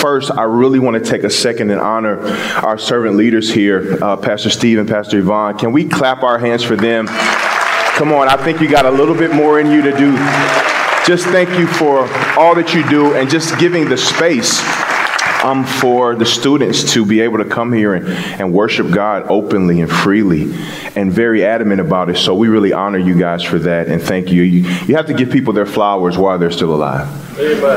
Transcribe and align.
First, 0.00 0.30
I 0.30 0.44
really 0.44 0.78
want 0.78 1.02
to 1.02 1.10
take 1.10 1.24
a 1.24 1.30
second 1.30 1.72
and 1.72 1.80
honor 1.80 2.20
our 2.64 2.78
servant 2.78 3.16
leaders 3.16 3.52
here, 3.52 3.98
uh, 4.02 4.16
Pastor 4.16 4.48
Steve 4.48 4.78
and 4.78 4.88
Pastor 4.88 5.18
Yvonne. 5.18 5.58
Can 5.58 5.72
we 5.72 5.88
clap 5.88 6.22
our 6.22 6.38
hands 6.38 6.62
for 6.62 6.76
them? 6.76 7.08
Come 7.08 8.12
on, 8.12 8.28
I 8.28 8.36
think 8.36 8.60
you 8.60 8.70
got 8.70 8.86
a 8.86 8.90
little 8.90 9.14
bit 9.14 9.34
more 9.34 9.58
in 9.58 9.72
you 9.72 9.82
to 9.82 9.90
do. 9.90 10.12
Just 11.04 11.26
thank 11.26 11.48
you 11.58 11.66
for 11.66 12.02
all 12.38 12.54
that 12.54 12.74
you 12.74 12.88
do 12.88 13.14
and 13.14 13.28
just 13.28 13.58
giving 13.58 13.88
the 13.88 13.96
space 13.98 14.60
um, 15.48 15.64
for 15.64 16.14
the 16.14 16.26
students 16.26 16.92
to 16.92 17.04
be 17.04 17.20
able 17.20 17.38
to 17.38 17.44
come 17.44 17.72
here 17.72 17.94
and, 17.94 18.08
and 18.08 18.52
worship 18.52 18.90
God 18.90 19.24
openly 19.28 19.80
and 19.80 19.90
freely 19.90 20.52
and 20.94 21.12
very 21.12 21.44
adamant 21.44 21.80
about 21.80 22.10
it. 22.10 22.16
So 22.16 22.34
we 22.34 22.48
really 22.48 22.72
honor 22.72 22.98
you 22.98 23.18
guys 23.18 23.42
for 23.42 23.58
that 23.60 23.88
and 23.88 24.02
thank 24.02 24.30
you. 24.30 24.42
You, 24.42 24.68
you 24.86 24.96
have 24.96 25.06
to 25.06 25.14
give 25.14 25.30
people 25.30 25.52
their 25.52 25.66
flowers 25.66 26.18
while 26.18 26.38
they're 26.38 26.50
still 26.50 26.74
alive. 26.74 27.08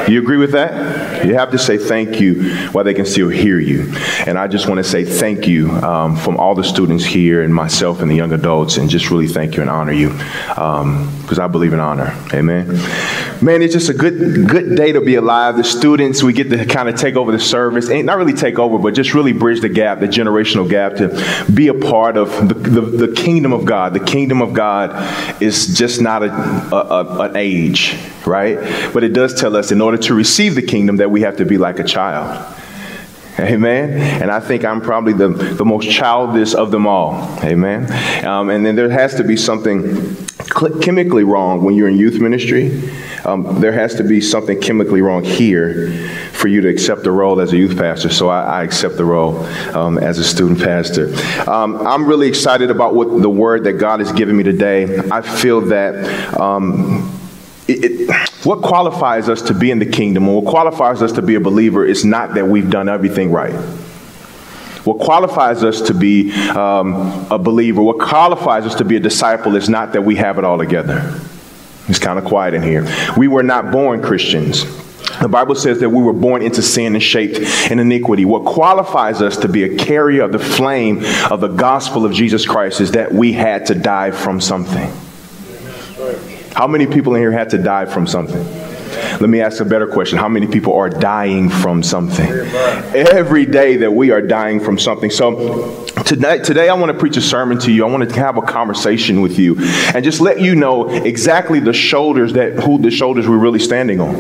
You 0.10 0.20
agree 0.20 0.38
with 0.38 0.54
that? 0.54 1.26
You 1.26 1.36
have 1.36 1.52
to 1.52 1.60
say 1.60 1.78
thank 1.78 2.20
you 2.20 2.56
while 2.72 2.84
they 2.84 2.96
can 2.96 3.06
still 3.06 3.30
hear 3.30 3.60
you. 3.60 3.94
And 4.26 4.38
I 4.38 4.48
just 4.48 4.68
want 4.68 4.80
to 4.80 4.84
say 4.84 5.06
thank 5.06 5.48
you 5.48 5.70
um, 5.70 6.16
from 6.16 6.38
all 6.38 6.56
the 6.56 6.64
students 6.64 7.06
here 7.06 7.44
and 7.44 7.54
myself 7.54 8.02
and 8.02 8.10
the 8.10 8.16
young 8.16 8.34
adults, 8.34 8.78
and 8.78 8.90
just 8.90 9.12
really 9.12 9.28
thank 9.28 9.56
you 9.56 9.62
and 9.62 9.70
honor 9.70 9.92
you 9.92 10.10
because 11.32 11.40
I 11.40 11.48
believe 11.48 11.72
in 11.72 11.80
honor. 11.80 12.14
Amen. 12.34 12.68
Man, 13.42 13.62
it's 13.62 13.72
just 13.72 13.88
a 13.88 13.94
good 13.94 14.50
good 14.50 14.76
day 14.76 14.92
to 14.92 15.00
be 15.00 15.16
alive. 15.16 15.56
The 15.56 15.64
students, 15.64 16.22
we 16.22 16.34
get 16.34 16.50
to 16.50 16.66
kind 16.66 16.90
of 16.90 16.98
take 16.98 17.16
over 17.16 17.32
the 17.32 17.40
service, 17.40 17.90
and 17.90 18.06
not 18.06 18.18
really 18.18 18.34
take 18.34 18.60
over, 18.60 18.78
but 18.78 18.94
just 18.94 19.14
really 19.14 19.32
bridge 19.32 19.62
the 19.62 19.70
gap, 19.70 20.02
the 20.02 20.08
generational 20.08 20.70
gap, 20.70 20.96
to 20.96 21.46
be 21.50 21.70
a 21.70 21.74
part 21.74 22.18
of 22.18 22.50
the, 22.50 22.54
the, 22.54 22.82
the 22.82 23.14
kingdom 23.14 23.54
of 23.54 23.64
God. 23.64 23.94
The 23.94 24.02
kingdom 24.02 24.42
of 24.42 24.52
God 24.52 24.92
is 25.42 25.74
just 25.74 26.02
not 26.02 26.22
a, 26.22 26.34
a, 26.76 26.76
a 26.76 27.20
an 27.30 27.38
age, 27.38 27.98
right? 28.26 28.58
But 28.94 29.06
it 29.06 29.14
does 29.14 29.34
tell 29.34 29.56
us 29.56 29.72
in 29.72 29.80
order 29.80 30.00
to 30.00 30.14
receive 30.14 30.56
the 30.56 30.62
kingdom 30.62 30.98
that 30.98 31.12
we 31.12 31.22
have 31.22 31.38
to 31.38 31.46
be 31.46 31.58
like 31.58 31.80
a 31.80 31.86
child. 31.86 32.58
Amen. 33.42 34.22
And 34.22 34.30
I 34.30 34.40
think 34.40 34.64
I'm 34.64 34.82
probably 34.82 35.14
the, 35.14 35.30
the 35.30 35.66
most 35.66 35.90
childish 35.90 36.54
of 36.54 36.72
them 36.72 36.86
all. 36.86 37.14
Amen. 37.44 37.92
Um, 38.26 38.50
and 38.50 38.66
then 38.66 38.76
there 38.76 38.90
has 38.90 39.16
to 39.16 39.24
be 39.24 39.36
something 39.36 40.16
chemically 40.82 41.24
wrong 41.24 41.64
when 41.64 41.76
you're 41.76 41.88
in 41.88 41.98
youth 41.98 42.20
ministry. 42.20 42.90
Um, 43.26 43.60
there 43.60 43.72
has 43.72 43.96
to 43.96 44.04
be 44.04 44.22
something 44.22 44.60
chemically 44.60 45.02
wrong 45.02 45.24
here 45.24 45.92
for 46.34 46.48
you 46.48 46.62
to 46.62 46.68
accept 46.68 47.04
the 47.04 47.12
role 47.12 47.40
as 47.40 47.54
a 47.54 47.58
youth 47.58 47.78
pastor. 47.78 48.10
So 48.10 48.30
I, 48.30 48.42
I 48.42 48.64
accept 48.64 48.98
the 48.98 49.06
role 49.06 49.44
um, 49.76 49.98
as 49.98 50.20
a 50.20 50.24
student 50.24 50.60
pastor. 50.60 51.14
Um, 51.50 51.76
I'm 51.86 52.06
really 52.06 52.28
excited 52.28 52.70
about 52.72 52.96
what 52.96 53.22
the 53.22 53.30
word 53.30 53.64
that 53.64 53.74
God 53.74 54.00
has 54.00 54.12
given 54.12 54.36
me 54.38 54.44
today. 54.44 55.00
I 55.12 55.22
feel 55.22 55.62
that 55.62 56.40
um, 56.40 57.20
it, 57.68 57.86
it, 57.86 58.31
what 58.44 58.62
qualifies 58.62 59.30
us 59.30 59.44
to 59.44 59.54
be 59.54 59.70
in 59.70 59.80
the 59.80 59.86
kingdom 59.86 60.26
and 60.26 60.36
what 60.36 60.46
qualifies 60.46 61.02
us 61.02 61.12
to 61.14 61.22
be 61.22 61.36
a 61.36 61.40
believer 61.40 61.86
is 61.86 62.04
not 62.04 62.34
that 62.34 62.48
we've 62.48 62.70
done 62.70 62.90
everything 62.90 63.32
right. 63.32 63.54
What 64.84 64.98
qualifies 64.98 65.64
us 65.64 65.82
to 65.82 65.94
be 65.94 66.32
um, 66.50 67.28
a 67.30 67.38
believer, 67.38 67.84
what 67.84 68.00
qualifies 68.00 68.66
us 68.66 68.74
to 68.76 68.86
be 68.86 68.96
a 68.96 69.00
disciple 69.00 69.56
is 69.56 69.70
not 69.70 69.94
that 69.94 70.02
we 70.02 70.16
have 70.16 70.40
it 70.40 70.44
all 70.44 70.58
together. 70.58 71.20
It's 71.88 72.00
kind 72.00 72.18
of 72.18 72.26
quiet 72.26 72.56
in 72.56 72.64
here. 72.64 72.88
We 73.16 73.28
were 73.28 73.44
not 73.44 73.72
born 73.72 74.02
Christians. 74.02 74.66
The 75.20 75.28
Bible 75.30 75.54
says 75.54 75.80
that 75.82 75.90
we 75.90 76.02
were 76.02 76.14
born 76.14 76.42
into 76.42 76.64
sin 76.64 76.96
and 76.96 77.04
shaped 77.04 77.38
in 77.70 77.78
iniquity. 77.78 78.26
What 78.26 78.44
qualifies 78.44 79.22
us 79.22 79.38
to 79.38 79.48
be 79.48 79.64
a 79.66 79.78
carrier 79.78 80.24
of 80.24 80.32
the 80.32 80.40
flame 80.40 81.04
of 81.30 81.42
the 81.42 81.48
gospel 81.48 82.06
of 82.06 82.14
Jesus 82.14 82.44
Christ 82.46 82.82
is 82.82 82.92
that 82.94 83.12
we 83.14 83.34
had 83.34 83.68
to 83.68 83.76
die 83.76 84.10
from 84.10 84.42
something. 84.42 84.92
How 86.54 86.68
many 86.68 86.86
people 86.86 87.16
in 87.16 87.22
here 87.22 87.32
had 87.32 87.50
to 87.52 87.58
die 87.58 87.86
from 87.86 88.06
something? 88.06 88.46
Let 89.20 89.30
me 89.30 89.40
ask 89.40 89.62
a 89.62 89.66
better 89.66 89.88
question. 89.88 90.18
How 90.18 90.28
many 90.28 90.48
people 90.48 90.74
are 90.74 90.90
dying 90.90 91.50
from 91.50 91.82
something? 91.82 92.30
Every 92.94 93.46
day 93.46 93.78
that 93.78 93.92
we 93.92 94.12
are 94.12 94.22
dying 94.22 94.60
from 94.60 94.78
something. 94.78 95.10
So 95.12 95.86
tonight, 96.06 96.44
today 96.44 96.68
I 96.68 96.74
want 96.74 96.92
to 96.92 96.98
preach 96.98 97.16
a 97.18 97.22
sermon 97.22 97.58
to 97.60 97.72
you. 97.72 97.86
I 97.86 97.90
want 97.90 98.10
to 98.10 98.16
have 98.16 98.38
a 98.38 98.42
conversation 98.42 99.22
with 99.22 99.40
you 99.40 99.56
and 99.94 100.04
just 100.04 100.20
let 100.20 100.42
you 100.42 100.56
know 100.56 100.90
exactly 100.90 101.60
the 101.60 101.74
shoulders 101.74 102.34
that 102.34 102.54
who 102.60 102.80
the 102.80 102.92
shoulders 102.92 103.30
we're 103.30 103.38
really 103.38 103.60
standing 103.60 104.02
on 104.02 104.16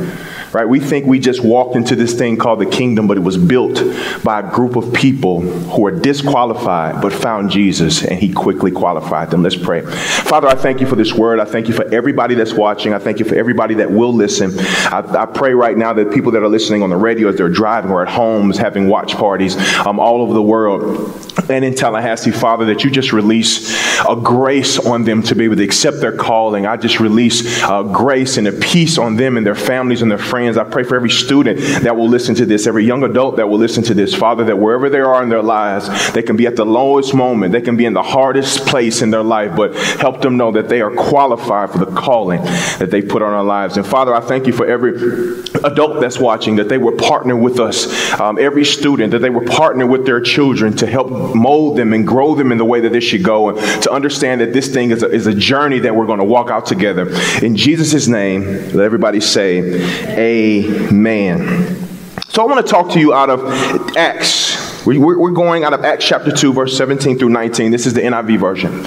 right? 0.53 0.67
We 0.67 0.79
think 0.79 1.05
we 1.05 1.19
just 1.19 1.43
walked 1.43 1.75
into 1.75 1.95
this 1.95 2.13
thing 2.13 2.37
called 2.37 2.59
the 2.59 2.65
kingdom, 2.65 3.07
but 3.07 3.17
it 3.17 3.21
was 3.21 3.37
built 3.37 3.81
by 4.23 4.39
a 4.39 4.51
group 4.51 4.75
of 4.75 4.93
people 4.93 5.41
who 5.41 5.85
are 5.85 5.91
disqualified 5.91 7.01
but 7.01 7.13
found 7.13 7.49
Jesus 7.49 8.03
and 8.03 8.19
he 8.19 8.31
quickly 8.31 8.71
qualified 8.71 9.31
them. 9.31 9.43
Let's 9.43 9.55
pray. 9.55 9.81
Father, 9.81 10.47
I 10.47 10.55
thank 10.55 10.81
you 10.81 10.87
for 10.87 10.95
this 10.95 11.13
word. 11.13 11.39
I 11.39 11.45
thank 11.45 11.67
you 11.67 11.73
for 11.73 11.85
everybody 11.93 12.35
that's 12.35 12.53
watching. 12.53 12.93
I 12.93 12.99
thank 12.99 13.19
you 13.19 13.25
for 13.25 13.35
everybody 13.35 13.75
that 13.75 13.91
will 13.91 14.13
listen. 14.13 14.51
I, 14.59 15.03
I 15.23 15.25
pray 15.25 15.53
right 15.53 15.77
now 15.77 15.93
that 15.93 16.11
people 16.11 16.31
that 16.33 16.43
are 16.43 16.49
listening 16.49 16.83
on 16.83 16.89
the 16.89 16.97
radio 16.97 17.29
as 17.29 17.35
they're 17.35 17.49
driving 17.49 17.91
or 17.91 18.01
at 18.01 18.09
homes 18.09 18.57
having 18.57 18.87
watch 18.87 19.15
parties 19.15 19.55
um, 19.85 19.99
all 19.99 20.21
over 20.21 20.33
the 20.33 20.41
world 20.41 21.30
and 21.49 21.65
in 21.65 21.75
Tallahassee, 21.75 22.31
Father, 22.31 22.65
that 22.65 22.83
you 22.83 22.91
just 22.91 23.13
release 23.13 23.71
a 24.07 24.15
grace 24.15 24.79
on 24.79 25.03
them 25.03 25.21
to 25.23 25.35
be 25.35 25.45
able 25.45 25.55
to 25.57 25.63
accept 25.63 25.99
their 25.99 26.15
calling. 26.15 26.65
I 26.65 26.77
just 26.77 26.99
release 26.99 27.61
uh, 27.63 27.83
grace 27.83 28.37
and 28.37 28.47
a 28.47 28.51
peace 28.51 28.97
on 28.97 29.15
them 29.15 29.37
and 29.37 29.45
their 29.45 29.55
families 29.55 30.01
and 30.01 30.09
their 30.09 30.17
friends. 30.17 30.57
I 30.57 30.63
pray 30.63 30.83
for 30.83 30.95
every 30.95 31.09
student 31.09 31.59
that 31.83 31.95
will 31.95 32.09
listen 32.09 32.35
to 32.35 32.45
this, 32.45 32.67
every 32.67 32.85
young 32.85 33.03
adult 33.03 33.37
that 33.37 33.47
will 33.47 33.57
listen 33.59 33.83
to 33.83 33.93
this, 33.93 34.13
Father, 34.13 34.43
that 34.45 34.57
wherever 34.57 34.89
they 34.89 34.99
are 34.99 35.21
in 35.23 35.29
their 35.29 35.43
lives, 35.43 36.11
they 36.13 36.23
can 36.23 36.35
be 36.35 36.47
at 36.47 36.55
the 36.55 36.65
lowest 36.65 37.13
moment, 37.13 37.51
they 37.51 37.61
can 37.61 37.77
be 37.77 37.85
in 37.85 37.93
the 37.93 38.03
hardest 38.03 38.65
place 38.67 39.01
in 39.01 39.09
their 39.11 39.23
life, 39.23 39.55
but 39.55 39.75
help 39.75 40.21
them 40.21 40.37
know 40.37 40.51
that 40.51 40.69
they 40.69 40.81
are 40.81 40.91
qualified 40.91 41.69
for 41.71 41.79
the 41.79 41.91
calling 41.91 42.41
that 42.79 42.89
they 42.91 43.01
put 43.01 43.21
on 43.21 43.33
our 43.33 43.43
lives. 43.43 43.77
And 43.77 43.85
Father, 43.85 44.13
I 44.13 44.21
thank 44.21 44.47
you 44.47 44.53
for 44.53 44.65
every 44.65 45.43
adult 45.63 46.01
that's 46.01 46.19
watching, 46.19 46.55
that 46.57 46.69
they 46.69 46.77
will 46.77 46.97
partner 46.97 47.35
with 47.35 47.59
us, 47.59 47.87
um, 48.19 48.37
every 48.39 48.65
student, 48.65 49.11
that 49.11 49.19
they 49.19 49.29
will 49.29 49.47
partner 49.47 49.85
with 49.85 50.05
their 50.05 50.21
children 50.21 50.75
to 50.77 50.87
help 50.87 51.30
mold 51.35 51.77
them 51.77 51.93
and 51.93 52.05
grow 52.05 52.35
them 52.35 52.51
in 52.51 52.57
the 52.57 52.65
way 52.65 52.79
that 52.81 52.91
this 52.91 53.03
should 53.03 53.23
go, 53.23 53.49
and 53.49 53.83
to 53.83 53.91
understand 53.91 54.41
that 54.41 54.53
this 54.53 54.71
thing 54.71 54.91
is 54.91 55.03
a, 55.03 55.09
is 55.09 55.27
a 55.27 55.33
journey 55.33 55.79
that 55.79 55.95
we're 55.95 56.05
going 56.05 56.19
to 56.19 56.25
walk 56.25 56.49
out 56.49 56.65
together. 56.65 57.09
In 57.41 57.55
Jesus' 57.55 58.07
name, 58.07 58.43
let 58.43 58.79
everybody 58.79 59.19
say, 59.19 59.81
Amen. 60.17 61.87
So 62.29 62.41
I 62.43 62.45
want 62.45 62.65
to 62.65 62.71
talk 62.71 62.91
to 62.91 62.99
you 62.99 63.13
out 63.13 63.29
of 63.29 63.97
Acts. 63.97 64.85
We're 64.85 65.31
going 65.31 65.63
out 65.63 65.73
of 65.73 65.83
Acts 65.83 66.05
chapter 66.05 66.31
2, 66.31 66.53
verse 66.53 66.77
17 66.77 67.19
through 67.19 67.29
19. 67.29 67.71
This 67.71 67.85
is 67.85 67.93
the 67.93 68.01
NIV 68.01 68.39
version. 68.39 68.85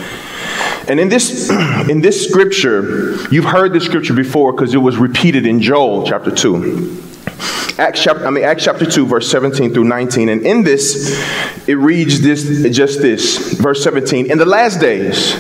And 0.89 1.01
in 1.01 1.09
this, 1.09 1.51
in 1.89 2.01
this 2.01 2.27
scripture, 2.29 3.17
you've 3.31 3.45
heard 3.45 3.73
this 3.73 3.85
scripture 3.85 4.15
before 4.15 4.53
because 4.53 4.75
it 4.75 4.79
was 4.79 4.97
repeated 4.97 5.47
in 5.47 5.61
Joel 5.61 6.07
chapter 6.07 6.31
2. 6.31 7.14
Acts 7.79 8.03
chapter, 8.03 8.27
I 8.27 8.31
mean 8.31 8.45
Acts 8.45 8.65
chapter 8.65 8.87
2, 8.87 9.07
verse 9.07 9.29
17 9.31 9.75
through 9.75 9.85
19. 9.85 10.29
And 10.29 10.43
in 10.47 10.63
this, 10.63 11.19
it 11.69 11.75
reads 11.75 12.21
this 12.21 12.45
just 12.75 13.01
this, 13.01 13.55
verse 13.55 13.83
17. 13.83 14.31
In 14.31 14.39
the 14.39 14.45
last 14.45 14.81
days, 14.81 15.35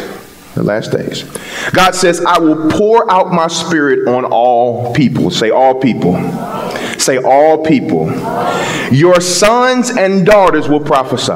the 0.54 0.62
last 0.62 0.92
days. 0.92 1.24
God 1.72 1.94
says, 1.94 2.24
I 2.24 2.38
will 2.38 2.70
pour 2.70 3.10
out 3.10 3.32
my 3.32 3.48
spirit 3.48 4.08
on 4.08 4.24
all 4.24 4.94
people. 4.94 5.30
Say, 5.30 5.50
all 5.50 5.80
people. 5.80 6.14
Say, 6.98 7.18
all 7.18 7.64
people. 7.64 8.10
Your 8.92 9.20
sons 9.20 9.90
and 9.90 10.24
daughters 10.24 10.68
will 10.68 10.80
prophesy. 10.80 11.32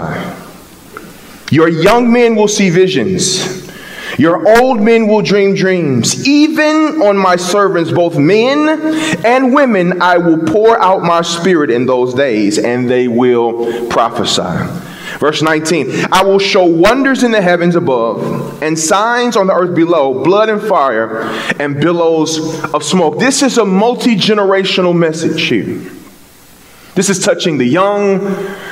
Your 1.50 1.68
young 1.68 2.12
men 2.12 2.36
will 2.36 2.48
see 2.48 2.70
visions. 2.70 3.67
Your 4.16 4.60
old 4.60 4.80
men 4.80 5.06
will 5.06 5.22
dream 5.22 5.54
dreams. 5.54 6.26
Even 6.26 7.02
on 7.02 7.16
my 7.16 7.36
servants, 7.36 7.90
both 7.90 8.16
men 8.16 8.68
and 9.24 9.52
women, 9.52 10.00
I 10.00 10.18
will 10.18 10.38
pour 10.38 10.80
out 10.80 11.02
my 11.02 11.22
spirit 11.22 11.70
in 11.70 11.86
those 11.86 12.14
days, 12.14 12.58
and 12.58 12.88
they 12.88 13.08
will 13.08 13.88
prophesy. 13.88 14.86
Verse 15.18 15.42
19 15.42 16.06
I 16.12 16.22
will 16.22 16.38
show 16.38 16.64
wonders 16.64 17.22
in 17.22 17.32
the 17.32 17.42
heavens 17.42 17.74
above 17.74 18.62
and 18.62 18.78
signs 18.78 19.36
on 19.36 19.46
the 19.48 19.54
earth 19.54 19.74
below, 19.74 20.22
blood 20.22 20.48
and 20.48 20.62
fire 20.62 21.22
and 21.58 21.80
billows 21.80 22.62
of 22.72 22.84
smoke. 22.84 23.18
This 23.18 23.42
is 23.42 23.58
a 23.58 23.64
multi 23.64 24.16
generational 24.16 24.96
message 24.96 25.42
here. 25.42 25.80
This 26.94 27.10
is 27.10 27.24
touching 27.24 27.58
the 27.58 27.64
young, 27.64 28.18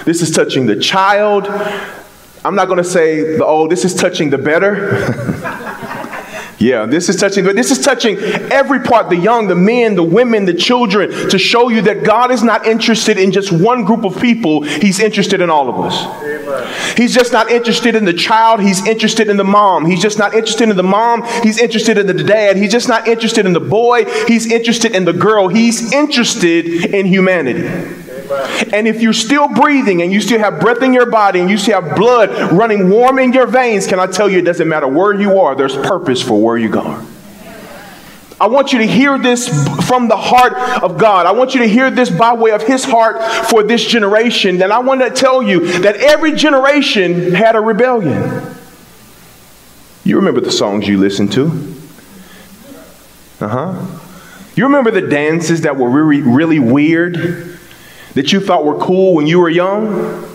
this 0.05 0.23
is 0.23 0.31
touching 0.31 0.67
the 0.67 0.77
child. 0.77 1.47
I'm 2.47 2.55
not 2.55 2.67
going 2.67 2.79
to 2.79 2.85
say 2.85 3.37
the 3.37 3.45
old, 3.45 3.71
this 3.71 3.85
is 3.85 3.93
touching 3.93 4.31
the 4.31 4.39
better. 4.39 5.73
Yeah, 6.59 6.87
this 6.87 7.11
is 7.11 7.17
touching, 7.17 7.45
but 7.45 7.55
this 7.55 7.71
is 7.71 7.81
touching 7.85 8.17
every 8.17 8.81
part 8.81 9.11
the 9.11 9.17
young, 9.17 9.47
the 9.47 9.55
men, 9.55 9.95
the 9.95 10.03
women, 10.03 10.47
the 10.47 10.55
children 10.55 11.11
to 11.29 11.39
show 11.39 11.69
you 11.69 11.83
that 11.83 12.03
God 12.03 12.31
is 12.31 12.43
not 12.43 12.67
interested 12.67 13.19
in 13.19 13.31
just 13.31 13.53
one 13.53 13.85
group 13.85 14.05
of 14.05 14.19
people, 14.19 14.63
He's 14.63 14.99
interested 14.99 15.43
in 15.43 15.51
all 15.51 15.69
of 15.69 15.79
us. 15.79 16.97
He's 16.97 17.15
just 17.15 17.31
not 17.31 17.51
interested 17.51 17.95
in 17.95 18.07
the 18.07 18.15
child, 18.15 18.61
He's 18.61 18.87
interested 18.87 19.29
in 19.29 19.37
the 19.37 19.45
mom. 19.45 19.85
He's 19.85 20.01
just 20.01 20.19
not 20.19 20.33
interested 20.33 20.71
in 20.71 20.77
the 20.77 20.83
mom, 20.83 21.25
He's 21.43 21.59
interested 21.59 21.99
in 21.99 22.07
the 22.07 22.15
dad. 22.15 22.57
He's 22.57 22.73
just 22.73 22.89
not 22.89 23.07
interested 23.07 23.45
in 23.45 23.53
the 23.53 23.61
boy, 23.61 24.07
He's 24.27 24.51
interested 24.51 24.95
in 24.97 25.05
the 25.05 25.13
girl. 25.13 25.49
He's 25.49 25.93
interested 25.93 26.65
in 26.67 27.05
humanity. 27.05 28.06
And 28.73 28.89
if 28.89 29.01
you're 29.01 29.13
still 29.13 29.49
breathing 29.49 30.03
and 30.03 30.13
you 30.13 30.21
still 30.21 30.39
have 30.39 30.61
breath 30.61 30.83
in 30.83 30.93
your 30.93 31.11
body 31.11 31.41
and 31.41 31.51
you 31.51 31.59
still 31.59 31.81
have 31.81 31.97
blood 31.97 32.53
running 32.53 32.91
warm 32.91 33.19
in 33.19 33.33
your 33.33 33.47
veins, 33.47 33.87
can 33.87 33.99
I 33.99 34.07
tell 34.07 34.29
you 34.29 34.39
it 34.39 34.45
doesn't 34.45 34.69
matter 34.69 34.89
where 34.89 35.13
you 35.13 35.41
are, 35.41 35.55
there's 35.55 35.77
purpose 35.77 36.23
for 36.23 36.41
where 36.41 36.57
you're 36.57 36.71
going. 36.71 37.07
I 38.39 38.49
want 38.49 38.73
you 38.73 38.81
to 38.81 38.87
hear 38.87 39.17
this 39.17 39.49
from 39.87 40.09
the 40.09 40.17
heart 40.17 40.53
of 40.83 40.99
God. 40.99 41.25
I 41.25 41.33
want 41.33 41.55
you 41.55 41.61
to 41.61 41.69
hear 41.69 41.91
this 41.91 42.11
by 42.11 42.35
way 42.35 42.51
of 42.51 42.63
His 42.63 42.85
heart 42.85 43.49
for 43.49 43.63
this 43.63 43.83
generation. 43.85 44.61
And 44.61 44.73
I 44.73 44.81
want 44.81 45.01
to 45.01 45.11
tell 45.11 45.43
you 45.43 45.81
that 45.81 45.97
every 45.97 46.33
generation 46.33 47.33
had 47.33 47.57
a 47.57 47.61
rebellion. 47.61 48.55
You 50.05 50.17
remember 50.17 50.43
the 50.43 50.53
songs 50.53 50.87
you 50.87 50.99
listened 50.99 51.33
to? 51.33 51.47
Uh 53.41 53.49
huh. 53.49 54.01
You 54.55 54.65
remember 54.65 54.91
the 54.91 55.03
dances 55.03 55.63
that 55.63 55.77
were 55.77 55.89
really, 55.89 56.21
really 56.21 56.59
weird 56.59 57.56
that 58.17 58.33
you 58.33 58.41
thought 58.41 58.65
were 58.65 58.79
cool 58.79 59.15
when 59.15 59.27
you 59.27 59.39
were 59.39 59.49
young? 59.49 60.27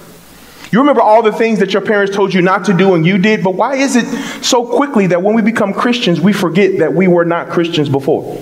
You 0.71 0.79
remember 0.79 1.01
all 1.01 1.21
the 1.21 1.33
things 1.33 1.59
that 1.59 1.73
your 1.73 1.81
parents 1.81 2.15
told 2.15 2.33
you 2.33 2.41
not 2.41 2.65
to 2.65 2.73
do 2.73 2.93
and 2.95 3.05
you 3.05 3.17
did, 3.17 3.43
but 3.43 3.55
why 3.55 3.75
is 3.75 3.97
it 3.97 4.05
so 4.41 4.65
quickly 4.65 5.07
that 5.07 5.21
when 5.21 5.35
we 5.35 5.41
become 5.41 5.73
Christians, 5.73 6.21
we 6.21 6.31
forget 6.31 6.79
that 6.79 6.93
we 6.93 7.09
were 7.09 7.25
not 7.25 7.49
Christians 7.49 7.89
before? 7.89 8.41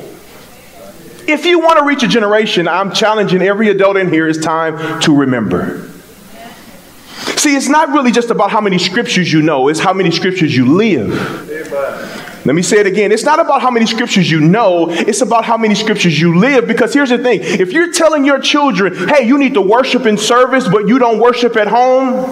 If 1.28 1.46
you 1.46 1.60
want 1.60 1.80
to 1.80 1.86
reach 1.86 2.04
a 2.04 2.08
generation, 2.08 2.68
I'm 2.68 2.94
challenging 2.94 3.42
every 3.42 3.70
adult 3.70 3.98
in 3.98 4.12
here, 4.12 4.28
it's 4.28 4.40
time 4.40 5.02
to 5.02 5.16
remember. 5.16 5.90
See, 7.38 7.56
it's 7.56 7.70
not 7.70 7.90
really 7.90 8.12
just 8.12 8.30
about 8.30 8.52
how 8.52 8.62
many 8.62 8.78
scriptures 8.78 9.32
you 9.32 9.42
know, 9.42 9.68
it's 9.70 9.80
how 9.80 9.94
many 9.94 10.12
scriptures 10.12 10.56
you 10.56 10.76
live. 10.76 11.50
Amen. 11.50 12.26
Let 12.46 12.56
me 12.56 12.62
say 12.62 12.80
it 12.80 12.88
again. 12.88 13.12
It's 13.12 13.24
not 13.24 13.40
about 13.40 13.62
how 13.62 13.70
many 13.70 13.86
scriptures 13.86 14.30
you 14.32 14.40
know, 14.40 14.90
it's 14.90 15.22
about 15.22 15.46
how 15.46 15.58
many 15.58 15.76
scriptures 15.76 16.20
you 16.20 16.40
live. 16.40 16.68
Because 16.68 16.94
here's 16.94 17.10
the 17.10 17.18
thing 17.18 17.42
if 17.42 17.74
you're 17.74 17.92
telling 17.92 18.26
your 18.26 18.40
children, 18.40 19.10
hey, 19.10 19.28
you 19.28 19.38
need 19.38 19.54
to 19.56 19.62
worship 19.62 20.06
in 20.06 20.18
service, 20.18 20.68
but 20.68 20.88
you 20.88 21.00
don't 21.00 21.20
worship 21.20 21.58
at 21.58 21.68
home, 21.68 22.26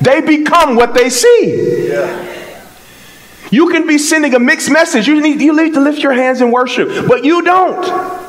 they 0.00 0.20
become 0.20 0.76
what 0.76 0.94
they 0.94 1.10
see. 1.10 1.92
You 3.50 3.68
can 3.68 3.86
be 3.86 3.98
sending 3.98 4.34
a 4.34 4.40
mixed 4.40 4.70
message. 4.70 5.06
You 5.06 5.20
need, 5.20 5.40
you 5.40 5.54
need 5.54 5.74
to 5.74 5.80
lift 5.80 6.02
your 6.02 6.12
hands 6.12 6.40
and 6.40 6.52
worship, 6.52 7.06
but 7.06 7.24
you 7.24 7.42
don't. 7.42 8.23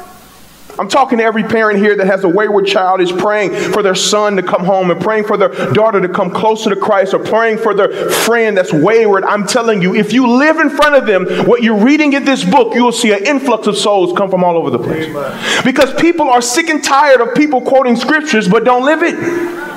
I'm 0.77 0.89
talking 0.89 1.19
to 1.19 1.23
every 1.23 1.43
parent 1.43 1.79
here 1.79 1.95
that 1.95 2.07
has 2.07 2.23
a 2.23 2.29
wayward 2.29 2.65
child 2.65 3.01
is 3.01 3.11
praying 3.11 3.53
for 3.71 3.81
their 3.81 3.95
son 3.95 4.35
to 4.35 4.43
come 4.43 4.65
home 4.65 4.91
and 4.91 4.99
praying 4.99 5.25
for 5.25 5.37
their 5.37 5.49
daughter 5.73 6.01
to 6.01 6.09
come 6.09 6.31
closer 6.31 6.69
to 6.69 6.75
Christ 6.75 7.13
or 7.13 7.19
praying 7.19 7.59
for 7.59 7.73
their 7.73 8.09
friend 8.09 8.57
that's 8.57 8.73
wayward. 8.73 9.23
I'm 9.23 9.47
telling 9.47 9.81
you, 9.81 9.95
if 9.95 10.11
you 10.11 10.27
live 10.27 10.57
in 10.59 10.69
front 10.69 10.95
of 10.95 11.05
them, 11.05 11.45
what 11.47 11.63
you're 11.63 11.83
reading 11.83 12.13
in 12.13 12.25
this 12.25 12.43
book, 12.43 12.75
you 12.75 12.83
will 12.83 12.91
see 12.91 13.11
an 13.13 13.25
influx 13.25 13.67
of 13.67 13.77
souls 13.77 14.17
come 14.17 14.29
from 14.29 14.43
all 14.43 14.57
over 14.57 14.69
the 14.69 14.79
place. 14.79 15.05
Because 15.63 15.93
people 15.95 16.29
are 16.29 16.41
sick 16.41 16.69
and 16.69 16.83
tired 16.83 17.21
of 17.21 17.33
people 17.35 17.61
quoting 17.61 17.95
scriptures 17.95 18.47
but 18.47 18.63
don't 18.63 18.83
live 18.85 19.01
it. 19.01 19.74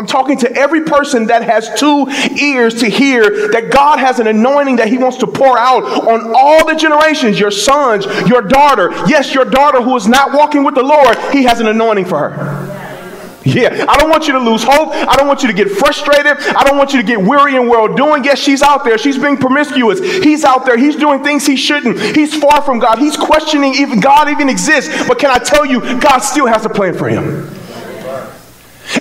I'm 0.00 0.06
talking 0.06 0.38
to 0.38 0.50
every 0.56 0.84
person 0.84 1.26
that 1.26 1.42
has 1.42 1.78
two 1.78 2.06
ears 2.40 2.72
to 2.76 2.88
hear 2.88 3.50
that 3.50 3.70
God 3.70 3.98
has 3.98 4.18
an 4.18 4.28
anointing 4.28 4.76
that 4.76 4.88
He 4.88 4.96
wants 4.96 5.18
to 5.18 5.26
pour 5.26 5.58
out 5.58 5.84
on 5.84 6.32
all 6.34 6.66
the 6.66 6.74
generations 6.74 7.38
your 7.38 7.50
sons, 7.50 8.06
your 8.26 8.40
daughter. 8.40 8.92
Yes, 9.06 9.34
your 9.34 9.44
daughter 9.44 9.82
who 9.82 9.94
is 9.96 10.08
not 10.08 10.32
walking 10.32 10.64
with 10.64 10.74
the 10.74 10.82
Lord, 10.82 11.18
He 11.34 11.42
has 11.42 11.60
an 11.60 11.66
anointing 11.66 12.06
for 12.06 12.30
her. 12.30 13.42
Yeah, 13.44 13.84
I 13.86 13.98
don't 13.98 14.08
want 14.08 14.26
you 14.26 14.32
to 14.32 14.38
lose 14.38 14.62
hope. 14.62 14.88
I 14.88 15.16
don't 15.16 15.28
want 15.28 15.42
you 15.42 15.48
to 15.48 15.54
get 15.54 15.70
frustrated. 15.70 16.38
I 16.56 16.64
don't 16.64 16.78
want 16.78 16.94
you 16.94 17.02
to 17.02 17.06
get 17.06 17.20
weary 17.20 17.56
and 17.56 17.68
well 17.68 17.94
doing. 17.94 18.24
Yes, 18.24 18.38
she's 18.38 18.62
out 18.62 18.84
there. 18.84 18.96
She's 18.96 19.18
being 19.18 19.36
promiscuous. 19.36 20.00
He's 20.00 20.44
out 20.44 20.64
there. 20.64 20.78
He's 20.78 20.96
doing 20.96 21.22
things 21.22 21.44
he 21.44 21.56
shouldn't. 21.56 22.00
He's 22.16 22.34
far 22.34 22.62
from 22.62 22.78
God. 22.78 22.98
He's 22.98 23.18
questioning 23.18 23.74
even 23.74 24.00
God 24.00 24.30
even 24.30 24.48
exists. 24.48 25.06
But 25.06 25.18
can 25.18 25.30
I 25.30 25.38
tell 25.38 25.66
you, 25.66 25.80
God 26.00 26.20
still 26.20 26.46
has 26.46 26.64
a 26.64 26.70
plan 26.70 26.94
for 26.94 27.06
him. 27.10 27.59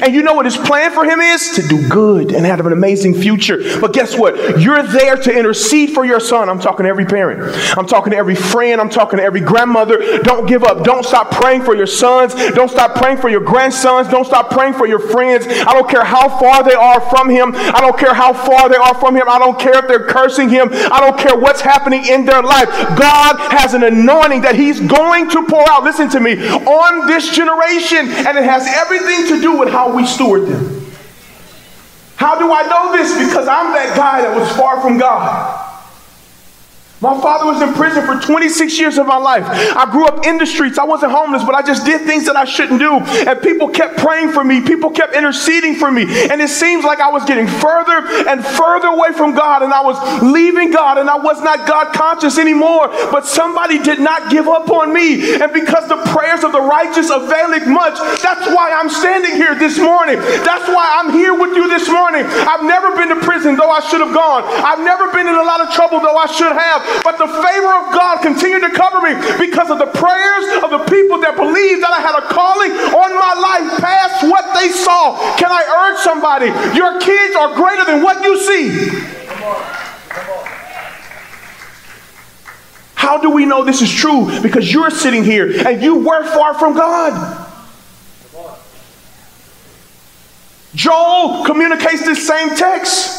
And 0.01 0.13
you 0.13 0.21
know 0.21 0.33
what 0.33 0.45
his 0.45 0.57
plan 0.57 0.91
for 0.91 1.05
him 1.05 1.19
is? 1.19 1.51
To 1.55 1.67
do 1.67 1.87
good 1.89 2.31
and 2.31 2.45
have 2.45 2.65
an 2.65 2.73
amazing 2.73 3.15
future. 3.15 3.79
But 3.79 3.93
guess 3.93 4.17
what? 4.17 4.59
You're 4.61 4.83
there 4.83 5.15
to 5.15 5.37
intercede 5.37 5.91
for 5.91 6.05
your 6.05 6.19
son. 6.19 6.49
I'm 6.49 6.59
talking 6.59 6.83
to 6.83 6.89
every 6.89 7.05
parent. 7.05 7.41
I'm 7.77 7.85
talking 7.87 8.11
to 8.11 8.17
every 8.17 8.35
friend. 8.35 8.79
I'm 8.79 8.89
talking 8.89 9.17
to 9.17 9.23
every 9.23 9.41
grandmother. 9.41 10.19
Don't 10.19 10.45
give 10.45 10.63
up. 10.63 10.83
Don't 10.83 11.03
stop 11.03 11.31
praying 11.31 11.63
for 11.63 11.75
your 11.75 11.87
sons. 11.87 12.33
Don't 12.33 12.69
stop 12.69 12.95
praying 12.95 13.17
for 13.17 13.29
your 13.29 13.41
grandsons. 13.41 14.07
Don't 14.07 14.25
stop 14.25 14.51
praying 14.51 14.73
for 14.73 14.87
your 14.87 14.99
friends. 14.99 15.45
I 15.47 15.73
don't 15.73 15.89
care 15.89 16.03
how 16.03 16.29
far 16.39 16.63
they 16.63 16.75
are 16.75 17.01
from 17.09 17.29
him. 17.29 17.53
I 17.55 17.79
don't 17.81 17.97
care 17.97 18.13
how 18.13 18.33
far 18.33 18.69
they 18.69 18.77
are 18.77 18.95
from 18.95 19.15
him. 19.15 19.27
I 19.27 19.39
don't 19.39 19.59
care 19.59 19.79
if 19.79 19.87
they're 19.87 20.05
cursing 20.05 20.49
him. 20.49 20.69
I 20.71 20.99
don't 20.99 21.17
care 21.17 21.37
what's 21.37 21.61
happening 21.61 22.05
in 22.05 22.25
their 22.25 22.41
life. 22.41 22.69
God 22.97 23.37
has 23.51 23.73
an 23.73 23.83
anointing 23.83 24.41
that 24.41 24.55
he's 24.55 24.79
going 24.79 25.29
to 25.29 25.45
pour 25.45 25.67
out, 25.69 25.83
listen 25.83 26.09
to 26.09 26.19
me, 26.19 26.33
on 26.49 27.07
this 27.07 27.29
generation. 27.35 28.09
And 28.09 28.37
it 28.37 28.43
has 28.43 28.67
everything 28.67 29.27
to 29.27 29.41
do 29.41 29.57
with 29.57 29.69
how 29.79 29.95
we 29.95 30.05
steward 30.05 30.45
them. 30.45 30.91
How 32.17 32.37
do 32.37 32.51
I 32.51 32.63
know 32.63 32.91
this? 32.91 33.13
Because 33.13 33.47
I'm 33.47 33.71
that 33.71 33.95
guy 33.95 34.21
that 34.21 34.37
was 34.37 34.51
far 34.57 34.81
from 34.81 34.97
God. 34.97 35.68
My 37.01 37.15
father 37.21 37.45
was 37.45 37.61
in 37.61 37.73
prison 37.75 38.05
for 38.05 38.19
26 38.19 38.77
years 38.77 38.97
of 38.97 39.07
my 39.07 39.15
life. 39.15 39.45
I 39.47 39.89
grew 39.89 40.05
up 40.05 40.25
in 40.25 40.37
the 40.37 40.45
streets. 40.45 40.77
I 40.77 40.83
wasn't 40.83 41.13
homeless, 41.13 41.45
but 41.45 41.55
I 41.55 41.61
just 41.61 41.85
did 41.85 42.01
things 42.01 42.25
that 42.25 42.35
I 42.35 42.43
shouldn't 42.43 42.79
do. 42.79 42.99
And 42.99 43.41
people 43.41 43.69
kept 43.69 43.97
praying 43.99 44.33
for 44.33 44.43
me. 44.43 44.59
People 44.59 44.89
kept 44.91 45.15
interceding 45.15 45.75
for 45.75 45.89
me. 45.89 46.03
And 46.03 46.41
it 46.41 46.49
seems 46.49 46.83
like 46.83 46.99
I 46.99 47.09
was 47.09 47.23
getting 47.23 47.47
further 47.47 48.03
and 48.27 48.43
further 48.43 48.87
away 48.87 49.13
from 49.13 49.33
God. 49.33 49.63
And 49.63 49.71
I 49.71 49.79
was 49.79 49.95
leaving 50.21 50.71
God. 50.71 50.97
And 50.97 51.09
I 51.09 51.15
was 51.15 51.41
not 51.41 51.65
God 51.65 51.93
conscious 51.95 52.37
anymore. 52.37 52.89
But 53.15 53.25
somebody 53.25 53.79
did 53.79 53.99
not 53.99 54.29
give 54.29 54.49
up 54.49 54.69
on 54.69 54.91
me. 54.91 55.39
And 55.39 55.53
because 55.53 55.87
the 55.87 56.03
prayers 56.11 56.43
of 56.43 56.51
the 56.51 56.61
righteous 56.61 57.09
availeth 57.09 57.65
much, 57.65 57.95
that's 58.19 58.43
why 58.51 58.75
I'm 58.75 58.89
standing 58.89 59.39
here 59.39 59.55
this 59.55 59.79
morning. 59.79 60.19
That's 60.19 60.67
why 60.67 60.99
I'm 60.99 61.13
here 61.13 61.31
with 61.31 61.55
you 61.55 61.69
this 61.69 61.87
morning. 61.87 62.25
I've 62.27 62.67
never 62.67 62.91
been 62.97 63.07
to 63.07 63.23
prison, 63.23 63.55
though 63.55 63.71
I 63.71 63.79
should 63.87 64.01
have 64.01 64.13
gone. 64.13 64.43
I've 64.43 64.83
never 64.83 65.07
been 65.13 65.27
in 65.27 65.35
a 65.35 65.47
lot 65.47 65.61
of 65.61 65.71
trouble, 65.71 66.01
though 66.01 66.17
I 66.17 66.27
should 66.27 66.51
have. 66.51 66.88
But 67.03 67.17
the 67.17 67.27
favor 67.27 67.71
of 67.79 67.93
God 67.93 68.21
continued 68.21 68.61
to 68.61 68.71
cover 68.71 69.01
me 69.01 69.13
because 69.37 69.69
of 69.69 69.79
the 69.79 69.87
prayers 69.87 70.63
of 70.63 70.69
the 70.71 70.83
people 70.89 71.19
that 71.21 71.35
believed 71.35 71.83
that 71.83 71.91
I 71.91 72.01
had 72.01 72.17
a 72.17 72.25
calling 72.27 72.71
on 72.71 73.09
my 73.17 73.33
life 73.37 73.81
past 73.81 74.23
what 74.23 74.53
they 74.53 74.69
saw. 74.69 75.17
Can 75.37 75.51
I 75.51 75.63
urge 75.65 75.99
somebody? 76.03 76.47
Your 76.77 76.99
kids 76.99 77.35
are 77.35 77.55
greater 77.55 77.85
than 77.85 78.03
what 78.03 78.23
you 78.23 78.39
see. 78.39 79.19
How 82.95 83.17
do 83.17 83.29
we 83.29 83.45
know 83.45 83.63
this 83.63 83.81
is 83.81 83.91
true? 83.91 84.41
Because 84.41 84.71
you're 84.71 84.91
sitting 84.91 85.23
here 85.23 85.67
and 85.67 85.81
you 85.81 85.95
were 85.95 86.23
far 86.25 86.53
from 86.53 86.75
God. 86.75 87.47
Joel 90.75 91.45
communicates 91.45 92.05
this 92.05 92.27
same 92.27 92.55
text. 92.55 93.18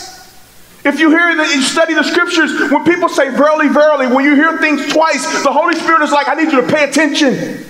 If 0.83 0.99
you 0.99 1.11
hear 1.11 1.37
that 1.37 1.55
you 1.55 1.61
study 1.61 1.95
the 1.95 2.03
scriptures, 2.03 2.71
when 2.71 2.85
people 2.85 3.09
say 3.09 3.29
verily, 3.31 3.69
verily, 3.69 4.07
when 4.07 4.25
you 4.25 4.35
hear 4.35 4.57
things 4.59 4.91
twice, 4.93 5.25
the 5.43 5.53
Holy 5.53 5.75
Spirit 5.75 6.03
is 6.03 6.11
like, 6.11 6.29
I 6.29 6.35
need 6.35 6.51
you 6.51 6.63
to 6.63 6.67
pay 6.67 6.85
attention. 6.85 7.67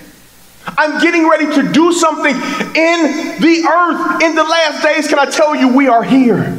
I'm 0.78 1.00
getting 1.00 1.28
ready 1.28 1.46
to 1.46 1.72
do 1.72 1.92
something 1.92 2.34
in 2.34 3.40
the 3.40 3.66
earth 3.68 4.22
in 4.22 4.34
the 4.36 4.44
last 4.44 4.84
days. 4.84 5.08
Can 5.08 5.18
I 5.18 5.26
tell 5.26 5.56
you, 5.56 5.74
we 5.74 5.88
are 5.88 6.04
here. 6.04 6.56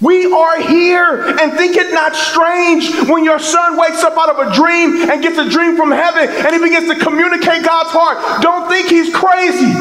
We 0.00 0.32
are 0.32 0.62
here 0.62 1.20
and 1.38 1.52
think 1.52 1.76
it 1.76 1.92
not 1.92 2.16
strange 2.16 2.90
when 3.06 3.22
your 3.22 3.38
son 3.38 3.76
wakes 3.76 4.02
up 4.02 4.16
out 4.16 4.30
of 4.30 4.48
a 4.48 4.54
dream 4.54 5.10
and 5.10 5.22
gets 5.22 5.36
a 5.36 5.46
dream 5.46 5.76
from 5.76 5.90
heaven 5.90 6.26
and 6.26 6.54
he 6.54 6.58
begins 6.58 6.88
to 6.88 7.04
communicate 7.04 7.62
God's 7.62 7.90
heart. 7.90 8.40
Don't 8.42 8.70
think 8.70 8.88
he's 8.88 9.14
crazy. 9.14 9.74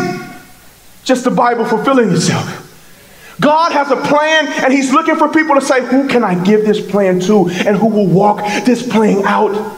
Just 1.05 1.23
the 1.23 1.31
Bible 1.31 1.63
fulfilling 1.63 2.09
itself. 2.09 2.68
God 3.39 3.71
has 3.71 3.89
a 3.91 3.95
plan 3.95 4.47
and 4.63 4.73
He's 4.73 4.91
looking 4.91 5.15
for 5.15 5.29
people 5.29 5.55
to 5.55 5.61
say, 5.61 5.85
Who 5.85 6.07
can 6.07 6.23
I 6.23 6.41
give 6.43 6.65
this 6.65 6.85
plan 6.85 7.19
to 7.21 7.47
and 7.49 7.77
who 7.77 7.87
will 7.87 8.07
walk 8.07 8.39
this 8.65 8.87
plan 8.87 9.25
out? 9.25 9.77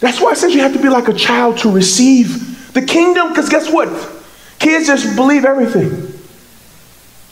That's 0.00 0.20
why 0.20 0.30
I 0.30 0.34
said 0.34 0.50
you 0.50 0.60
have 0.60 0.72
to 0.72 0.82
be 0.82 0.88
like 0.88 1.08
a 1.08 1.12
child 1.12 1.58
to 1.58 1.70
receive 1.70 2.72
the 2.72 2.82
kingdom 2.82 3.28
because 3.28 3.48
guess 3.48 3.70
what? 3.70 3.88
Kids 4.58 4.86
just 4.86 5.14
believe 5.14 5.44
everything. 5.44 6.12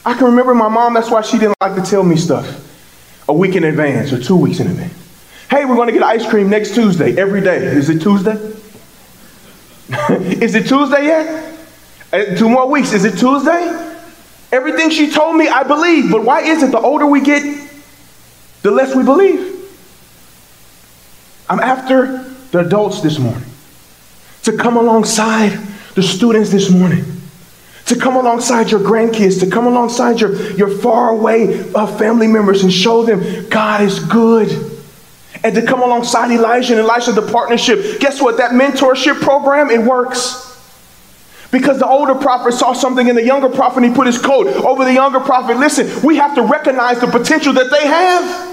I 0.05 0.15
can 0.15 0.27
remember 0.27 0.55
my 0.55 0.69
mom, 0.69 0.95
that's 0.95 1.11
why 1.11 1.23
she 1.23 1.39
didn't 1.39 1.57
like 1.61 1.75
to 1.75 1.83
tell 1.83 2.03
me 2.03 2.17
stuff 2.17 2.67
a 3.29 3.33
week 3.33 3.55
in 3.55 3.65
advance 3.65 4.13
or 4.13 4.21
two 4.21 4.37
weeks 4.37 4.61
in 4.61 4.67
advance. 4.67 4.95
Hey, 5.51 5.65
we're 5.65 5.75
going 5.75 5.89
to 5.89 5.93
get 5.93 6.03
ice 6.03 6.29
cream 6.29 6.49
next 6.49 6.75
Tuesday, 6.75 7.17
every 7.21 7.41
day. 7.41 7.57
Is 7.57 7.91
it 7.91 8.01
Tuesday? 8.01 8.37
Is 10.45 10.55
it 10.55 10.69
Tuesday 10.69 11.07
yet? 11.07 11.59
Uh, 12.13 12.37
two 12.37 12.49
more 12.49 12.71
weeks. 12.71 12.93
Is 12.93 13.05
it 13.05 13.19
Tuesday? 13.19 13.90
Everything 14.53 14.91
she 14.91 15.11
told 15.11 15.37
me, 15.37 15.49
I 15.49 15.63
believe. 15.63 16.11
But 16.11 16.25
why 16.25 16.43
is 16.43 16.63
it 16.63 16.73
the 16.73 16.81
older 16.81 17.07
we 17.07 17.21
get, 17.21 17.43
the 18.63 18.71
less 18.71 18.95
we 18.95 19.05
believe? 19.05 19.57
I'm 21.49 21.61
after 21.61 22.25
the 22.53 22.61
adults 22.61 23.01
this 23.01 23.19
morning 23.19 23.49
to 24.43 24.57
come 24.57 24.77
alongside 24.77 25.59
the 25.95 26.03
students 26.03 26.51
this 26.51 26.71
morning, 26.71 27.05
to 27.87 27.97
come 27.97 28.17
alongside 28.17 28.71
your 28.71 28.81
grandkids, 28.81 29.41
to 29.41 29.51
come 29.51 29.67
alongside 29.67 30.21
your, 30.21 30.35
your 30.53 30.69
far 30.69 31.11
away 31.11 31.71
uh, 31.75 31.87
family 31.87 32.27
members 32.27 32.63
and 32.63 32.73
show 32.73 33.05
them 33.05 33.49
God 33.49 33.83
is 33.83 33.99
good. 33.99 34.79
And 35.43 35.55
to 35.55 35.63
come 35.63 35.83
alongside 35.83 36.31
Elijah 36.31 36.79
and 36.79 36.87
Elisha, 36.87 37.13
the 37.13 37.23
partnership. 37.33 37.99
Guess 37.99 38.21
what? 38.21 38.37
That 38.37 38.51
mentorship 38.51 39.21
program, 39.21 39.71
it 39.71 39.81
works. 39.81 40.50
Because 41.51 41.79
the 41.79 41.87
older 41.87 42.15
prophet 42.15 42.53
saw 42.53 42.73
something 42.73 43.09
in 43.09 43.17
the 43.17 43.25
younger 43.25 43.49
prophet 43.49 43.83
and 43.83 43.87
he 43.87 43.93
put 43.93 44.07
his 44.07 44.19
coat 44.19 44.47
over 44.47 44.85
the 44.85 44.93
younger 44.93 45.19
prophet. 45.19 45.57
Listen, 45.57 45.89
we 46.07 46.17
have 46.17 46.35
to 46.37 46.43
recognize 46.43 47.01
the 47.01 47.09
potential 47.09 47.53
that 47.55 47.71
they 47.71 47.87
have. 47.87 48.51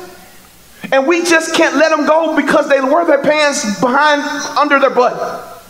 And 0.92 1.06
we 1.06 1.24
just 1.24 1.54
can't 1.54 1.76
let 1.76 1.90
them 1.90 2.08
go 2.08 2.36
because 2.36 2.70
they 2.70 2.80
wear 2.80 3.06
their 3.06 3.22
pants 3.22 3.80
behind 3.80 4.22
under 4.58 4.80
their 4.80 4.90
butt. 4.90 5.64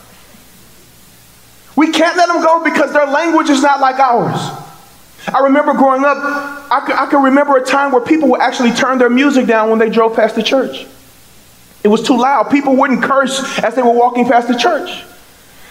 We 1.75 1.91
can't 1.91 2.15
let 2.17 2.27
them 2.27 2.41
go 2.41 2.63
because 2.63 2.93
their 2.93 3.07
language 3.07 3.49
is 3.49 3.61
not 3.61 3.79
like 3.79 3.99
ours. 3.99 4.39
I 5.33 5.41
remember 5.43 5.73
growing 5.73 6.05
up, 6.05 6.17
I 6.71 6.83
can, 6.85 6.97
I 6.97 7.05
can 7.07 7.23
remember 7.23 7.57
a 7.57 7.63
time 7.63 7.91
where 7.91 8.01
people 8.01 8.29
would 8.29 8.41
actually 8.41 8.71
turn 8.71 8.97
their 8.97 9.09
music 9.09 9.45
down 9.45 9.69
when 9.69 9.79
they 9.79 9.89
drove 9.89 10.15
past 10.15 10.35
the 10.35 10.43
church. 10.43 10.85
It 11.83 11.89
was 11.89 12.01
too 12.01 12.17
loud. 12.17 12.49
People 12.49 12.75
wouldn't 12.75 13.03
curse 13.03 13.59
as 13.59 13.75
they 13.75 13.81
were 13.81 13.91
walking 13.91 14.25
past 14.25 14.47
the 14.47 14.57
church. 14.57 15.03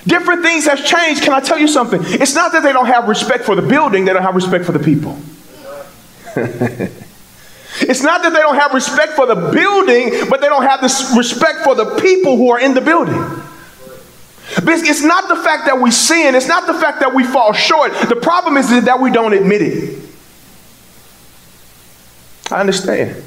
Different 0.07 0.43
things 0.43 0.67
have 0.67 0.85
changed. 0.85 1.23
Can 1.23 1.33
I 1.33 1.41
tell 1.41 1.59
you 1.59 1.67
something? 1.67 2.01
It's 2.05 2.35
not 2.35 2.53
that 2.53 2.63
they 2.63 2.73
don't 2.73 2.87
have 2.87 3.09
respect 3.09 3.45
for 3.45 3.55
the 3.55 3.63
building, 3.63 4.05
they 4.05 4.13
don't 4.13 4.23
have 4.23 4.37
respect 4.37 4.65
for 4.65 4.73
the 4.73 4.79
people. 4.79 5.19
it's 6.37 8.03
not 8.03 8.23
that 8.23 8.33
they 8.33 8.41
don't 8.41 8.57
have 8.57 8.73
respect 8.73 9.15
for 9.15 9.27
the 9.27 9.35
building, 9.35 10.29
but 10.31 10.41
they 10.41 10.49
don't 10.49 10.63
have 10.63 10.81
this 10.81 11.15
respect 11.17 11.61
for 11.65 11.75
the 11.75 11.97
people 11.97 12.37
who 12.37 12.51
are 12.51 12.61
in 12.61 12.75
the 12.75 12.81
building. 12.81 13.21
It's 14.49 15.03
not 15.03 15.29
the 15.29 15.37
fact 15.37 15.67
that 15.67 15.81
we 15.81 15.91
sin, 15.91 16.35
it's 16.35 16.47
not 16.47 16.67
the 16.67 16.75
fact 16.75 17.01
that 17.01 17.13
we 17.13 17.25
fall 17.25 17.53
short. 17.53 17.93
The 18.09 18.17
problem 18.17 18.57
is 18.57 18.69
that 18.85 19.01
we 19.01 19.11
don't 19.11 19.33
admit 19.33 19.63
it. 19.63 19.99
I 22.51 22.61
understand. 22.61 23.23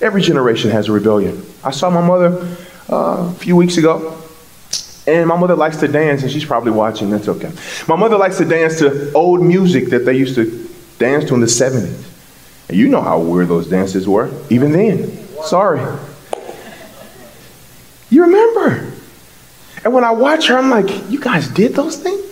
Every 0.00 0.22
generation 0.22 0.70
has 0.70 0.88
a 0.88 0.92
rebellion. 0.92 1.44
I 1.64 1.70
saw 1.70 1.90
my 1.90 2.06
mother 2.06 2.56
uh, 2.88 3.30
a 3.30 3.34
few 3.34 3.56
weeks 3.56 3.78
ago, 3.78 4.23
and 5.06 5.28
my 5.28 5.36
mother 5.36 5.54
likes 5.54 5.76
to 5.78 5.88
dance, 5.88 6.22
and 6.22 6.30
she's 6.30 6.44
probably 6.44 6.72
watching. 6.72 7.10
That's 7.10 7.28
okay. 7.28 7.52
My 7.86 7.96
mother 7.96 8.16
likes 8.16 8.38
to 8.38 8.44
dance 8.44 8.78
to 8.78 9.12
old 9.12 9.42
music 9.42 9.90
that 9.90 10.06
they 10.06 10.16
used 10.16 10.34
to 10.36 10.68
dance 10.98 11.26
to 11.26 11.34
in 11.34 11.40
the 11.40 11.46
70s. 11.46 12.10
And 12.68 12.78
you 12.78 12.88
know 12.88 13.02
how 13.02 13.18
weird 13.18 13.48
those 13.48 13.68
dances 13.68 14.08
were, 14.08 14.30
even 14.48 14.72
then. 14.72 15.26
Sorry. 15.44 15.80
You 18.08 18.22
remember. 18.22 18.92
And 19.84 19.92
when 19.92 20.04
I 20.04 20.12
watch 20.12 20.46
her, 20.48 20.56
I'm 20.56 20.70
like, 20.70 21.10
you 21.10 21.20
guys 21.20 21.48
did 21.48 21.74
those 21.74 21.96
things? 21.98 22.22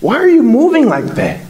Why 0.00 0.16
are 0.16 0.28
you 0.28 0.42
moving 0.42 0.86
like 0.86 1.06
that? 1.14 1.40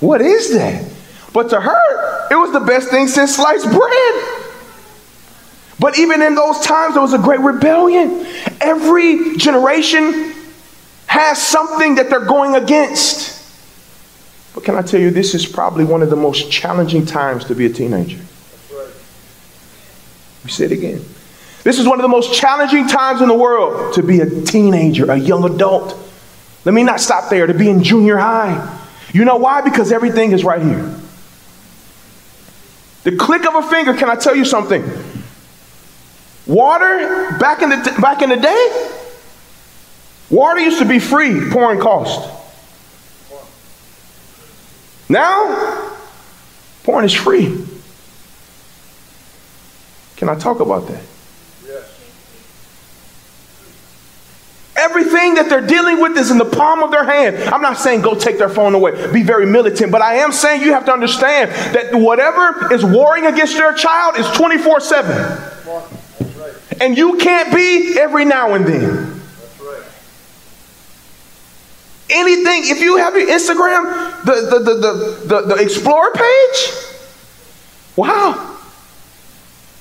What 0.00 0.20
is 0.20 0.52
that? 0.54 0.84
But 1.32 1.50
to 1.50 1.60
her, 1.60 2.28
it 2.30 2.34
was 2.34 2.52
the 2.52 2.60
best 2.60 2.88
thing 2.88 3.06
since 3.06 3.36
sliced 3.36 3.66
bread. 3.70 4.35
But 5.78 5.98
even 5.98 6.22
in 6.22 6.34
those 6.34 6.60
times, 6.60 6.94
there 6.94 7.02
was 7.02 7.12
a 7.12 7.18
great 7.18 7.40
rebellion. 7.40 8.26
Every 8.60 9.36
generation 9.36 10.32
has 11.06 11.40
something 11.40 11.96
that 11.96 12.08
they're 12.10 12.24
going 12.24 12.54
against. 12.54 13.34
But 14.54 14.64
can 14.64 14.74
I 14.74 14.82
tell 14.82 15.00
you, 15.00 15.10
this 15.10 15.34
is 15.34 15.44
probably 15.44 15.84
one 15.84 16.02
of 16.02 16.08
the 16.08 16.16
most 16.16 16.50
challenging 16.50 17.04
times 17.04 17.44
to 17.46 17.54
be 17.54 17.66
a 17.66 17.70
teenager. 17.70 18.18
We 20.44 20.50
say 20.50 20.64
it 20.64 20.72
again. 20.72 21.04
This 21.62 21.78
is 21.78 21.86
one 21.86 21.98
of 21.98 22.02
the 22.02 22.08
most 22.08 22.32
challenging 22.32 22.86
times 22.86 23.20
in 23.20 23.28
the 23.28 23.34
world 23.34 23.94
to 23.94 24.02
be 24.02 24.20
a 24.20 24.42
teenager, 24.42 25.10
a 25.10 25.16
young 25.16 25.44
adult. 25.44 25.98
Let 26.64 26.74
me 26.74 26.84
not 26.84 27.00
stop 27.00 27.28
there, 27.28 27.46
to 27.46 27.54
be 27.54 27.68
in 27.68 27.82
junior 27.82 28.16
high. 28.16 28.80
You 29.12 29.24
know 29.24 29.36
why? 29.36 29.60
Because 29.60 29.92
everything 29.92 30.32
is 30.32 30.44
right 30.44 30.62
here. 30.62 30.94
The 33.02 33.16
click 33.16 33.46
of 33.46 33.54
a 33.56 33.62
finger, 33.62 33.94
can 33.94 34.08
I 34.08 34.16
tell 34.16 34.34
you 34.34 34.44
something? 34.44 34.82
Water, 36.46 37.36
back 37.38 37.62
in 37.62 37.70
the, 37.70 37.98
back 38.00 38.22
in 38.22 38.28
the 38.28 38.36
day, 38.36 38.90
water 40.30 40.60
used 40.60 40.78
to 40.78 40.84
be 40.84 41.00
free, 41.00 41.50
pouring 41.50 41.80
cost. 41.80 42.32
Now, 45.08 45.96
pouring 46.84 47.06
is 47.06 47.14
free. 47.14 47.64
Can 50.16 50.28
I 50.28 50.36
talk 50.36 50.60
about 50.60 50.86
that? 50.88 51.02
Everything 54.76 55.34
that 55.34 55.48
they're 55.48 55.66
dealing 55.66 56.00
with 56.00 56.16
is 56.16 56.30
in 56.30 56.38
the 56.38 56.44
palm 56.44 56.82
of 56.82 56.90
their 56.90 57.04
hand. 57.04 57.36
I'm 57.48 57.62
not 57.62 57.78
saying 57.78 58.02
go 58.02 58.14
take 58.14 58.38
their 58.38 58.48
phone 58.48 58.74
away, 58.74 59.10
be 59.10 59.22
very 59.22 59.46
militant, 59.46 59.90
but 59.90 60.02
I 60.02 60.16
am 60.16 60.32
saying 60.32 60.62
you 60.62 60.74
have 60.74 60.84
to 60.84 60.92
understand 60.92 61.50
that 61.74 61.94
whatever 61.94 62.72
is 62.72 62.84
warring 62.84 63.26
against 63.26 63.56
their 63.56 63.72
child 63.72 64.16
is 64.18 64.26
24 64.36 64.80
7. 64.80 65.55
And 66.80 66.96
you 66.96 67.16
can't 67.16 67.54
be 67.54 67.98
every 67.98 68.24
now 68.24 68.54
and 68.54 68.66
then. 68.66 69.20
Anything, 72.08 72.62
if 72.66 72.80
you 72.80 72.98
have 72.98 73.16
your 73.16 73.26
Instagram, 73.26 74.24
the, 74.24 74.32
the, 74.32 74.58
the, 74.58 74.74
the, 74.74 75.42
the, 75.42 75.56
the 75.56 76.10
page, 76.14 76.96
wow. 77.96 78.58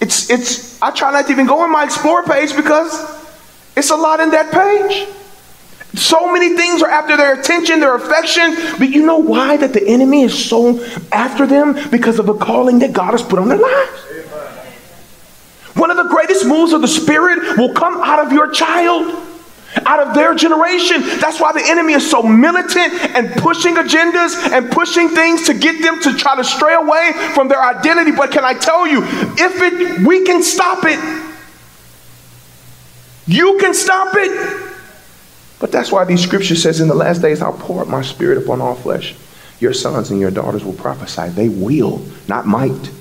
It's, 0.02 0.30
it's, 0.30 0.82
I 0.82 0.92
try 0.92 1.12
not 1.12 1.28
to 1.28 1.32
even 1.32 1.46
go 1.46 1.60
on 1.60 1.72
my 1.72 1.84
Explore 1.84 2.24
page 2.24 2.56
because 2.56 2.92
it's 3.76 3.92
a 3.92 3.96
lot 3.96 4.20
in 4.20 4.32
that 4.32 4.52
page. 4.52 5.08
So 5.94 6.32
many 6.32 6.58
things 6.58 6.82
are 6.82 6.90
after 6.90 7.16
their 7.16 7.40
attention, 7.40 7.80
their 7.80 7.96
affection. 7.96 8.56
But 8.78 8.90
you 8.90 9.06
know 9.06 9.18
why 9.18 9.58
that 9.58 9.74
the 9.74 9.88
enemy 9.88 10.24
is 10.24 10.48
so 10.48 10.84
after 11.12 11.46
them? 11.46 11.90
Because 11.90 12.20
of 12.20 12.26
the 12.26 12.34
calling 12.34 12.80
that 12.80 12.92
God 12.92 13.12
has 13.12 13.22
put 13.22 13.40
on 13.40 13.48
their 13.48 13.58
lives. 13.58 14.05
One 15.76 15.92
of 15.92 15.98
the 15.98 16.04
greatest 16.04 16.46
moves 16.46 16.74
of 16.74 16.82
the 16.82 16.88
Spirit 16.88 17.58
will 17.58 17.74
come 17.74 18.02
out 18.02 18.26
of 18.26 18.32
your 18.32 18.50
child, 18.50 19.14
out 19.86 20.00
of 20.00 20.14
their 20.14 20.34
generation. 20.34 21.02
That's 21.20 21.40
why 21.40 21.52
the 21.52 21.64
enemy 21.66 21.94
is 21.94 22.10
so 22.10 22.24
militant 22.24 22.94
and 23.16 23.32
pushing 23.42 23.76
agendas 23.76 24.52
and 24.52 24.72
pushing 24.72 25.10
things 25.10 25.46
to 25.48 25.54
get 25.54 25.82
them 25.82 26.02
to 26.02 26.14
try 26.18 26.36
to 26.38 26.44
stray 26.46 26.76
away 26.76 27.12
from 27.34 27.50
their 27.50 27.62
identity. 27.62 28.12
But 28.12 28.32
can 28.32 28.46
I 28.46 28.54
tell 28.54 28.88
you, 28.88 29.04
if 29.04 29.62
it 29.62 30.08
we 30.08 30.24
can 30.24 30.42
stop 30.42 30.86
it, 30.86 31.34
you 33.28 33.58
can 33.60 33.74
stop 33.74 34.14
it. 34.16 34.72
But 35.60 35.72
that's 35.74 35.92
why 35.92 36.06
these 36.06 36.22
scriptures 36.22 36.62
says 36.62 36.80
in 36.80 36.88
the 36.88 36.96
last 36.96 37.22
days 37.22 37.42
I'll 37.42 37.54
pour 37.54 37.82
out 37.82 37.90
my 37.90 38.02
spirit 38.02 38.38
upon 38.38 38.62
all 38.62 38.76
flesh. 38.76 39.16
Your 39.60 39.74
sons 39.74 40.12
and 40.12 40.20
your 40.20 40.32
daughters 40.32 40.64
will 40.64 40.74
prophesy. 40.74 41.30
They 41.30 41.50
will, 41.50 42.02
not 42.28 42.46
might. 42.46 42.92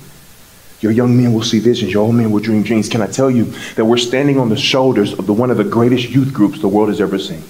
Your 0.85 0.91
young 0.91 1.17
men 1.17 1.33
will 1.33 1.41
see 1.41 1.57
visions. 1.57 1.91
Your 1.91 2.03
old 2.03 2.13
men 2.13 2.29
will 2.29 2.41
dream 2.41 2.61
dreams. 2.61 2.87
Can 2.87 3.01
I 3.01 3.07
tell 3.07 3.31
you 3.31 3.45
that 3.73 3.83
we're 3.83 3.97
standing 3.97 4.37
on 4.37 4.49
the 4.49 4.55
shoulders 4.55 5.13
of 5.13 5.25
the, 5.25 5.33
one 5.33 5.49
of 5.49 5.57
the 5.57 5.63
greatest 5.63 6.11
youth 6.11 6.31
groups 6.31 6.61
the 6.61 6.67
world 6.67 6.89
has 6.89 7.01
ever 7.01 7.17
seen? 7.17 7.41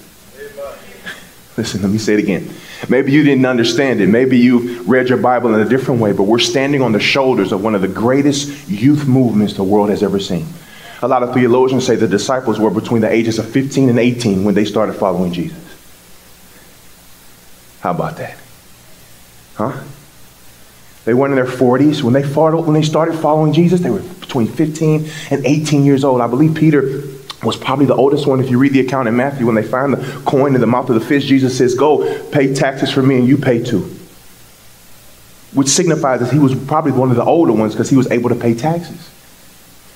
Listen, 1.58 1.82
let 1.82 1.90
me 1.90 1.98
say 1.98 2.14
it 2.14 2.18
again. 2.18 2.48
Maybe 2.88 3.12
you 3.12 3.22
didn't 3.22 3.44
understand 3.44 4.00
it. 4.00 4.06
Maybe 4.06 4.38
you 4.38 4.80
read 4.84 5.10
your 5.10 5.18
Bible 5.18 5.54
in 5.54 5.60
a 5.60 5.68
different 5.68 6.00
way, 6.00 6.12
but 6.12 6.22
we're 6.22 6.38
standing 6.38 6.80
on 6.80 6.92
the 6.92 6.98
shoulders 6.98 7.52
of 7.52 7.62
one 7.62 7.74
of 7.74 7.82
the 7.82 7.88
greatest 7.88 8.70
youth 8.70 9.06
movements 9.06 9.52
the 9.52 9.64
world 9.64 9.90
has 9.90 10.02
ever 10.02 10.18
seen. 10.18 10.46
A 11.02 11.06
lot 11.06 11.22
of 11.22 11.34
theologians 11.34 11.84
say 11.84 11.94
the 11.94 12.08
disciples 12.08 12.58
were 12.58 12.70
between 12.70 13.02
the 13.02 13.10
ages 13.10 13.38
of 13.38 13.46
15 13.50 13.90
and 13.90 13.98
18 13.98 14.44
when 14.44 14.54
they 14.54 14.64
started 14.64 14.94
following 14.94 15.34
Jesus. 15.34 15.62
How 17.80 17.90
about 17.90 18.16
that? 18.16 18.38
Huh? 19.56 19.78
They 21.06 21.14
weren't 21.14 21.30
in 21.30 21.36
their 21.36 21.46
40s. 21.46 22.02
When 22.02 22.12
they, 22.12 22.24
when 22.24 22.74
they 22.74 22.82
started 22.82 23.16
following 23.16 23.52
Jesus, 23.52 23.80
they 23.80 23.90
were 23.90 24.02
between 24.02 24.48
15 24.48 25.08
and 25.30 25.46
18 25.46 25.84
years 25.84 26.02
old. 26.02 26.20
I 26.20 26.26
believe 26.26 26.56
Peter 26.56 27.04
was 27.44 27.56
probably 27.56 27.86
the 27.86 27.94
oldest 27.94 28.26
one. 28.26 28.40
If 28.40 28.50
you 28.50 28.58
read 28.58 28.72
the 28.72 28.80
account 28.80 29.06
in 29.06 29.16
Matthew, 29.16 29.46
when 29.46 29.54
they 29.54 29.62
find 29.62 29.94
the 29.94 30.20
coin 30.22 30.56
in 30.56 30.60
the 30.60 30.66
mouth 30.66 30.90
of 30.90 30.96
the 30.96 31.06
fish, 31.06 31.24
Jesus 31.24 31.56
says, 31.56 31.76
Go, 31.76 32.28
pay 32.30 32.52
taxes 32.52 32.92
for 32.92 33.02
me, 33.02 33.18
and 33.18 33.28
you 33.28 33.38
pay 33.38 33.62
too. 33.62 33.82
Which 35.54 35.68
signifies 35.68 36.20
that 36.20 36.32
he 36.32 36.40
was 36.40 36.56
probably 36.66 36.90
one 36.90 37.10
of 37.10 37.16
the 37.16 37.24
older 37.24 37.52
ones 37.52 37.72
because 37.72 37.88
he 37.88 37.96
was 37.96 38.10
able 38.10 38.28
to 38.30 38.34
pay 38.34 38.54
taxes. 38.54 39.08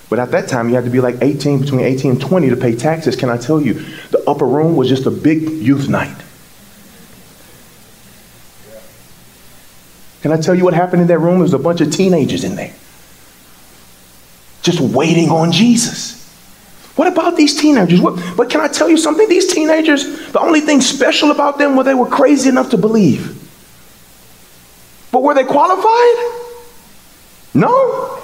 But 0.09 0.21
at 0.21 0.31
that 0.31 0.49
time, 0.49 0.69
you 0.69 0.77
had 0.77 0.85
to 0.85 0.91
be 0.91 1.01
like 1.01 1.17
18, 1.21 1.63
between 1.63 1.81
18 1.81 2.13
and 2.13 2.21
20 2.21 2.51
to 2.51 2.57
pay 2.57 2.77
taxes. 2.77 3.17
Can 3.17 3.31
I 3.31 3.37
tell 3.37 3.61
you, 3.61 3.75
the 4.11 4.23
upper 4.29 4.47
room 4.47 4.77
was 4.77 4.89
just 4.89 5.07
a 5.07 5.11
big 5.11 5.43
youth 5.43 5.89
night. 5.89 6.17
Can 10.23 10.33
I 10.33 10.37
tell 10.37 10.55
you 10.55 10.65
what 10.65 10.75
happened 10.75 11.03
in 11.03 11.09
that 11.09 11.19
room? 11.19 11.35
There 11.35 11.43
was 11.43 11.55
a 11.55 11.59
bunch 11.59 11.81
of 11.81 11.93
teenagers 11.93 12.45
in 12.45 12.57
there, 12.57 12.75
just 14.63 14.81
waiting 14.81 15.31
on 15.31 15.53
Jesus. 15.53 16.19
What 16.97 17.09
about 17.09 17.37
these 17.37 17.59
teenagers? 17.59 18.01
What, 18.01 18.21
but 18.37 18.51
can 18.51 18.61
I 18.61 18.69
tell 18.69 18.89
you 18.89 18.99
something? 18.99 19.29
These 19.29 19.53
teenagers, 19.53 20.33
the 20.33 20.41
only 20.41 20.61
thing 20.61 20.81
special 20.81 21.31
about 21.31 21.57
them 21.57 21.77
was 21.77 21.87
they 21.87 21.95
were 21.95 22.09
crazy 22.09 22.49
enough 22.49 22.71
to 22.71 22.77
believe. 22.77 23.37
But 25.11 25.23
were 25.23 25.35
they 25.35 25.45
qualified? 25.45 26.41
No. 27.55 28.21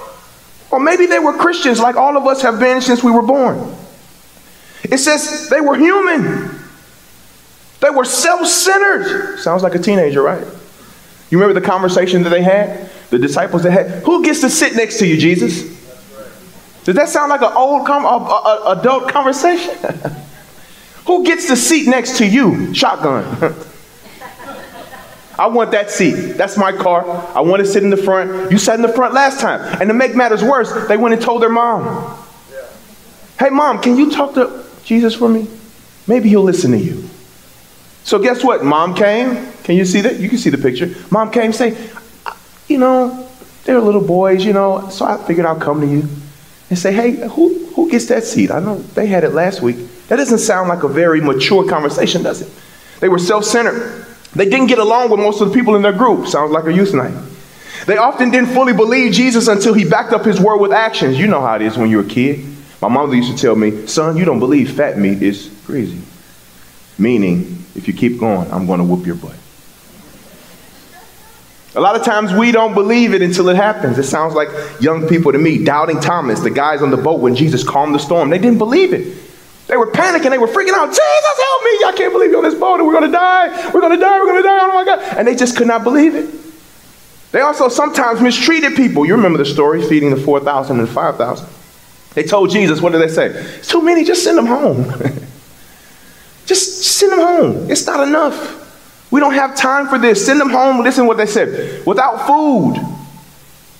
Or 0.69 0.79
maybe 0.79 1.05
they 1.05 1.19
were 1.19 1.33
Christians 1.33 1.79
like 1.79 1.95
all 1.95 2.17
of 2.17 2.27
us 2.27 2.41
have 2.41 2.59
been 2.59 2.81
since 2.81 3.03
we 3.03 3.11
were 3.11 3.21
born. 3.23 3.75
It 4.83 4.99
says 4.99 5.49
they 5.49 5.61
were 5.61 5.75
human. 5.75 6.59
They 7.79 7.89
were 7.89 8.05
self 8.05 8.47
centered. 8.47 9.39
Sounds 9.39 9.63
like 9.63 9.75
a 9.75 9.79
teenager, 9.79 10.21
right? 10.21 10.45
You 11.29 11.39
remember 11.39 11.59
the 11.59 11.65
conversation 11.65 12.23
that 12.23 12.29
they 12.29 12.41
had? 12.41 12.89
The 13.09 13.19
disciples 13.19 13.63
that 13.63 13.71
had? 13.71 14.03
Who 14.03 14.23
gets 14.23 14.41
to 14.41 14.49
sit 14.49 14.75
next 14.75 14.99
to 14.99 15.07
you, 15.07 15.17
Jesus? 15.17 15.75
Does 16.83 16.95
that 16.95 17.09
sound 17.09 17.29
like 17.29 17.41
an 17.41 17.51
old 17.53 17.85
com- 17.85 18.05
a, 18.05 18.07
a, 18.07 18.79
adult 18.79 19.09
conversation? 19.09 19.75
Who 21.05 21.25
gets 21.25 21.47
the 21.47 21.55
seat 21.55 21.87
next 21.87 22.17
to 22.19 22.25
you? 22.25 22.73
Shotgun. 22.73 23.53
I 25.39 25.47
want 25.47 25.71
that 25.71 25.91
seat. 25.91 26.13
That's 26.33 26.57
my 26.57 26.71
car. 26.71 27.05
I 27.35 27.41
want 27.41 27.59
to 27.59 27.65
sit 27.65 27.83
in 27.83 27.89
the 27.89 27.97
front. 27.97 28.51
You 28.51 28.57
sat 28.57 28.75
in 28.75 28.81
the 28.81 28.87
front 28.91 29.13
last 29.13 29.39
time. 29.39 29.61
And 29.79 29.89
to 29.89 29.93
make 29.93 30.15
matters 30.15 30.43
worse, 30.43 30.87
they 30.87 30.97
went 30.97 31.13
and 31.13 31.21
told 31.21 31.41
their 31.41 31.49
mom. 31.49 32.17
Hey, 33.37 33.49
mom, 33.49 33.81
can 33.81 33.97
you 33.97 34.09
talk 34.09 34.33
to 34.33 34.65
Jesus 34.83 35.13
for 35.13 35.29
me? 35.29 35.47
Maybe 36.07 36.29
he'll 36.29 36.41
listen 36.41 36.71
to 36.71 36.77
you. 36.77 37.07
So 38.07 38.17
guess 38.19 38.41
what? 38.41 38.63
Mom 38.63 38.95
came. 38.95 39.51
Can 39.63 39.75
you 39.75 39.83
see 39.83 39.99
that? 39.99 40.17
You 40.17 40.29
can 40.29 40.37
see 40.37 40.49
the 40.49 40.57
picture. 40.57 40.95
Mom 41.11 41.29
came 41.29 41.51
say, 41.51 41.75
you 42.69 42.77
know, 42.77 43.27
they're 43.65 43.81
little 43.81 43.99
boys, 43.99 44.45
you 44.45 44.53
know, 44.53 44.87
so 44.87 45.03
I 45.03 45.17
figured 45.17 45.45
I'll 45.45 45.59
come 45.59 45.81
to 45.81 45.87
you 45.87 46.07
and 46.69 46.79
say, 46.79 46.93
hey, 46.93 47.27
who, 47.27 47.65
who 47.75 47.91
gets 47.91 48.05
that 48.05 48.23
seat? 48.23 48.49
I 48.49 48.61
know 48.61 48.77
they 48.77 49.07
had 49.07 49.25
it 49.25 49.31
last 49.31 49.61
week. 49.61 49.75
That 50.07 50.15
doesn't 50.15 50.37
sound 50.37 50.69
like 50.69 50.83
a 50.83 50.87
very 50.87 51.19
mature 51.19 51.67
conversation, 51.67 52.23
does 52.23 52.41
it? 52.41 52.49
They 53.01 53.09
were 53.09 53.19
self 53.19 53.43
centered. 53.43 54.05
They 54.33 54.47
didn't 54.47 54.67
get 54.67 54.79
along 54.79 55.11
with 55.11 55.19
most 55.19 55.41
of 55.41 55.49
the 55.49 55.53
people 55.53 55.75
in 55.75 55.81
their 55.81 55.91
group. 55.91 56.27
Sounds 56.27 56.51
like 56.51 56.63
a 56.63 56.73
youth 56.73 56.93
night. 56.93 57.13
They 57.87 57.97
often 57.97 58.31
didn't 58.31 58.53
fully 58.53 58.71
believe 58.71 59.11
Jesus 59.11 59.49
until 59.49 59.73
he 59.73 59.83
backed 59.83 60.13
up 60.13 60.23
his 60.23 60.39
word 60.39 60.59
with 60.59 60.71
actions. 60.71 61.19
You 61.19 61.27
know 61.27 61.41
how 61.41 61.55
it 61.55 61.61
is 61.61 61.77
when 61.77 61.89
you're 61.89 62.05
a 62.05 62.07
kid. 62.07 62.45
My 62.81 62.87
mother 62.87 63.15
used 63.15 63.35
to 63.35 63.37
tell 63.37 63.57
me, 63.57 63.85
son, 63.85 64.15
you 64.15 64.23
don't 64.23 64.39
believe 64.39 64.77
fat 64.77 64.97
meat 64.97 65.21
is 65.21 65.53
crazy. 65.65 65.99
Meaning, 66.97 67.65
if 67.77 67.87
you 67.87 67.93
keep 67.93 68.19
going, 68.19 68.51
I'm 68.51 68.65
going 68.65 68.79
to 68.79 68.85
whoop 68.85 69.05
your 69.05 69.15
butt. 69.15 69.35
A 71.75 71.79
lot 71.79 71.95
of 71.95 72.03
times 72.03 72.33
we 72.33 72.51
don't 72.51 72.73
believe 72.73 73.13
it 73.13 73.21
until 73.21 73.49
it 73.49 73.55
happens. 73.55 73.99
It 73.99 74.03
sounds 74.03 74.33
like 74.33 74.49
young 74.81 75.07
people 75.07 75.31
to 75.31 75.37
me, 75.37 75.63
doubting 75.63 75.99
Thomas, 75.99 76.39
the 76.39 76.49
guys 76.49 76.81
on 76.81 76.89
the 76.89 76.97
boat 76.97 77.19
when 77.19 77.35
Jesus 77.35 77.63
calmed 77.63 77.93
the 77.93 77.99
storm. 77.99 78.31
They 78.31 78.39
didn't 78.39 78.57
believe 78.57 78.93
it. 78.93 79.15
They 79.67 79.77
were 79.77 79.91
panicking. 79.91 80.31
They 80.31 80.39
were 80.39 80.47
freaking 80.47 80.73
out. 80.73 80.87
Jesus, 80.87 80.99
help 80.99 81.63
me. 81.63 81.69
I 81.85 81.93
can't 81.95 82.11
believe 82.11 82.31
you're 82.31 82.43
on 82.43 82.49
this 82.49 82.59
boat 82.59 82.79
and 82.79 82.87
we're 82.87 82.99
going 82.99 83.11
to 83.11 83.15
die. 83.15 83.71
We're 83.71 83.81
going 83.81 83.93
to 83.93 84.03
die. 84.03 84.19
We're 84.19 84.25
going 84.25 84.41
to 84.41 84.47
die. 84.47 84.59
Oh 84.61 84.73
my 84.73 84.85
God. 84.85 85.17
And 85.17 85.27
they 85.27 85.35
just 85.35 85.55
could 85.55 85.67
not 85.67 85.83
believe 85.83 86.15
it. 86.15 86.33
They 87.31 87.41
also 87.41 87.67
sometimes 87.67 88.21
mistreated 88.21 88.75
people. 88.75 89.05
You 89.05 89.15
remember 89.15 89.37
the 89.37 89.45
story, 89.45 89.87
feeding 89.87 90.09
the 90.09 90.17
4,000 90.17 90.79
and 90.79 90.89
5,000. 90.89 91.47
They 92.15 92.23
told 92.23 92.49
Jesus, 92.49 92.81
what 92.81 92.93
did 92.93 93.01
they 93.01 93.13
say? 93.13 93.27
It's 93.27 93.67
too 93.67 93.83
many. 93.83 94.03
Just 94.03 94.23
send 94.23 94.37
them 94.37 94.47
home. 94.47 94.91
just 96.47 96.83
send 96.83 97.11
them 97.11 97.19
home. 97.19 97.69
It's 97.69 97.85
not 97.85 98.07
enough. 98.07 98.63
We 99.11 99.19
don't 99.19 99.33
have 99.33 99.55
time 99.55 99.87
for 99.87 99.99
this. 99.99 100.25
Send 100.25 100.39
them 100.39 100.49
home. 100.49 100.83
Listen 100.83 101.03
to 101.03 101.07
what 101.07 101.17
they 101.17 101.27
said. 101.27 101.85
Without 101.85 102.25
food. 102.25 102.75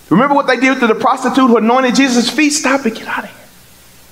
Remember 0.10 0.36
what 0.36 0.48
they 0.48 0.58
did 0.58 0.80
to 0.80 0.88
the 0.88 0.96
prostitute 0.96 1.50
who 1.50 1.58
anointed 1.58 1.96
Jesus' 1.96 2.30
feet? 2.30 2.52
Stop 2.52 2.86
it. 2.86 2.96
Get 2.96 3.08
out 3.08 3.24
of 3.24 3.30
here. 3.30 3.40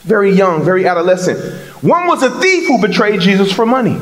Very 0.01 0.31
young, 0.31 0.63
very 0.63 0.87
adolescent. 0.87 1.39
One 1.83 2.07
was 2.07 2.21
a 2.21 2.29
thief 2.39 2.67
who 2.67 2.79
betrayed 2.79 3.21
Jesus 3.21 3.51
for 3.51 3.65
money. 3.65 3.99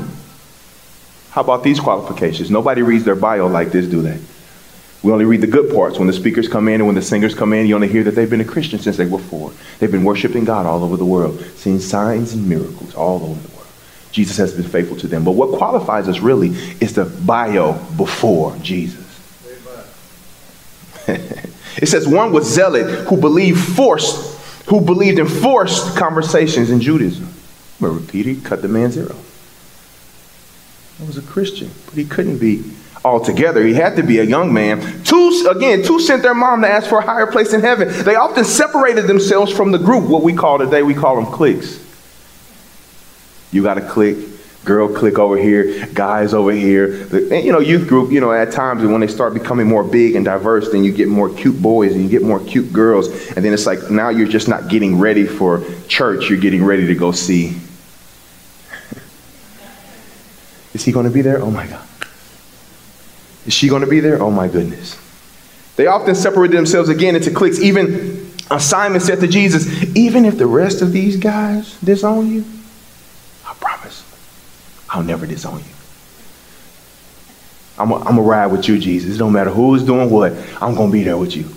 How 1.31 1.41
about 1.41 1.63
these 1.63 1.79
qualifications? 1.79 2.51
Nobody 2.51 2.81
reads 2.81 3.05
their 3.05 3.15
bio 3.15 3.48
like 3.48 3.72
this, 3.72 3.88
do 3.88 4.01
they? 4.01 4.19
We 5.01 5.12
only 5.12 5.25
read 5.25 5.41
the 5.41 5.48
good 5.48 5.74
parts. 5.74 5.98
When 5.98 6.07
the 6.07 6.13
speakers 6.13 6.48
come 6.48 6.67
in 6.67 6.75
and 6.75 6.86
when 6.86 6.95
the 6.95 7.01
singers 7.01 7.36
come 7.36 7.53
in, 7.53 7.67
you 7.67 7.75
only 7.75 7.88
hear 7.88 8.03
that 8.03 8.15
they've 8.15 8.29
been 8.29 8.41
a 8.41 8.45
Christian 8.45 8.79
since 8.79 8.98
they 8.98 9.05
were 9.05 9.19
four. 9.19 9.51
They've 9.79 9.91
been 9.91 10.03
worshiping 10.03 10.45
God 10.45 10.65
all 10.65 10.83
over 10.83 10.98
the 10.98 11.05
world, 11.05 11.39
seeing 11.55 11.79
signs 11.79 12.33
and 12.33 12.48
miracles 12.48 12.95
all 12.95 13.24
over 13.24 13.39
the 13.39 13.48
world. 13.48 13.52
Jesus 14.13 14.38
has 14.38 14.53
been 14.53 14.63
faithful 14.63 14.96
to 14.98 15.08
them. 15.08 15.25
But 15.25 15.32
what 15.32 15.58
qualifies 15.58 16.08
us 16.08 16.20
really 16.20 16.50
is 16.79 16.93
the 16.93 17.05
bio 17.05 17.74
before 17.98 18.55
Jesus. 18.58 19.01
it 21.08 21.88
says 21.88 22.08
one 22.08 22.32
was 22.32 22.48
zealot 22.48 23.08
who 23.08 23.17
believed 23.17 23.60
forced, 23.60 24.67
who 24.70 24.79
believed 24.79 25.17
in 25.17 25.27
forced 25.27 25.98
conversations 25.98 26.70
in 26.70 26.79
Judaism. 26.79 27.27
Remember 27.79 28.05
Peter 28.05 28.39
cut 28.48 28.62
the 28.62 28.67
man's 28.67 28.96
ear 28.98 29.12
off. 29.12 29.29
He 31.00 31.08
was 31.08 31.17
a 31.17 31.24
Christian, 31.24 31.72
but 31.88 31.96
he 31.96 32.05
couldn't 32.05 32.38
be 32.38 32.63
altogether. 33.03 33.65
He 33.65 33.74
had 33.74 33.96
to 33.96 34.03
be 34.03 34.20
a 34.20 34.24
young 34.24 34.53
man. 34.53 35.03
Two, 35.03 35.48
again, 35.50 35.84
two 35.84 36.00
sent 36.00 36.22
their 36.22 36.36
mom 36.36 36.62
to 36.62 36.70
ask 36.70 36.88
for 36.88 37.00
a 37.00 37.05
higher 37.05 37.25
place 37.25 37.51
in 37.51 37.62
heaven. 37.62 37.89
They 38.05 38.15
often 38.15 38.46
separated 38.46 39.08
themselves 39.08 39.51
from 39.51 39.72
the 39.72 39.79
group, 39.79 40.08
what 40.08 40.22
we 40.22 40.34
call 40.34 40.60
today, 40.60 40.84
we 40.84 40.93
call 40.93 41.15
them 41.15 41.25
cliques. 41.25 41.82
You 43.53 43.63
got 43.63 43.75
to 43.75 43.81
click. 43.81 44.17
Girl, 44.65 44.88
click 44.88 45.19
over 45.19 45.38
here. 45.38 45.86
Guys 45.88 46.33
over 46.33 46.51
here. 46.51 47.03
And, 47.12 47.45
you 47.45 47.51
know, 47.51 47.60
youth 47.60 47.88
group. 47.88 48.12
You 48.12 48.22
know, 48.22 48.31
at 48.31 48.51
times 48.51 48.84
when 48.84 49.01
they 49.01 49.08
start 49.08 49.34
becoming 49.34 49.67
more 49.67 49.84
big 49.84 50.15
and 50.15 50.23
diverse, 50.23 50.71
then 50.71 50.84
you 50.84 50.91
get 50.91 51.08
more 51.08 51.30
cute 51.30 51.62
boys 51.62 51.93
and 51.93 52.04
you 52.04 52.10
get 52.10 52.23
more 52.23 52.39
cute 52.39 52.71
girls, 52.73 53.10
and 53.32 53.45
then 53.45 53.54
it's 53.54 53.65
like 53.65 53.91
now 53.91 54.10
you're 54.10 54.27
just 54.27 54.47
not 54.47 54.69
getting 54.69 54.97
ready 54.99 55.25
for 55.25 55.63
church. 55.88 56.30
You're 56.30 56.39
getting 56.39 56.63
ready 56.63 56.88
to 56.88 56.95
go 56.95 57.12
see. 57.12 57.49
Is 60.73 60.86
he 60.86 60.91
going 60.91 61.06
to 61.06 61.12
be 61.12 61.21
there? 61.21 61.41
Oh 61.41 61.51
my 61.51 61.67
God. 61.67 61.86
Is 63.45 63.54
she 63.54 63.67
going 63.67 63.82
to 63.82 63.88
be 63.88 63.99
there? 63.99 64.21
Oh 64.21 64.32
my 64.32 64.47
goodness. 64.47 64.97
They 65.75 65.88
often 65.88 66.15
separated 66.15 66.56
themselves 66.56 66.88
again 66.88 67.15
into 67.15 67.32
cliques. 67.32 67.60
Even 67.60 68.32
Simon 68.60 69.01
said 69.01 69.19
to 69.21 69.27
Jesus, 69.27 69.67
even 69.95 70.23
if 70.23 70.38
the 70.38 70.47
rest 70.47 70.82
of 70.82 70.93
these 70.93 71.17
guys 71.17 71.77
disown 71.82 72.32
you. 72.32 72.45
I'll 74.93 75.03
never 75.03 75.25
disown 75.25 75.60
you. 75.60 75.65
I'm 77.77 77.89
going 77.89 78.15
to 78.15 78.21
ride 78.21 78.47
with 78.47 78.67
you, 78.67 78.77
Jesus. 78.77 79.15
It 79.15 79.17
don't 79.17 79.34
matter 79.34 79.49
who's 79.49 79.84
doing 79.84 80.10
what, 80.12 80.34
I'm 80.62 80.75
going 80.75 80.89
to 80.89 80.93
be 80.93 81.03
there 81.03 81.17
with 81.17 81.36
you. 81.36 81.47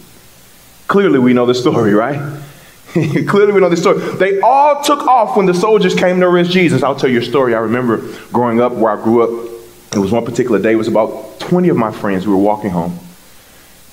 Clearly, 0.89 1.19
we 1.19 1.35
know 1.35 1.45
the 1.45 1.55
story, 1.55 1.93
right? 1.93 2.41
Clearly, 2.93 3.53
we 3.53 3.61
know 3.61 3.69
the 3.69 3.77
story. 3.77 3.99
They 4.17 4.41
all 4.41 4.83
took 4.83 5.01
off 5.07 5.37
when 5.37 5.45
the 5.45 5.53
soldiers 5.53 5.95
came 5.95 6.19
to 6.21 6.27
arrest 6.27 6.51
Jesus. 6.51 6.83
I'll 6.83 6.97
tell 6.97 7.11
you 7.11 7.21
a 7.21 7.25
story. 7.25 7.55
I 7.55 7.59
remember 7.59 7.99
growing 8.33 8.61
up 8.61 8.73
where 8.73 8.99
I 8.99 9.03
grew 9.03 9.23
up. 9.23 9.53
It 9.93 9.99
was 9.99 10.11
one 10.11 10.25
particular 10.25 10.61
day. 10.61 10.73
It 10.73 10.77
was 10.77 10.89
about 10.89 11.39
20 11.41 11.69
of 11.69 11.77
my 11.77 11.93
friends. 11.93 12.27
We 12.27 12.33
were 12.33 12.39
walking 12.39 12.71
home. 12.71 12.99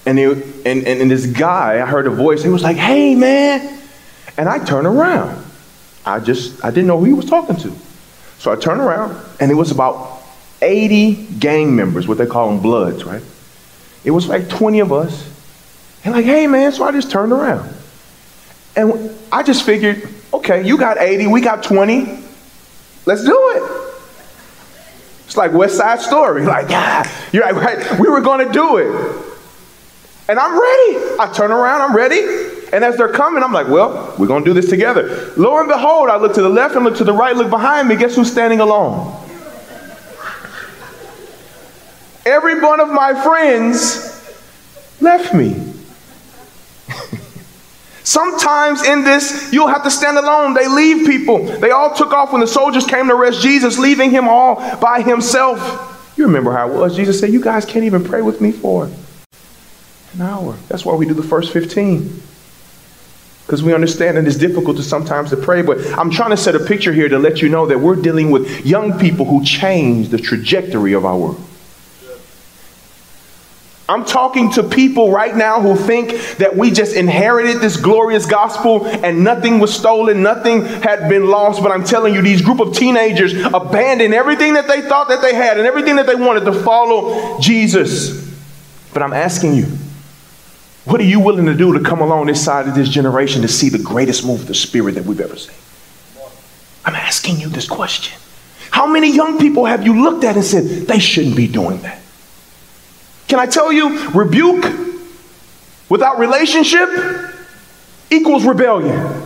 And, 0.05 0.17
they, 0.17 0.23
and, 0.23 0.65
and, 0.65 0.87
and 0.87 1.11
this 1.11 1.25
guy, 1.25 1.81
I 1.81 1.85
heard 1.85 2.07
a 2.07 2.09
voice. 2.09 2.43
He 2.43 2.49
was 2.49 2.63
like, 2.63 2.77
hey, 2.77 3.15
man. 3.15 3.81
And 4.37 4.47
I 4.47 4.63
turned 4.63 4.87
around. 4.87 5.43
I 6.05 6.19
just, 6.19 6.63
I 6.63 6.69
didn't 6.69 6.87
know 6.87 6.99
who 6.99 7.05
he 7.05 7.13
was 7.13 7.25
talking 7.25 7.57
to. 7.57 7.73
So 8.43 8.51
I 8.51 8.57
turned 8.57 8.81
around, 8.81 9.17
and 9.39 9.49
it 9.49 9.53
was 9.53 9.71
about 9.71 10.21
80 10.61 11.13
gang 11.39 11.77
members, 11.77 12.09
what 12.09 12.17
they 12.17 12.25
call 12.25 12.49
them 12.49 12.61
bloods, 12.61 13.05
right? 13.05 13.23
It 14.03 14.11
was 14.11 14.27
like 14.27 14.49
20 14.49 14.81
of 14.81 14.91
us. 14.91 15.31
And 16.03 16.13
like, 16.13 16.25
hey 16.25 16.45
man, 16.45 16.73
so 16.73 16.83
I 16.83 16.91
just 16.91 17.09
turned 17.09 17.31
around. 17.31 17.73
And 18.75 19.17
I 19.31 19.43
just 19.43 19.65
figured, 19.65 20.09
okay, 20.33 20.61
you 20.61 20.77
got 20.77 20.97
80, 20.97 21.27
we 21.27 21.39
got 21.39 21.63
20. 21.63 22.21
Let's 23.05 23.23
do 23.23 23.51
it. 23.55 23.93
It's 25.25 25.37
like 25.37 25.53
West 25.53 25.77
Side 25.77 26.01
Story. 26.01 26.45
Like, 26.45 26.69
yeah, 26.69 27.09
you're 27.31 27.43
right, 27.43 27.55
right. 27.55 27.97
We 27.97 28.09
were 28.09 28.19
gonna 28.19 28.51
do 28.51 28.75
it. 28.75 29.23
And 30.27 30.37
I'm 30.37 30.51
ready. 30.51 31.15
I 31.17 31.31
turn 31.33 31.53
around, 31.53 31.79
I'm 31.79 31.95
ready. 31.95 32.42
And 32.73 32.83
as 32.83 32.97
they're 32.97 33.07
coming, 33.07 33.43
I'm 33.43 33.53
like, 33.53 33.67
well, 33.67 34.15
we're 34.17 34.25
going 34.25 34.43
to 34.43 34.49
do 34.49 34.59
this 34.59 34.67
together. 34.67 35.31
Lo 35.37 35.59
and 35.59 35.67
behold, 35.67 36.09
I 36.09 36.17
look 36.17 36.33
to 36.33 36.41
the 36.41 36.49
left 36.49 36.75
and 36.75 36.83
look 36.83 36.97
to 36.97 37.03
the 37.03 37.13
right, 37.13 37.35
look 37.35 37.51
behind 37.51 37.87
me. 37.87 37.95
Guess 37.95 38.15
who's 38.15 38.31
standing 38.31 38.61
alone? 38.61 39.15
Every 42.25 42.59
one 42.59 42.79
of 42.79 42.89
my 42.89 43.13
friends 43.21 44.09
left 44.99 45.35
me. 45.35 45.71
Sometimes 48.03 48.83
in 48.83 49.03
this, 49.03 49.53
you'll 49.53 49.67
have 49.67 49.83
to 49.83 49.91
stand 49.91 50.17
alone. 50.17 50.55
They 50.55 50.67
leave 50.67 51.05
people. 51.05 51.45
They 51.45 51.69
all 51.69 51.93
took 51.93 52.11
off 52.11 52.31
when 52.31 52.41
the 52.41 52.47
soldiers 52.47 52.87
came 52.87 53.07
to 53.07 53.13
arrest 53.13 53.43
Jesus, 53.43 53.77
leaving 53.77 54.09
him 54.09 54.27
all 54.27 54.55
by 54.79 55.03
himself. 55.03 56.11
You 56.17 56.25
remember 56.25 56.51
how 56.51 56.71
it 56.71 56.73
was. 56.73 56.95
Jesus 56.95 57.19
said, 57.19 57.31
You 57.31 57.41
guys 57.41 57.65
can't 57.65 57.85
even 57.85 58.03
pray 58.03 58.23
with 58.23 58.41
me 58.41 58.51
for 58.51 58.89
an 60.15 60.21
hour. 60.21 60.57
That's 60.69 60.83
why 60.83 60.95
we 60.95 61.05
do 61.05 61.13
the 61.13 61.21
first 61.21 61.53
15 61.53 62.32
because 63.45 63.61
we 63.61 63.73
understand 63.73 64.17
that 64.17 64.25
it's 64.25 64.37
difficult 64.37 64.77
to 64.77 64.83
sometimes 64.83 65.29
to 65.29 65.37
pray 65.37 65.61
but 65.61 65.77
i'm 65.97 66.09
trying 66.09 66.29
to 66.29 66.37
set 66.37 66.55
a 66.55 66.59
picture 66.59 66.93
here 66.93 67.09
to 67.09 67.19
let 67.19 67.41
you 67.41 67.49
know 67.49 67.65
that 67.65 67.79
we're 67.79 67.95
dealing 67.95 68.31
with 68.31 68.65
young 68.65 68.97
people 68.99 69.25
who 69.25 69.43
change 69.43 70.09
the 70.09 70.17
trajectory 70.17 70.93
of 70.93 71.05
our 71.05 71.17
world 71.17 71.43
I'm 73.89 74.05
talking 74.05 74.49
to 74.51 74.63
people 74.63 75.11
right 75.11 75.35
now 75.35 75.59
who 75.59 75.75
think 75.75 76.37
that 76.37 76.55
we 76.55 76.71
just 76.71 76.95
inherited 76.95 77.57
this 77.57 77.75
glorious 77.75 78.25
gospel 78.25 78.87
and 78.87 79.25
nothing 79.25 79.59
was 79.59 79.75
stolen, 79.75 80.23
nothing 80.23 80.63
had 80.63 81.09
been 81.09 81.27
lost. 81.27 81.61
But 81.61 81.73
I'm 81.73 81.83
telling 81.83 82.13
you, 82.13 82.21
these 82.21 82.41
group 82.41 82.61
of 82.61 82.73
teenagers 82.73 83.33
abandoned 83.33 84.13
everything 84.13 84.53
that 84.53 84.69
they 84.69 84.81
thought 84.81 85.09
that 85.09 85.21
they 85.21 85.35
had 85.35 85.57
and 85.57 85.67
everything 85.67 85.97
that 85.97 86.07
they 86.07 86.15
wanted 86.15 86.45
to 86.45 86.53
follow 86.53 87.39
Jesus. 87.41 88.33
But 88.93 89.03
I'm 89.03 89.13
asking 89.13 89.55
you, 89.55 89.67
what 90.85 90.99
are 90.99 91.05
you 91.05 91.19
willing 91.19 91.45
to 91.45 91.53
do 91.53 91.77
to 91.77 91.83
come 91.83 92.01
along 92.01 92.27
this 92.27 92.43
side 92.43 92.67
of 92.67 92.75
this 92.75 92.89
generation 92.89 93.41
to 93.41 93.47
see 93.47 93.69
the 93.69 93.79
greatest 93.79 94.25
move 94.25 94.41
of 94.41 94.47
the 94.47 94.55
Spirit 94.55 94.95
that 94.95 95.05
we've 95.05 95.21
ever 95.21 95.35
seen? 95.35 95.55
I'm 96.85 96.95
asking 96.95 97.39
you 97.39 97.47
this 97.47 97.67
question. 97.67 98.19
How 98.71 98.85
many 98.85 99.13
young 99.13 99.39
people 99.39 99.65
have 99.65 99.85
you 99.85 100.03
looked 100.03 100.23
at 100.23 100.35
and 100.35 100.43
said, 100.43 100.87
they 100.87 100.99
shouldn't 100.99 101.35
be 101.35 101.47
doing 101.47 101.81
that? 101.83 102.01
Can 103.27 103.39
I 103.39 103.45
tell 103.45 103.71
you, 103.71 104.09
rebuke 104.09 104.65
without 105.89 106.19
relationship 106.19 106.89
equals 108.09 108.45
rebellion. 108.45 109.23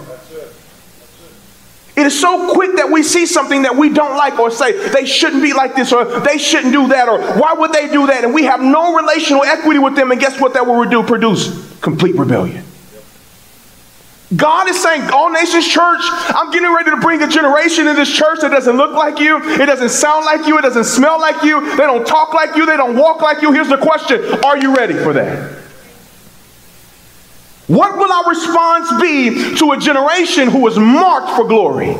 It 1.97 2.05
is 2.05 2.19
so 2.19 2.53
quick 2.53 2.75
that 2.75 2.91
we 2.91 3.01
see 3.01 3.25
something 3.25 3.63
that 3.63 3.75
we 3.75 3.89
don't 3.89 4.15
like 4.15 4.37
or 4.37 4.51
say 4.51 4.89
they 4.89 5.05
shouldn't 5.05 5.41
be 5.41 5.53
like 5.53 5.75
this 5.75 5.91
or 5.91 6.05
they 6.19 6.37
shouldn't 6.37 6.71
do 6.71 6.87
that 6.89 7.09
or 7.09 7.19
why 7.39 7.53
would 7.53 7.73
they 7.73 7.87
do 7.87 8.05
that? 8.05 8.23
And 8.23 8.35
we 8.35 8.43
have 8.43 8.61
no 8.61 8.95
relational 8.95 9.43
equity 9.43 9.79
with 9.79 9.95
them. 9.95 10.11
And 10.11 10.21
guess 10.21 10.39
what 10.39 10.53
that 10.53 10.67
will 10.67 10.87
do? 10.87 11.01
Produce 11.01 11.75
complete 11.81 12.15
rebellion. 12.15 12.63
God 14.35 14.69
is 14.69 14.79
saying, 14.79 15.09
All 15.11 15.31
Nations 15.31 15.67
Church, 15.67 16.01
I'm 16.03 16.51
getting 16.51 16.71
ready 16.71 16.91
to 16.91 16.97
bring 16.97 17.23
a 17.23 17.27
generation 17.27 17.87
in 17.87 17.95
this 17.95 18.13
church 18.13 18.41
that 18.41 18.51
doesn't 18.51 18.77
look 18.77 18.91
like 18.91 19.19
you, 19.19 19.41
it 19.59 19.65
doesn't 19.65 19.89
sound 19.89 20.25
like 20.25 20.45
you, 20.45 20.59
it 20.59 20.61
doesn't 20.61 20.83
smell 20.83 21.19
like 21.19 21.41
you, 21.43 21.61
they 21.77 21.77
don't 21.77 22.05
talk 22.05 22.33
like 22.33 22.55
you, 22.55 22.65
they 22.67 22.77
don't 22.77 22.95
walk 22.95 23.21
like 23.21 23.41
you. 23.41 23.53
Here's 23.53 23.69
the 23.69 23.77
question 23.77 24.21
Are 24.43 24.57
you 24.57 24.75
ready 24.75 24.93
for 24.93 25.13
that? 25.13 25.66
What 27.67 27.97
will 27.97 28.11
our 28.11 28.29
response 28.29 29.01
be 29.01 29.55
to 29.57 29.73
a 29.73 29.77
generation 29.77 30.49
who 30.49 30.65
is 30.67 30.77
marked 30.77 31.35
for 31.35 31.47
glory? 31.47 31.93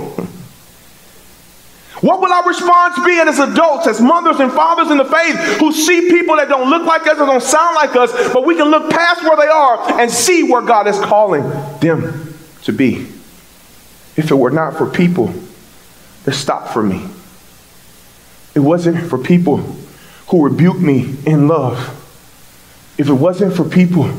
What 2.02 2.22
will 2.22 2.32
our 2.32 2.48
response 2.48 2.96
be 3.04 3.20
as 3.20 3.40
adults, 3.40 3.88
as 3.88 4.00
mothers 4.00 4.40
and 4.40 4.52
fathers 4.52 4.92
in 4.92 4.98
the 4.98 5.06
faith 5.06 5.36
who 5.60 5.74
see 5.74 6.10
people 6.10 6.38
that 6.38 6.48
don't 6.48 6.70
look 6.70 6.86
like 6.86 7.02
us 7.08 7.20
or 7.20 7.26
don't 7.26 7.42
sound 7.42 7.76
like 7.76 7.96
us, 7.96 8.12
but 8.34 8.46
we 8.46 8.56
can 8.56 8.70
look 8.70 8.90
past 8.90 9.24
where 9.24 9.36
they 9.36 9.48
are 9.48 10.00
and 10.00 10.10
see 10.10 10.44
where 10.44 10.62
God 10.62 10.88
is 10.88 10.98
calling 11.00 11.42
them 11.80 12.34
to 12.64 12.72
be? 12.72 13.08
If 14.16 14.32
it 14.32 14.36
were 14.36 14.52
not 14.52 14.78
for 14.78 14.88
people 14.88 15.34
that 16.24 16.34
stopped 16.34 16.72
for 16.72 16.84
me, 16.84 17.08
it 18.56 18.60
wasn't 18.60 19.10
for 19.10 19.18
people 19.18 19.58
who 20.28 20.44
rebuked 20.44 20.80
me 20.80 21.16
in 21.26 21.48
love, 21.48 21.78
if 22.98 23.10
it 23.10 23.14
wasn't 23.14 23.56
for 23.56 23.66
people 23.66 24.12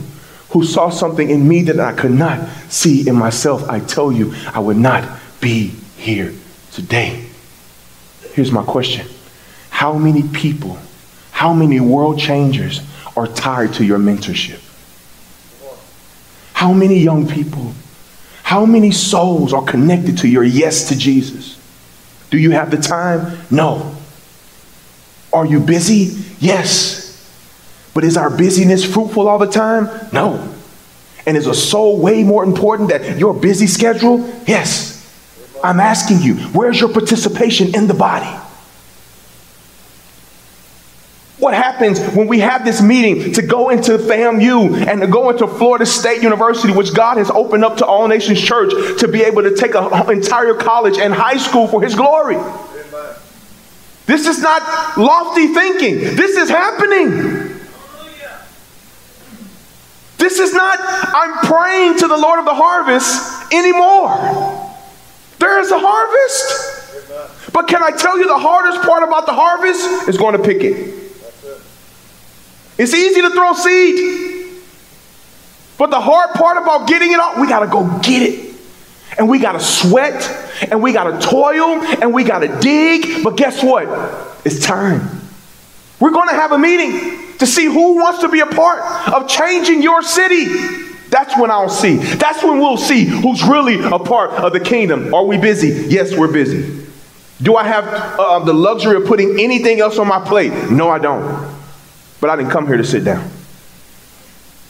who 0.50 0.64
saw 0.64 0.88
something 0.90 1.28
in 1.28 1.46
me 1.46 1.62
that 1.62 1.78
I 1.78 1.92
could 1.92 2.12
not 2.12 2.48
see 2.68 3.08
in 3.08 3.14
myself, 3.14 3.68
I 3.68 3.80
tell 3.80 4.10
you, 4.10 4.34
I 4.52 4.60
would 4.60 4.76
not 4.76 5.18
be 5.40 5.68
here 5.96 6.32
today. 6.72 7.26
Here's 8.32 8.52
my 8.52 8.64
question 8.64 9.06
How 9.70 9.94
many 9.94 10.22
people, 10.22 10.78
how 11.30 11.52
many 11.52 11.80
world 11.80 12.18
changers 12.18 12.80
are 13.16 13.26
tied 13.26 13.74
to 13.74 13.84
your 13.84 13.98
mentorship? 13.98 14.60
How 16.54 16.72
many 16.72 16.98
young 16.98 17.28
people, 17.28 17.72
how 18.42 18.64
many 18.64 18.90
souls 18.90 19.52
are 19.52 19.64
connected 19.64 20.18
to 20.18 20.28
your 20.28 20.44
yes 20.44 20.88
to 20.88 20.96
Jesus? 20.96 21.58
Do 22.30 22.38
you 22.38 22.50
have 22.52 22.70
the 22.70 22.76
time? 22.76 23.38
No. 23.50 23.94
Are 25.32 25.46
you 25.46 25.60
busy? 25.60 26.24
Yes. 26.40 26.97
But 27.98 28.04
is 28.04 28.16
our 28.16 28.30
busyness 28.30 28.84
fruitful 28.84 29.26
all 29.26 29.40
the 29.40 29.48
time? 29.48 29.88
No. 30.12 30.54
And 31.26 31.36
is 31.36 31.48
a 31.48 31.52
soul 31.52 31.98
way 31.98 32.22
more 32.22 32.44
important 32.44 32.90
than 32.90 33.18
your 33.18 33.34
busy 33.34 33.66
schedule? 33.66 34.20
Yes. 34.46 35.04
I'm 35.64 35.80
asking 35.80 36.20
you, 36.20 36.36
where's 36.52 36.78
your 36.78 36.90
participation 36.90 37.74
in 37.74 37.88
the 37.88 37.94
body? 37.94 38.30
What 41.40 41.54
happens 41.54 41.98
when 42.14 42.28
we 42.28 42.38
have 42.38 42.64
this 42.64 42.80
meeting 42.80 43.32
to 43.32 43.42
go 43.42 43.70
into 43.70 43.98
FAMU 43.98 44.86
and 44.86 45.00
to 45.00 45.08
go 45.08 45.30
into 45.30 45.48
Florida 45.48 45.84
State 45.84 46.22
University, 46.22 46.72
which 46.72 46.94
God 46.94 47.16
has 47.16 47.32
opened 47.32 47.64
up 47.64 47.78
to 47.78 47.84
All 47.84 48.06
Nations 48.06 48.40
Church 48.40 49.00
to 49.00 49.08
be 49.08 49.22
able 49.24 49.42
to 49.42 49.56
take 49.56 49.74
an 49.74 50.08
entire 50.08 50.54
college 50.54 50.98
and 50.98 51.12
high 51.12 51.38
school 51.38 51.66
for 51.66 51.82
His 51.82 51.96
glory? 51.96 52.36
This 54.06 54.28
is 54.28 54.40
not 54.40 54.96
lofty 54.96 55.48
thinking. 55.48 56.14
This 56.14 56.36
is 56.36 56.48
happening. 56.48 57.47
This 60.18 60.40
is 60.40 60.52
not, 60.52 60.78
I'm 60.80 61.46
praying 61.46 61.98
to 61.98 62.08
the 62.08 62.16
Lord 62.16 62.40
of 62.40 62.44
the 62.44 62.54
harvest 62.54 63.52
anymore. 63.52 64.74
There 65.38 65.60
is 65.60 65.70
a 65.70 65.78
harvest. 65.78 67.52
But 67.52 67.68
can 67.68 67.82
I 67.82 67.92
tell 67.92 68.18
you 68.18 68.26
the 68.26 68.38
hardest 68.38 68.82
part 68.82 69.04
about 69.04 69.26
the 69.26 69.32
harvest 69.32 70.08
is 70.08 70.16
going 70.18 70.36
to 70.36 70.42
pick 70.42 70.62
it. 70.62 70.94
It's 72.76 72.94
easy 72.94 73.22
to 73.22 73.30
throw 73.30 73.52
seed. 73.54 74.60
But 75.78 75.90
the 75.90 76.00
hard 76.00 76.30
part 76.34 76.60
about 76.60 76.88
getting 76.88 77.12
it 77.12 77.20
out, 77.20 77.40
we 77.40 77.46
got 77.46 77.60
to 77.60 77.68
go 77.68 78.00
get 78.00 78.22
it. 78.22 78.56
And 79.16 79.28
we 79.28 79.38
got 79.38 79.52
to 79.52 79.60
sweat 79.60 80.22
and 80.70 80.82
we 80.82 80.92
got 80.92 81.04
to 81.04 81.26
toil 81.26 81.80
and 81.82 82.12
we 82.12 82.24
got 82.24 82.40
to 82.40 82.60
dig. 82.60 83.22
But 83.22 83.36
guess 83.36 83.62
what? 83.62 83.86
It's 84.44 84.64
time. 84.64 85.20
We're 86.00 86.10
going 86.10 86.28
to 86.28 86.34
have 86.34 86.52
a 86.52 86.58
meeting 86.58 87.27
to 87.38 87.46
see 87.46 87.64
who 87.64 87.96
wants 87.96 88.20
to 88.20 88.28
be 88.28 88.40
a 88.40 88.46
part 88.46 88.80
of 89.12 89.28
changing 89.28 89.82
your 89.82 90.02
city. 90.02 90.46
That's 91.08 91.38
when 91.38 91.50
I'll 91.50 91.70
see. 91.70 91.96
That's 91.96 92.42
when 92.42 92.58
we'll 92.58 92.76
see 92.76 93.04
who's 93.04 93.42
really 93.42 93.80
a 93.80 93.98
part 93.98 94.30
of 94.30 94.52
the 94.52 94.60
kingdom. 94.60 95.14
Are 95.14 95.24
we 95.24 95.38
busy? 95.38 95.86
Yes, 95.88 96.14
we're 96.14 96.32
busy. 96.32 96.86
Do 97.40 97.56
I 97.56 97.64
have 97.64 97.86
uh, 97.86 98.40
the 98.40 98.52
luxury 98.52 98.96
of 98.96 99.06
putting 99.06 99.40
anything 99.40 99.80
else 99.80 99.98
on 99.98 100.08
my 100.08 100.20
plate? 100.20 100.52
No, 100.70 100.90
I 100.90 100.98
don't. 100.98 101.56
But 102.20 102.30
I 102.30 102.36
didn't 102.36 102.50
come 102.50 102.66
here 102.66 102.76
to 102.76 102.84
sit 102.84 103.04
down. 103.04 103.30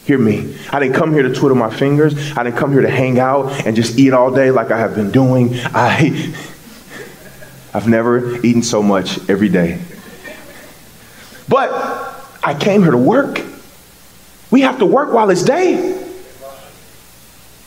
Hear 0.04 0.18
me. 0.18 0.56
I 0.70 0.78
didn't 0.78 0.94
come 0.94 1.12
here 1.12 1.22
to 1.22 1.34
twiddle 1.34 1.56
my 1.56 1.74
fingers. 1.74 2.14
I 2.36 2.42
didn't 2.42 2.56
come 2.56 2.72
here 2.72 2.82
to 2.82 2.90
hang 2.90 3.18
out 3.18 3.50
and 3.66 3.74
just 3.74 3.98
eat 3.98 4.12
all 4.12 4.30
day 4.30 4.50
like 4.50 4.70
I 4.70 4.78
have 4.78 4.94
been 4.94 5.10
doing. 5.10 5.50
I, 5.54 6.34
I've 7.74 7.88
never 7.88 8.36
eaten 8.44 8.62
so 8.62 8.82
much 8.82 9.28
every 9.28 9.48
day. 9.48 9.80
But 11.48 12.07
I 12.48 12.54
came 12.54 12.80
here 12.80 12.92
to 12.92 12.96
work. 12.96 13.42
We 14.50 14.62
have 14.62 14.78
to 14.78 14.86
work 14.86 15.12
while 15.12 15.28
it's 15.28 15.42
day. 15.42 16.02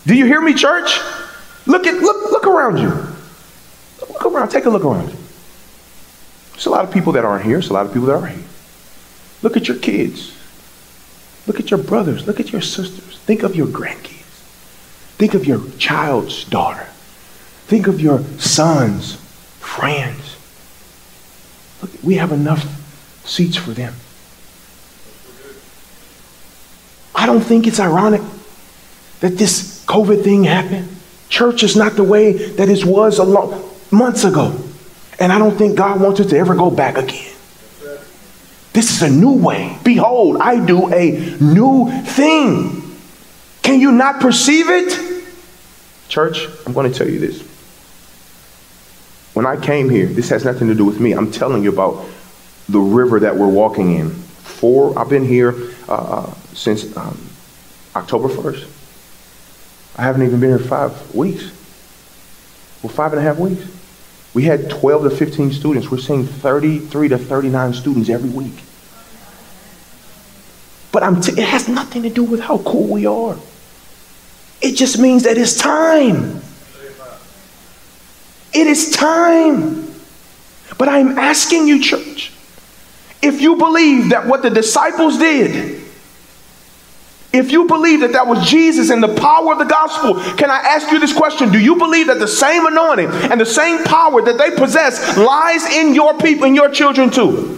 Do 0.07 0.15
you 0.15 0.25
hear 0.25 0.41
me, 0.41 0.55
church? 0.55 0.99
Look 1.67 1.85
at 1.85 2.01
look 2.01 2.31
look 2.31 2.47
around 2.47 2.77
you. 2.77 2.89
Look 3.99 4.25
around. 4.25 4.49
Take 4.49 4.65
a 4.65 4.71
look 4.71 4.83
around 4.83 5.09
you. 5.09 5.17
There's 6.53 6.65
a 6.65 6.71
lot 6.71 6.83
of 6.83 6.91
people 6.91 7.13
that 7.13 7.23
aren't 7.23 7.45
here. 7.45 7.57
There's 7.57 7.69
a 7.69 7.73
lot 7.73 7.85
of 7.85 7.93
people 7.93 8.07
that 8.07 8.15
are 8.15 8.25
here. 8.25 8.43
Look 9.43 9.55
at 9.55 9.67
your 9.67 9.77
kids. 9.77 10.35
Look 11.45 11.59
at 11.59 11.69
your 11.69 11.83
brothers. 11.83 12.25
Look 12.25 12.39
at 12.39 12.51
your 12.51 12.61
sisters. 12.61 13.19
Think 13.19 13.43
of 13.43 13.55
your 13.55 13.67
grandkids. 13.67 14.23
Think 15.19 15.35
of 15.35 15.45
your 15.45 15.61
child's 15.77 16.43
daughter. 16.45 16.87
Think 17.67 17.85
of 17.85 18.01
your 18.01 18.23
son's 18.39 19.13
friends. 19.59 20.37
Look, 21.83 21.91
we 22.01 22.15
have 22.15 22.31
enough 22.31 22.65
seats 23.27 23.57
for 23.57 23.73
them. 23.73 23.93
I 27.21 27.27
don't 27.27 27.41
think 27.41 27.67
it's 27.67 27.79
ironic 27.79 28.23
that 29.19 29.37
this 29.37 29.85
COVID 29.85 30.23
thing 30.23 30.43
happened. 30.43 30.89
Church 31.29 31.61
is 31.61 31.75
not 31.75 31.95
the 31.95 32.03
way 32.03 32.33
that 32.33 32.67
it 32.67 32.83
was 32.83 33.19
a 33.19 33.23
long, 33.23 33.63
months 33.91 34.23
ago. 34.23 34.57
And 35.19 35.31
I 35.31 35.37
don't 35.37 35.55
think 35.55 35.77
God 35.77 36.01
wants 36.01 36.19
it 36.19 36.29
to 36.29 36.37
ever 36.37 36.55
go 36.55 36.71
back 36.71 36.97
again. 36.97 37.31
This 38.73 38.89
is 38.89 39.03
a 39.03 39.09
new 39.11 39.33
way. 39.33 39.77
Behold, 39.83 40.37
I 40.41 40.65
do 40.65 40.91
a 40.91 41.11
new 41.39 41.91
thing. 42.05 42.97
Can 43.61 43.79
you 43.79 43.91
not 43.91 44.19
perceive 44.19 44.65
it? 44.67 45.23
Church, 46.09 46.47
I'm 46.65 46.73
going 46.73 46.91
to 46.91 46.97
tell 46.97 47.07
you 47.07 47.19
this. 47.19 47.39
When 49.35 49.45
I 49.45 49.57
came 49.57 49.91
here, 49.91 50.07
this 50.07 50.29
has 50.29 50.43
nothing 50.43 50.69
to 50.69 50.75
do 50.75 50.85
with 50.85 50.99
me. 50.99 51.11
I'm 51.11 51.31
telling 51.31 51.61
you 51.61 51.71
about 51.71 52.03
the 52.67 52.79
river 52.79 53.19
that 53.19 53.35
we're 53.35 53.47
walking 53.47 53.93
in. 53.93 54.09
Four, 54.09 54.97
I've 54.97 55.09
been 55.09 55.25
here 55.25 55.53
uh, 55.87 55.93
uh 55.93 56.33
since 56.53 56.95
um, 56.97 57.17
October 57.95 58.27
1st. 58.27 58.69
I 59.97 60.03
haven't 60.03 60.23
even 60.23 60.39
been 60.39 60.49
here 60.49 60.59
five 60.59 61.13
weeks. 61.13 61.51
Well, 62.81 62.91
five 62.91 63.13
and 63.13 63.19
a 63.19 63.23
half 63.23 63.37
weeks. 63.37 63.63
We 64.33 64.43
had 64.43 64.69
12 64.69 65.03
to 65.03 65.09
15 65.09 65.51
students. 65.51 65.91
We're 65.91 65.97
seeing 65.97 66.25
33 66.25 67.09
to 67.09 67.17
39 67.17 67.73
students 67.73 68.09
every 68.09 68.29
week. 68.29 68.63
But 70.91 71.21
t- 71.21 71.33
it 71.33 71.47
has 71.47 71.67
nothing 71.67 72.03
to 72.03 72.09
do 72.09 72.23
with 72.23 72.39
how 72.39 72.59
cool 72.59 72.87
we 72.87 73.05
are. 73.05 73.37
It 74.61 74.75
just 74.75 74.99
means 74.99 75.23
that 75.23 75.37
it's 75.37 75.57
time. 75.57 76.41
It 78.53 78.67
is 78.67 78.91
time. 78.91 79.93
But 80.77 80.87
I'm 80.89 81.17
asking 81.17 81.67
you, 81.67 81.81
church, 81.81 82.33
if 83.21 83.41
you 83.41 83.55
believe 83.55 84.09
that 84.09 84.27
what 84.27 84.41
the 84.41 84.49
disciples 84.49 85.17
did 85.17 85.80
if 87.33 87.51
you 87.51 87.65
believe 87.65 88.01
that 88.01 88.11
that 88.13 88.27
was 88.27 88.49
Jesus 88.49 88.89
and 88.89 89.01
the 89.01 89.15
power 89.15 89.53
of 89.53 89.59
the 89.59 89.65
gospel, 89.65 90.15
can 90.35 90.51
I 90.51 90.57
ask 90.57 90.91
you 90.91 90.99
this 90.99 91.13
question? 91.13 91.51
Do 91.51 91.59
you 91.59 91.75
believe 91.75 92.07
that 92.07 92.19
the 92.19 92.27
same 92.27 92.65
anointing 92.65 93.07
and 93.09 93.39
the 93.39 93.45
same 93.45 93.83
power 93.85 94.21
that 94.21 94.37
they 94.37 94.51
possess 94.51 95.17
lies 95.17 95.65
in 95.65 95.95
your 95.95 96.17
people 96.17 96.45
and 96.45 96.55
your 96.55 96.69
children 96.69 97.09
too? 97.09 97.57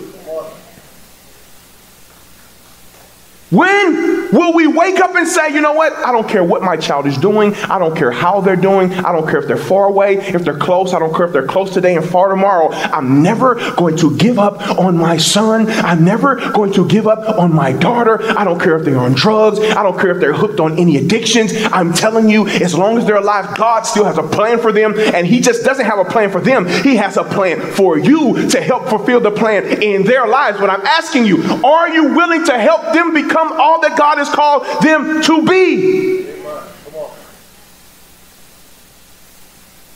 When 3.50 4.23
Will 4.34 4.52
we 4.54 4.66
wake 4.66 5.00
up 5.00 5.14
and 5.14 5.28
say, 5.28 5.54
you 5.54 5.62
know 5.62 5.74
what? 5.74 5.94
I 5.94 6.12
don't 6.12 6.28
care 6.28 6.44
what 6.44 6.64
my 6.64 6.76
child 6.76 7.06
is 7.06 7.18
doing. 7.20 7.54
I 7.54 7.78
don't 7.78 7.96
care 7.96 8.10
how 8.10 8.42
they're 8.42 8.56
doing. 8.56 8.92
I 8.92 9.12
don't 9.12 9.30
care 9.30 9.40
if 9.40 9.48
they're 9.48 9.58
far 9.58 9.86
away, 9.86 10.18
if 10.18 10.44
they're 10.44 10.58
close. 10.58 10.92
I 10.92 10.98
don't 10.98 11.16
care 11.16 11.28
if 11.28 11.34
they're 11.34 11.46
close 11.46 11.72
today 11.72 11.96
and 11.96 12.04
far 12.04 12.30
tomorrow. 12.30 12.70
I'm 12.72 13.22
never 13.22 13.54
going 13.76 13.96
to 13.98 14.18
give 14.18 14.40
up 14.40 14.80
on 14.80 14.98
my 14.98 15.18
son. 15.18 15.70
I'm 15.70 16.04
never 16.04 16.38
going 16.52 16.74
to 16.74 16.88
give 16.88 17.06
up 17.06 17.38
on 17.38 17.54
my 17.54 17.74
daughter. 17.74 18.24
I 18.36 18.44
don't 18.44 18.60
care 18.60 18.76
if 18.76 18.84
they're 18.86 18.98
on 18.98 19.14
drugs. 19.14 19.60
I 19.60 19.84
don't 19.84 20.00
care 20.00 20.10
if 20.10 20.20
they're 20.20 20.34
hooked 20.34 20.60
on 20.60 20.80
any 20.80 20.98
addictions. 20.98 21.54
I'm 21.66 21.94
telling 21.94 22.28
you, 22.28 22.48
as 22.48 22.74
long 22.74 22.98
as 22.98 23.06
they're 23.06 23.18
alive, 23.18 23.56
God 23.56 23.84
still 23.84 24.06
has 24.06 24.18
a 24.18 24.24
plan 24.24 24.58
for 24.58 24.72
them. 24.72 24.98
And 24.98 25.28
He 25.28 25.42
just 25.42 25.64
doesn't 25.64 25.86
have 25.86 26.00
a 26.00 26.06
plan 26.06 26.32
for 26.32 26.42
them, 26.42 26.68
He 26.68 26.96
has 26.96 27.18
a 27.18 27.24
plan 27.24 27.62
for 27.62 28.00
you 28.00 28.50
to 28.50 28.60
help 28.60 28.90
fulfill 28.90 29.20
the 29.20 29.30
plan 29.30 29.84
in 29.84 30.06
their 30.06 30.26
lives. 30.26 30.60
But 30.60 30.72
I'm 30.72 30.82
asking 30.82 31.28
you, 31.28 31.44
are 31.64 31.90
you 31.90 32.16
willing 32.16 32.44
to 32.46 32.58
help 32.58 32.94
them 32.94 33.14
become 33.14 33.54
all 33.62 33.80
that 33.82 33.96
God 33.96 34.23
has 34.24 34.34
called 34.34 34.66
them 34.82 35.22
to 35.24 35.46
be? 35.46 36.24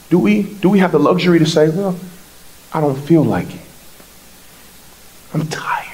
Do 0.10 0.20
we, 0.20 0.44
do 0.44 0.70
we 0.70 0.80
have 0.80 0.92
the 0.92 1.00
luxury 1.00 1.40
to 1.40 1.46
say, 1.46 1.70
well, 1.70 1.98
I 2.74 2.80
don't 2.80 2.96
feel 2.96 3.24
like 3.24 3.54
it? 3.54 3.62
I'm 5.34 5.46
tired. 5.48 5.86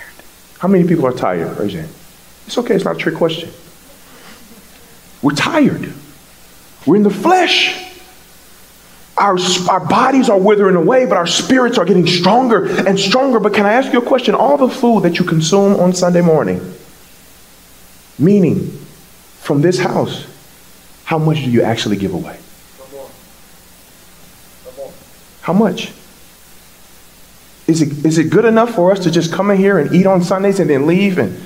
How 0.60 0.68
many 0.68 0.88
people 0.88 1.06
are 1.06 1.14
tired? 1.14 1.58
Raise 1.58 1.74
your 1.74 1.84
hand. 1.84 1.96
It's 2.46 2.58
okay, 2.58 2.76
it's 2.76 2.86
not 2.86 2.96
a 2.96 3.00
trick 3.00 3.16
question. 3.16 3.50
We're 5.22 5.34
tired. 5.34 5.94
We're 6.86 6.98
in 6.98 7.04
the 7.04 7.10
flesh. 7.10 7.92
Our, 9.18 9.38
our 9.70 9.80
bodies 9.80 10.30
are 10.30 10.40
withering 10.40 10.76
away, 10.76 11.06
but 11.06 11.18
our 11.18 11.28
spirits 11.28 11.78
are 11.78 11.86
getting 11.86 12.06
stronger 12.06 12.66
and 12.66 13.00
stronger. 13.00 13.40
But 13.40 13.54
can 13.54 13.66
I 13.66 13.74
ask 13.74 13.94
you 13.94 14.00
a 14.00 14.06
question? 14.06 14.36
All 14.36 14.58
the 14.58 14.70
food 14.70 15.04
that 15.04 15.18
you 15.18 15.26
consume 15.26 15.80
on 15.80 15.94
Sunday 15.94 16.22
morning, 16.22 16.60
meaning 18.18 18.68
from 19.40 19.62
this 19.62 19.80
house, 19.80 20.26
how 21.06 21.18
much 21.18 21.38
do 21.38 21.52
you 21.52 21.62
actually 21.62 21.98
give 21.98 22.14
away? 22.14 22.40
How 25.42 25.54
much? 25.54 25.92
Is 27.68 27.82
it, 27.82 28.06
is 28.06 28.18
it 28.18 28.30
good 28.30 28.46
enough 28.46 28.74
for 28.76 28.92
us 28.92 29.00
to 29.00 29.12
just 29.12 29.32
come 29.32 29.52
in 29.52 29.58
here 29.58 29.78
and 29.78 29.94
eat 29.94 30.06
on 30.06 30.22
Sundays 30.22 30.60
and 30.60 30.70
then 30.70 30.88
leave 30.88 31.18
and 31.18 31.42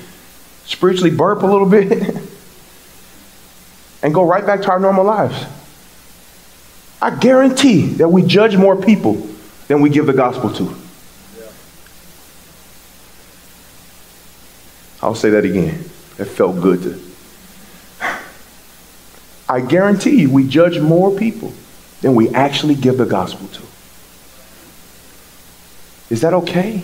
spiritually 0.64 1.10
burp 1.10 1.42
a 1.42 1.46
little 1.46 1.68
bit 1.68 1.90
and 4.02 4.14
go 4.14 4.24
right 4.24 4.46
back 4.46 4.62
to 4.62 4.70
our 4.70 4.78
normal 4.78 5.04
lives? 5.04 5.44
I 7.00 7.16
guarantee 7.16 7.86
that 7.94 8.08
we 8.08 8.22
judge 8.22 8.56
more 8.56 8.76
people 8.76 9.14
than 9.68 9.80
we 9.80 9.90
give 9.90 10.06
the 10.06 10.12
gospel 10.12 10.52
to. 10.54 10.74
I'll 15.00 15.14
say 15.14 15.30
that 15.30 15.44
again. 15.44 15.84
It 16.18 16.24
felt 16.24 16.60
good 16.60 16.82
to. 16.82 17.00
I 19.48 19.60
guarantee 19.60 20.20
you, 20.20 20.30
we 20.30 20.46
judge 20.46 20.78
more 20.78 21.16
people 21.16 21.52
than 22.02 22.14
we 22.14 22.28
actually 22.30 22.74
give 22.74 22.98
the 22.98 23.06
gospel 23.06 23.48
to. 23.48 23.62
Is 26.10 26.20
that 26.20 26.34
okay? 26.34 26.82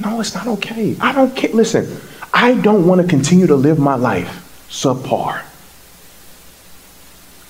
No, 0.00 0.20
it's 0.20 0.34
not 0.34 0.46
okay. 0.46 0.96
I 1.00 1.12
don't 1.12 1.34
care. 1.34 1.52
Listen, 1.52 2.00
I 2.32 2.54
don't 2.54 2.86
want 2.86 3.00
to 3.00 3.06
continue 3.06 3.46
to 3.46 3.56
live 3.56 3.78
my 3.78 3.94
life 3.94 4.42
subpar. 4.68 5.42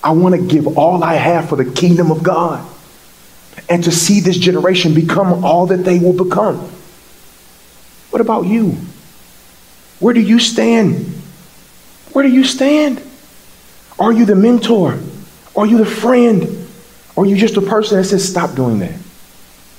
I 0.03 0.11
want 0.11 0.35
to 0.35 0.41
give 0.41 0.77
all 0.77 1.03
I 1.03 1.15
have 1.15 1.49
for 1.49 1.55
the 1.55 1.69
kingdom 1.69 2.11
of 2.11 2.23
God 2.23 2.65
and 3.67 3.83
to 3.83 3.91
see 3.91 4.19
this 4.21 4.37
generation 4.37 4.93
become 4.93 5.43
all 5.43 5.65
that 5.67 5.77
they 5.77 5.99
will 5.99 6.13
become. 6.13 6.57
What 8.11 8.21
about 8.21 8.45
you? 8.45 8.77
Where 9.99 10.13
do 10.13 10.21
you 10.21 10.39
stand? 10.39 11.05
Where 12.13 12.23
do 12.23 12.31
you 12.31 12.43
stand? 12.43 13.01
Are 13.99 14.11
you 14.11 14.25
the 14.25 14.35
mentor? 14.35 14.99
Are 15.55 15.65
you 15.65 15.77
the 15.77 15.85
friend? 15.85 16.67
Or 17.15 17.23
are 17.23 17.27
you 17.27 17.35
just 17.35 17.57
a 17.57 17.61
person 17.61 17.97
that 17.97 18.03
says, 18.03 18.27
stop 18.27 18.55
doing 18.55 18.79
that? 18.79 18.93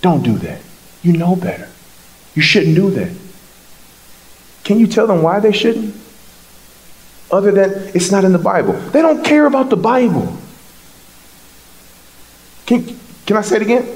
Don't 0.00 0.22
do 0.22 0.36
that. 0.38 0.60
You 1.02 1.12
know 1.12 1.36
better. 1.36 1.68
You 2.34 2.42
shouldn't 2.42 2.74
do 2.74 2.90
that. 2.90 3.12
Can 4.64 4.78
you 4.78 4.86
tell 4.86 5.06
them 5.06 5.22
why 5.22 5.40
they 5.40 5.52
shouldn't? 5.52 5.94
Other 7.30 7.52
than 7.52 7.90
it's 7.94 8.10
not 8.10 8.24
in 8.24 8.32
the 8.32 8.38
Bible. 8.38 8.72
They 8.72 9.02
don't 9.02 9.24
care 9.24 9.46
about 9.46 9.70
the 9.70 9.76
Bible. 9.76 10.36
Can, 12.66 12.98
can 13.24 13.36
I 13.36 13.42
say 13.42 13.56
it 13.56 13.62
again? 13.62 13.88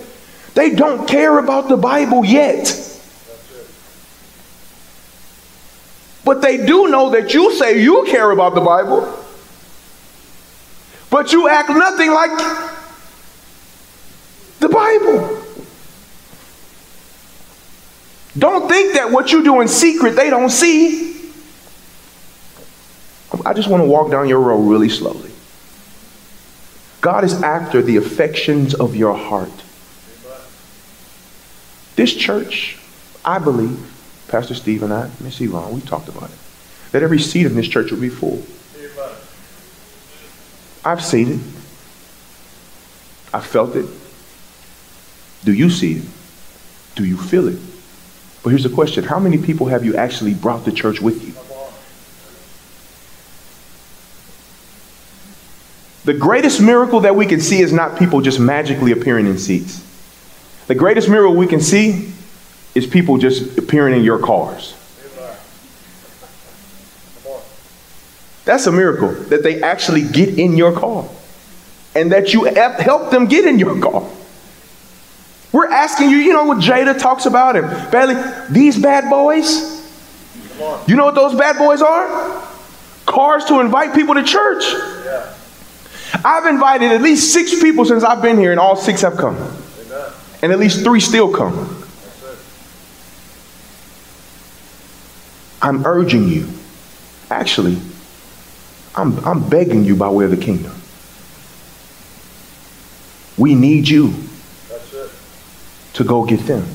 They 0.54 0.74
don't 0.74 1.08
care 1.08 1.38
about 1.38 1.68
the 1.68 1.76
Bible 1.76 2.24
yet. 2.24 2.91
But 6.32 6.40
they 6.40 6.64
do 6.64 6.88
know 6.88 7.10
that 7.10 7.34
you 7.34 7.52
say 7.52 7.82
you 7.82 8.04
care 8.08 8.30
about 8.30 8.54
the 8.54 8.62
Bible. 8.62 9.22
But 11.10 11.30
you 11.30 11.46
act 11.46 11.68
nothing 11.68 12.10
like 12.10 12.30
the 14.58 14.70
Bible. 14.70 15.44
Don't 18.38 18.66
think 18.66 18.94
that 18.94 19.10
what 19.10 19.30
you 19.30 19.44
do 19.44 19.60
in 19.60 19.68
secret 19.68 20.16
they 20.16 20.30
don't 20.30 20.48
see. 20.48 21.30
I 23.44 23.52
just 23.52 23.68
want 23.68 23.82
to 23.82 23.86
walk 23.86 24.10
down 24.10 24.26
your 24.26 24.40
road 24.40 24.62
really 24.62 24.88
slowly. 24.88 25.32
God 27.02 27.24
is 27.24 27.42
after 27.42 27.82
the 27.82 27.98
affections 27.98 28.72
of 28.72 28.96
your 28.96 29.12
heart. 29.12 29.52
This 31.96 32.14
church, 32.14 32.78
I 33.22 33.38
believe, 33.38 33.91
Pastor 34.32 34.54
Steve 34.54 34.82
and 34.82 34.94
I, 34.94 35.10
Miss 35.20 35.38
Yvonne, 35.42 35.74
we 35.74 35.82
talked 35.82 36.08
about 36.08 36.30
it, 36.30 36.38
that 36.92 37.02
every 37.02 37.18
seat 37.18 37.44
in 37.44 37.54
this 37.54 37.68
church 37.68 37.90
will 37.90 38.00
be 38.00 38.08
full. 38.08 38.42
I've 40.82 41.04
seen 41.04 41.32
it. 41.32 41.40
I 43.34 43.40
felt 43.40 43.76
it. 43.76 43.84
Do 45.44 45.52
you 45.52 45.68
see 45.68 45.98
it? 45.98 46.04
Do 46.94 47.04
you 47.04 47.18
feel 47.18 47.46
it? 47.46 47.58
But 48.42 48.50
here's 48.50 48.62
the 48.62 48.70
question 48.70 49.04
How 49.04 49.18
many 49.18 49.36
people 49.36 49.66
have 49.66 49.84
you 49.84 49.96
actually 49.96 50.32
brought 50.32 50.64
to 50.64 50.72
church 50.72 51.02
with 51.02 51.22
you? 51.22 51.34
The 56.10 56.18
greatest 56.18 56.58
miracle 56.62 57.00
that 57.00 57.14
we 57.14 57.26
can 57.26 57.40
see 57.40 57.60
is 57.60 57.70
not 57.70 57.98
people 57.98 58.22
just 58.22 58.40
magically 58.40 58.92
appearing 58.92 59.26
in 59.26 59.36
seats. 59.36 59.84
The 60.68 60.74
greatest 60.74 61.10
miracle 61.10 61.36
we 61.36 61.46
can 61.46 61.60
see 61.60 62.12
is 62.74 62.86
people 62.86 63.18
just 63.18 63.58
appearing 63.58 63.94
in 63.94 64.04
your 64.04 64.18
cars. 64.18 64.74
That's 68.44 68.66
a 68.66 68.72
miracle 68.72 69.12
that 69.12 69.42
they 69.42 69.62
actually 69.62 70.02
get 70.02 70.38
in 70.38 70.56
your 70.56 70.72
car 70.72 71.08
and 71.94 72.10
that 72.12 72.32
you 72.32 72.44
help 72.44 73.10
them 73.10 73.26
get 73.26 73.44
in 73.44 73.58
your 73.58 73.80
car. 73.80 74.08
We're 75.52 75.70
asking 75.70 76.10
you, 76.10 76.16
you 76.16 76.32
know 76.32 76.44
what 76.44 76.58
Jada 76.58 76.98
talks 76.98 77.26
about 77.26 77.56
and 77.56 77.90
Bailey, 77.92 78.16
these 78.50 78.80
bad 78.80 79.10
boys. 79.10 79.80
You 80.86 80.96
know 80.96 81.04
what 81.04 81.14
those 81.14 81.34
bad 81.34 81.58
boys 81.58 81.82
are? 81.82 82.48
Cars 83.06 83.44
to 83.46 83.60
invite 83.60 83.94
people 83.94 84.14
to 84.14 84.22
church. 84.22 84.64
Yeah. 85.04 85.34
I've 86.24 86.46
invited 86.46 86.92
at 86.92 87.02
least 87.02 87.32
six 87.32 87.60
people 87.60 87.84
since 87.84 88.04
I've 88.04 88.22
been 88.22 88.38
here, 88.38 88.52
and 88.52 88.60
all 88.60 88.76
six 88.76 89.00
have 89.02 89.16
come. 89.16 89.36
Amen. 89.36 90.12
And 90.42 90.52
at 90.52 90.58
least 90.58 90.84
three 90.84 91.00
still 91.00 91.32
come. 91.32 91.81
I'm 95.62 95.86
urging 95.86 96.28
you. 96.28 96.48
Actually, 97.30 97.78
I'm, 98.96 99.24
I'm 99.24 99.48
begging 99.48 99.84
you 99.84 99.94
by 99.94 100.10
way 100.10 100.24
of 100.24 100.32
the 100.32 100.36
kingdom. 100.36 100.74
We 103.38 103.54
need 103.54 103.88
you 103.88 104.12
to 105.94 106.04
go 106.04 106.26
get 106.26 106.40
them. 106.40 106.66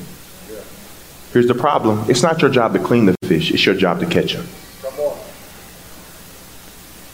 Here's 1.32 1.46
the 1.46 1.54
problem 1.54 2.10
it's 2.10 2.22
not 2.22 2.40
your 2.40 2.50
job 2.50 2.72
to 2.72 2.78
clean 2.78 3.04
the 3.04 3.14
fish, 3.24 3.52
it's 3.52 3.64
your 3.64 3.74
job 3.74 4.00
to 4.00 4.06
catch 4.06 4.32
them. 4.32 4.46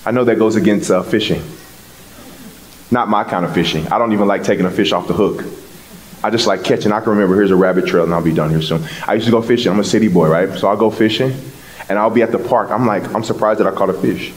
I 0.06 0.12
know 0.12 0.24
that 0.24 0.38
goes 0.38 0.54
against 0.54 0.90
uh, 0.90 1.02
fishing. 1.02 1.42
Not 2.90 3.08
my 3.08 3.24
kind 3.24 3.44
of 3.44 3.52
fishing. 3.52 3.88
I 3.88 3.98
don't 3.98 4.12
even 4.12 4.28
like 4.28 4.44
taking 4.44 4.66
a 4.66 4.70
fish 4.70 4.92
off 4.92 5.08
the 5.08 5.14
hook. 5.14 5.44
I 6.22 6.30
just 6.30 6.46
like 6.46 6.62
catching. 6.62 6.92
I 6.92 7.00
can 7.00 7.10
remember 7.10 7.34
here's 7.34 7.50
a 7.50 7.56
rabbit 7.56 7.86
trail 7.86 8.04
and 8.04 8.14
I'll 8.14 8.22
be 8.22 8.32
done 8.32 8.50
here 8.50 8.62
soon. 8.62 8.86
I 9.06 9.14
used 9.14 9.26
to 9.26 9.32
go 9.32 9.42
fishing. 9.42 9.72
I'm 9.72 9.80
a 9.80 9.84
city 9.84 10.08
boy, 10.08 10.28
right? 10.28 10.58
So 10.58 10.68
I'll 10.68 10.76
go 10.76 10.90
fishing 10.90 11.34
and 11.88 11.98
I'll 11.98 12.10
be 12.10 12.22
at 12.22 12.32
the 12.32 12.38
park. 12.38 12.70
I'm 12.70 12.86
like, 12.86 13.14
I'm 13.14 13.24
surprised 13.24 13.60
that 13.60 13.66
I 13.66 13.72
caught 13.72 13.90
a 13.90 13.94
fish. 13.94 14.32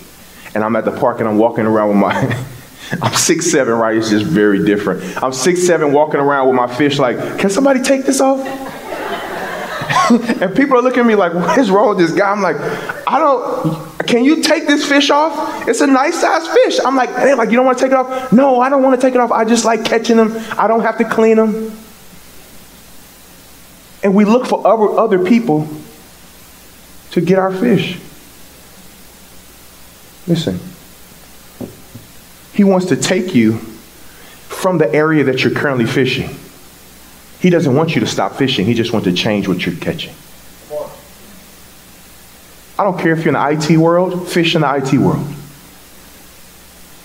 And 0.54 0.64
I'm 0.64 0.76
at 0.76 0.86
the 0.86 0.98
park 0.98 1.20
and 1.20 1.30
I'm 1.30 1.38
walking 1.38 1.66
around 1.66 1.90
with 1.90 1.98
my 1.98 2.46
I'm 3.02 3.14
six 3.14 3.52
seven, 3.52 3.74
right? 3.74 3.98
It's 3.98 4.10
just 4.10 4.26
very 4.26 4.66
different. 4.66 5.22
I'm 5.22 5.34
six 5.34 5.66
seven, 5.66 5.92
walking 5.92 6.20
around 6.20 6.48
with 6.48 6.56
my 6.56 6.74
fish. 6.74 7.00
Like, 7.00 7.40
can 7.40 7.50
somebody 7.50 7.82
take 7.82 8.06
this 8.06 8.22
off? 8.22 8.40
and 10.10 10.56
people 10.56 10.78
are 10.78 10.82
looking 10.82 11.02
at 11.02 11.06
me 11.06 11.16
like, 11.16 11.34
what 11.34 11.58
is 11.58 11.70
wrong 11.70 11.90
with 11.90 11.98
this 11.98 12.14
guy? 12.14 12.30
I'm 12.30 12.42
like, 12.42 12.56
I 13.08 13.20
don't. 13.20 14.08
Can 14.08 14.24
you 14.24 14.42
take 14.42 14.68
this 14.68 14.88
fish 14.88 15.10
off? 15.10 15.68
It's 15.68 15.82
a 15.82 15.88
nice 15.88 16.22
size 16.22 16.48
fish. 16.48 16.80
I'm 16.84 16.96
like, 16.96 17.10
hey, 17.10 17.34
like 17.34 17.50
you 17.50 17.58
don't 17.58 17.66
want 17.66 17.78
to 17.78 17.84
take 17.84 17.92
it 17.92 17.98
off? 17.98 18.32
No, 18.32 18.62
I 18.62 18.70
don't 18.70 18.84
want 18.84 19.00
to 19.00 19.06
take 19.06 19.16
it 19.16 19.20
off. 19.20 19.32
I 19.32 19.44
just 19.44 19.66
like 19.66 19.84
catching 19.84 20.16
them. 20.16 20.32
I 20.58 20.68
don't 20.68 20.82
have 20.82 20.98
to 21.00 21.04
clean 21.04 21.36
them. 21.36 21.78
And 24.02 24.16
we 24.16 24.24
look 24.24 24.46
for 24.46 24.66
other, 24.66 24.98
other 24.98 25.26
people 25.26 25.68
to 27.12 27.22
get 27.22 27.39
our 27.39 27.54
fish. 27.54 28.00
Listen. 30.28 30.60
He 32.54 32.63
wants 32.63 32.88
to 32.88 32.96
take 32.96 33.36
you 33.36 33.60
from 34.48 34.78
the 34.78 34.93
area 34.93 35.24
that 35.26 35.43
you're 35.43 35.54
currently 35.54 35.86
fishing. 35.86 36.36
He 37.39 37.50
doesn't 37.50 37.76
want 37.76 37.93
you 37.96 38.02
to 38.02 38.08
stop 38.08 38.36
fishing. 38.36 38.65
He 38.65 38.74
just 38.74 38.91
wants 38.91 39.08
to 39.08 39.13
change 39.13 39.48
what 39.48 39.65
you're 39.65 39.76
catching. 39.76 40.13
I 42.80 42.84
don't 42.84 43.00
care 43.00 43.12
if 43.13 43.26
you're 43.26 43.36
in 43.36 43.58
the 43.60 43.74
IT 43.74 43.78
world, 43.78 44.28
fish 44.30 44.56
in 44.56 44.62
the 44.62 44.76
IT 44.76 44.93
world. 44.93 45.28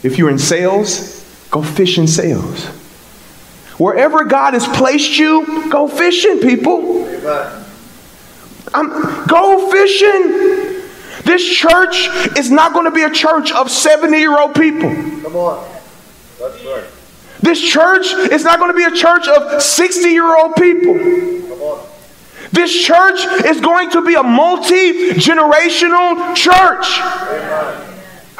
If 0.02 0.18
you're 0.18 0.30
in 0.30 0.38
sales, 0.38 1.22
go 1.50 1.62
fish 1.62 1.98
in 1.98 2.06
sales. 2.06 2.66
Wherever 3.78 4.24
God 4.24 4.54
has 4.54 4.66
placed 4.66 5.18
you, 5.18 5.70
go 5.70 5.88
fishing, 5.88 6.40
people. 6.40 7.04
I'm, 8.74 9.26
go 9.26 9.70
fishing. 9.70 10.82
This 11.24 11.44
church 11.44 12.08
is 12.36 12.50
not 12.50 12.72
going 12.72 12.86
to 12.86 12.90
be 12.90 13.02
a 13.02 13.10
church 13.10 13.52
of 13.52 13.70
70 13.70 14.18
year 14.18 14.38
old 14.38 14.54
people. 14.54 14.90
Come 15.22 15.36
on. 15.36 15.68
That's 16.38 16.64
right. 16.64 16.84
This 17.40 17.60
church 17.60 18.12
is 18.12 18.44
not 18.44 18.58
going 18.58 18.72
to 18.72 18.76
be 18.76 18.84
a 18.84 18.96
church 18.96 19.28
of 19.28 19.62
60 19.62 20.08
year 20.08 20.36
old 20.36 20.54
people. 20.56 20.94
Come 20.94 21.62
on. 21.62 21.86
This 22.52 22.72
church 22.84 23.24
is 23.44 23.60
going 23.60 23.90
to 23.90 24.02
be 24.02 24.14
a 24.14 24.22
multi 24.22 25.10
generational 25.10 26.34
church. 26.34 27.00
Amen. 27.00 27.91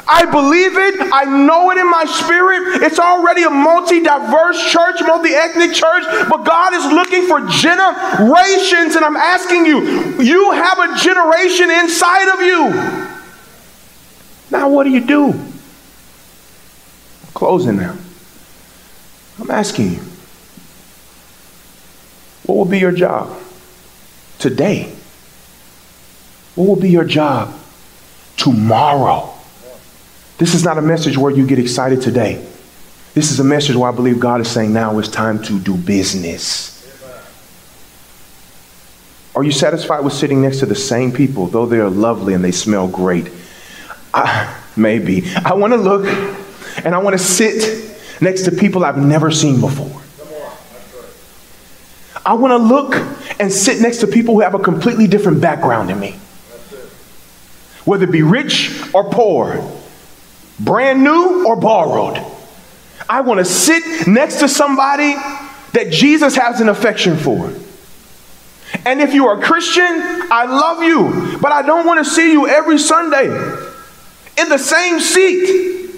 I 0.08 0.24
believe 0.24 0.76
it. 0.76 1.12
I 1.12 1.24
know 1.24 1.70
it 1.70 1.78
in 1.78 1.88
my 1.90 2.04
spirit. 2.04 2.82
It's 2.82 2.98
already 2.98 3.44
a 3.44 3.50
multi 3.50 4.02
diverse 4.02 4.70
church, 4.70 4.96
multi 5.00 5.30
ethnic 5.30 5.72
church, 5.72 6.04
but 6.28 6.44
God 6.44 6.74
is 6.74 6.84
looking 6.86 7.26
for 7.26 7.40
generations. 7.46 8.96
And 8.96 9.04
I'm 9.04 9.16
asking 9.16 9.66
you, 9.66 10.20
you 10.20 10.50
have 10.52 10.78
a 10.78 10.96
generation 10.96 11.70
inside 11.70 12.34
of 12.34 12.40
you. 12.40 13.12
Now, 14.50 14.68
what 14.68 14.84
do 14.84 14.90
you 14.90 15.04
do? 15.04 15.34
Closing 17.32 17.76
now. 17.76 17.96
I'm 19.40 19.50
asking 19.50 19.92
you, 19.92 20.00
what 22.44 22.56
will 22.56 22.64
be 22.64 22.78
your 22.78 22.92
job 22.92 23.40
today? 24.38 24.92
What 26.54 26.68
will 26.68 26.76
be 26.76 26.90
your 26.90 27.04
job 27.04 27.54
tomorrow? 28.36 29.31
This 30.42 30.54
is 30.54 30.64
not 30.64 30.76
a 30.76 30.82
message 30.82 31.16
where 31.16 31.30
you 31.30 31.46
get 31.46 31.60
excited 31.60 32.02
today. 32.02 32.44
This 33.14 33.30
is 33.30 33.38
a 33.38 33.44
message 33.44 33.76
where 33.76 33.88
I 33.88 33.94
believe 33.94 34.18
God 34.18 34.40
is 34.40 34.50
saying 34.50 34.72
now 34.72 34.98
it's 34.98 35.06
time 35.06 35.40
to 35.44 35.60
do 35.60 35.76
business. 35.76 36.84
Are 39.36 39.44
you 39.44 39.52
satisfied 39.52 40.00
with 40.00 40.12
sitting 40.12 40.42
next 40.42 40.58
to 40.58 40.66
the 40.66 40.74
same 40.74 41.12
people, 41.12 41.46
though 41.46 41.64
they 41.64 41.78
are 41.78 41.88
lovely 41.88 42.34
and 42.34 42.42
they 42.42 42.50
smell 42.50 42.88
great? 42.88 43.30
I, 44.12 44.60
maybe. 44.76 45.22
I 45.44 45.54
want 45.54 45.74
to 45.74 45.76
look 45.76 46.06
and 46.84 46.92
I 46.92 46.98
want 46.98 47.16
to 47.16 47.22
sit 47.22 48.20
next 48.20 48.42
to 48.42 48.50
people 48.50 48.84
I've 48.84 48.98
never 48.98 49.30
seen 49.30 49.60
before. 49.60 50.02
I 52.26 52.34
want 52.34 52.50
to 52.50 52.56
look 52.56 52.96
and 53.38 53.52
sit 53.52 53.80
next 53.80 53.98
to 53.98 54.08
people 54.08 54.34
who 54.34 54.40
have 54.40 54.54
a 54.54 54.58
completely 54.58 55.06
different 55.06 55.40
background 55.40 55.88
than 55.88 56.00
me. 56.00 56.18
Whether 57.84 58.06
it 58.06 58.10
be 58.10 58.22
rich 58.22 58.92
or 58.92 59.08
poor, 59.08 59.78
brand 60.58 61.02
new 61.02 61.46
or 61.46 61.56
borrowed. 61.56 62.24
I 63.08 63.20
want 63.20 63.38
to 63.38 63.44
sit 63.44 64.06
next 64.06 64.40
to 64.40 64.48
somebody 64.48 65.14
that 65.72 65.88
Jesus 65.90 66.36
has 66.36 66.60
an 66.60 66.68
affection 66.68 67.16
for. 67.16 67.52
And 68.84 69.00
if 69.00 69.14
you 69.14 69.26
are 69.26 69.38
a 69.38 69.42
Christian, 69.42 69.84
I 69.84 70.44
love 70.46 70.82
you, 70.82 71.38
but 71.38 71.52
I 71.52 71.62
don't 71.62 71.86
want 71.86 72.04
to 72.04 72.10
see 72.10 72.32
you 72.32 72.48
every 72.48 72.78
Sunday 72.78 73.26
in 73.26 74.48
the 74.48 74.58
same 74.58 74.98
seat. 74.98 75.90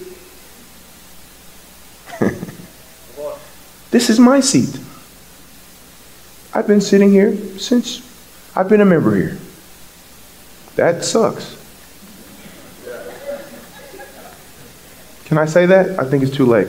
this 3.90 4.10
is 4.10 4.18
my 4.18 4.40
seat. 4.40 4.78
I've 6.52 6.66
been 6.66 6.80
sitting 6.80 7.10
here 7.10 7.36
since 7.58 8.02
I've 8.54 8.68
been 8.68 8.80
a 8.80 8.84
member 8.84 9.14
here. 9.14 9.38
That 10.76 11.04
sucks. 11.04 11.63
Can 15.24 15.38
I 15.38 15.46
say 15.46 15.66
that? 15.66 15.98
I 15.98 16.04
think 16.04 16.22
it's 16.22 16.36
too 16.36 16.46
late. 16.46 16.68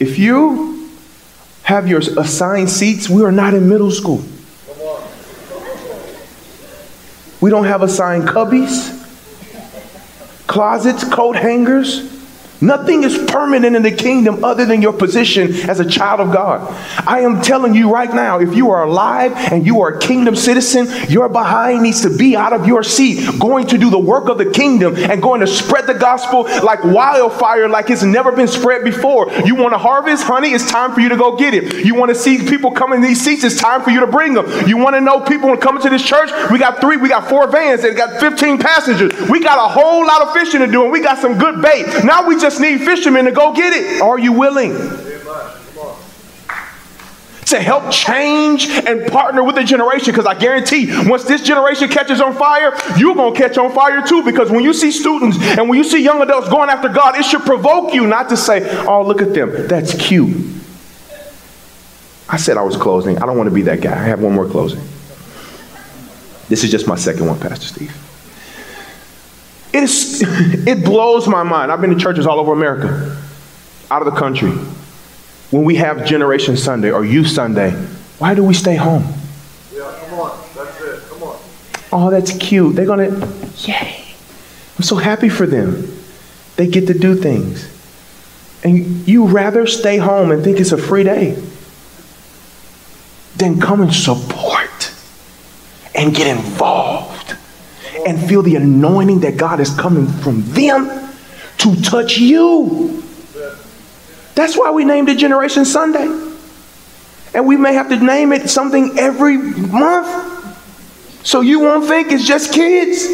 If 0.00 0.18
you 0.18 0.88
have 1.62 1.86
your 1.86 2.00
assigned 2.00 2.70
seats, 2.70 3.08
we 3.08 3.22
are 3.22 3.30
not 3.30 3.52
in 3.52 3.68
middle 3.68 3.90
school. 3.90 4.24
We 7.40 7.50
don't 7.50 7.64
have 7.66 7.82
assigned 7.82 8.24
cubbies, 8.24 8.96
closets, 10.46 11.04
coat 11.04 11.36
hangers. 11.36 12.19
Nothing 12.60 13.04
is 13.04 13.16
permanent 13.30 13.74
in 13.74 13.82
the 13.82 13.90
kingdom 13.90 14.44
other 14.44 14.66
than 14.66 14.82
your 14.82 14.92
position 14.92 15.52
as 15.68 15.80
a 15.80 15.88
child 15.88 16.20
of 16.20 16.32
God. 16.32 16.60
I 17.06 17.20
am 17.20 17.40
telling 17.40 17.74
you 17.74 17.90
right 17.90 18.12
now, 18.12 18.38
if 18.40 18.54
you 18.54 18.70
are 18.70 18.84
alive 18.84 19.32
and 19.34 19.64
you 19.64 19.80
are 19.80 19.96
a 19.96 19.98
kingdom 19.98 20.36
citizen, 20.36 20.86
your 21.08 21.28
behind 21.28 21.82
needs 21.82 22.02
to 22.02 22.16
be 22.16 22.36
out 22.36 22.52
of 22.52 22.66
your 22.66 22.82
seat, 22.82 23.38
going 23.38 23.66
to 23.68 23.78
do 23.78 23.88
the 23.88 23.98
work 23.98 24.28
of 24.28 24.36
the 24.36 24.50
kingdom 24.50 24.96
and 24.96 25.22
going 25.22 25.40
to 25.40 25.46
spread 25.46 25.86
the 25.86 25.94
gospel 25.94 26.42
like 26.62 26.84
wildfire, 26.84 27.68
like 27.68 27.88
it's 27.88 28.02
never 28.02 28.30
been 28.32 28.48
spread 28.48 28.84
before. 28.84 29.32
You 29.44 29.54
want 29.54 29.72
to 29.72 29.78
harvest, 29.78 30.24
honey? 30.24 30.50
It's 30.50 30.70
time 30.70 30.92
for 30.92 31.00
you 31.00 31.08
to 31.08 31.16
go 31.16 31.36
get 31.36 31.54
it. 31.54 31.84
You 31.84 31.94
want 31.94 32.10
to 32.10 32.14
see 32.14 32.38
people 32.38 32.72
come 32.72 32.92
in 32.92 33.00
these 33.00 33.22
seats? 33.22 33.42
It's 33.42 33.58
time 33.58 33.82
for 33.82 33.90
you 33.90 34.00
to 34.00 34.06
bring 34.06 34.34
them. 34.34 34.68
You 34.68 34.76
want 34.76 34.96
to 34.96 35.00
know 35.00 35.20
people 35.20 35.48
are 35.48 35.56
coming 35.56 35.82
to 35.82 35.88
this 35.90 36.02
church? 36.02 36.30
We 36.50 36.58
got 36.58 36.80
three, 36.80 36.98
we 36.98 37.08
got 37.08 37.28
four 37.28 37.46
vans 37.50 37.82
that 37.82 37.96
got 37.96 38.20
15 38.20 38.58
passengers. 38.58 39.12
We 39.30 39.40
got 39.40 39.58
a 39.58 39.72
whole 39.72 40.06
lot 40.06 40.22
of 40.22 40.32
fishing 40.34 40.60
to 40.60 40.66
do, 40.66 40.82
and 40.82 40.92
we 40.92 41.00
got 41.00 41.18
some 41.18 41.38
good 41.38 41.62
bait. 41.62 42.04
Now 42.04 42.26
we 42.26 42.38
just 42.38 42.49
just 42.50 42.60
need 42.60 42.80
fishermen 42.80 43.26
to 43.26 43.32
go 43.32 43.52
get 43.52 43.72
it. 43.72 44.02
Are 44.02 44.18
you 44.18 44.32
willing? 44.32 44.72
To 47.46 47.60
help 47.60 47.90
change 47.90 48.68
and 48.68 49.10
partner 49.10 49.42
with 49.42 49.56
the 49.56 49.64
generation, 49.64 50.12
because 50.12 50.26
I 50.26 50.34
guarantee 50.38 50.86
once 51.08 51.24
this 51.24 51.42
generation 51.42 51.88
catches 51.88 52.20
on 52.20 52.34
fire, 52.34 52.72
you're 52.96 53.14
to 53.14 53.32
catch 53.36 53.58
on 53.58 53.72
fire 53.72 54.06
too. 54.06 54.22
Because 54.22 54.50
when 54.50 54.62
you 54.62 54.72
see 54.72 54.92
students 54.92 55.36
and 55.40 55.68
when 55.68 55.76
you 55.76 55.84
see 55.84 56.02
young 56.02 56.22
adults 56.22 56.48
going 56.48 56.70
after 56.70 56.88
God, 56.88 57.16
it 57.16 57.24
should 57.24 57.42
provoke 57.42 57.92
you 57.92 58.06
not 58.06 58.28
to 58.28 58.36
say, 58.36 58.68
Oh, 58.86 59.02
look 59.02 59.20
at 59.20 59.34
them. 59.34 59.66
That's 59.66 59.94
cute. 59.94 60.46
I 62.28 62.36
said 62.36 62.56
I 62.56 62.62
was 62.62 62.76
closing. 62.76 63.18
I 63.18 63.26
don't 63.26 63.36
want 63.36 63.48
to 63.48 63.54
be 63.54 63.62
that 63.62 63.80
guy. 63.80 63.92
I 63.92 64.04
have 64.04 64.20
one 64.20 64.34
more 64.34 64.46
closing. 64.46 64.80
This 66.48 66.62
is 66.62 66.70
just 66.70 66.86
my 66.86 66.94
second 66.96 67.26
one, 67.26 67.40
Pastor 67.40 67.66
Steve. 67.66 68.09
It, 69.72 69.84
is, 69.84 70.22
it 70.66 70.84
blows 70.84 71.28
my 71.28 71.42
mind. 71.42 71.70
I've 71.70 71.80
been 71.80 71.90
to 71.90 71.98
churches 71.98 72.26
all 72.26 72.40
over 72.40 72.52
America, 72.52 73.16
out 73.90 74.06
of 74.06 74.12
the 74.12 74.18
country. 74.18 74.50
When 75.50 75.64
we 75.64 75.76
have 75.76 76.04
Generation 76.04 76.56
Sunday 76.56 76.90
or 76.90 77.04
Youth 77.04 77.28
Sunday, 77.28 77.70
why 78.18 78.34
do 78.34 78.44
we 78.44 78.54
stay 78.54 78.76
home? 78.76 79.04
Yeah, 79.72 79.96
come 80.08 80.20
on. 80.20 80.38
That's 80.54 80.80
it. 80.80 81.02
Come 81.08 81.22
on. 81.22 81.38
Oh, 81.92 82.10
that's 82.10 82.36
cute. 82.36 82.76
They're 82.76 82.86
going 82.86 83.10
to, 83.10 83.28
yay. 83.58 84.04
I'm 84.76 84.82
so 84.84 84.96
happy 84.96 85.28
for 85.28 85.46
them. 85.46 85.96
They 86.56 86.66
get 86.66 86.86
to 86.88 86.94
do 86.94 87.14
things. 87.14 87.68
And 88.62 89.08
you 89.08 89.26
rather 89.26 89.66
stay 89.66 89.96
home 89.96 90.30
and 90.30 90.44
think 90.44 90.60
it's 90.60 90.72
a 90.72 90.78
free 90.78 91.02
day 91.02 91.42
than 93.36 93.60
come 93.60 93.80
and 93.80 93.94
support 93.94 94.92
and 95.94 96.14
get 96.14 96.26
involved 96.26 97.19
and 98.06 98.20
feel 98.28 98.42
the 98.42 98.56
anointing 98.56 99.20
that 99.20 99.36
God 99.36 99.60
is 99.60 99.74
coming 99.74 100.06
from 100.06 100.42
them 100.52 101.10
to 101.58 101.76
touch 101.82 102.18
you. 102.18 103.02
That's 104.34 104.56
why 104.56 104.70
we 104.70 104.84
named 104.84 105.08
it 105.08 105.18
Generation 105.18 105.64
Sunday. 105.64 106.28
And 107.34 107.46
we 107.46 107.56
may 107.56 107.74
have 107.74 107.88
to 107.90 107.96
name 107.96 108.32
it 108.32 108.48
something 108.50 108.98
every 108.98 109.36
month. 109.36 110.28
So 111.22 111.42
you 111.42 111.60
won't 111.60 111.86
think 111.86 112.10
it's 112.10 112.26
just 112.26 112.52
kids. 112.52 113.06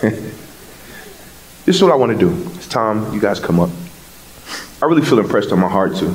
this 1.64 1.76
is 1.76 1.82
what 1.82 1.92
I 1.92 1.96
want 1.96 2.12
to 2.12 2.18
do. 2.18 2.50
It's 2.54 2.68
time 2.68 3.12
you 3.12 3.20
guys 3.20 3.40
come 3.40 3.58
up. 3.60 3.70
I 4.80 4.86
really 4.86 5.02
feel 5.02 5.18
impressed 5.18 5.50
on 5.50 5.58
my 5.58 5.68
heart 5.68 5.96
too. 5.96 6.14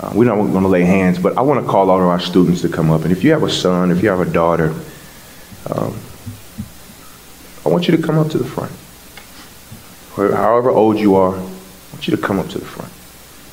Uh, 0.00 0.10
we're 0.14 0.24
not 0.24 0.36
going 0.36 0.62
to 0.62 0.68
lay 0.68 0.82
hands, 0.82 1.18
but 1.18 1.36
I 1.36 1.42
want 1.42 1.62
to 1.62 1.70
call 1.70 1.90
all 1.90 2.00
of 2.00 2.06
our 2.06 2.20
students 2.20 2.62
to 2.62 2.70
come 2.70 2.90
up. 2.90 3.02
And 3.02 3.12
if 3.12 3.22
you 3.22 3.32
have 3.32 3.42
a 3.42 3.50
son, 3.50 3.90
if 3.90 4.02
you 4.02 4.08
have 4.08 4.20
a 4.20 4.30
daughter, 4.30 4.70
um, 5.66 5.94
I 7.66 7.68
want 7.68 7.86
you 7.86 7.94
to 7.94 8.02
come 8.02 8.18
up 8.18 8.28
to 8.28 8.38
the 8.38 8.44
front. 8.44 8.72
However 10.16 10.70
old 10.70 10.98
you 10.98 11.16
are, 11.16 11.34
I 11.34 11.92
want 11.92 12.08
you 12.08 12.16
to 12.16 12.22
come 12.22 12.38
up 12.38 12.48
to 12.48 12.58
the 12.58 12.64
front. 12.64 12.90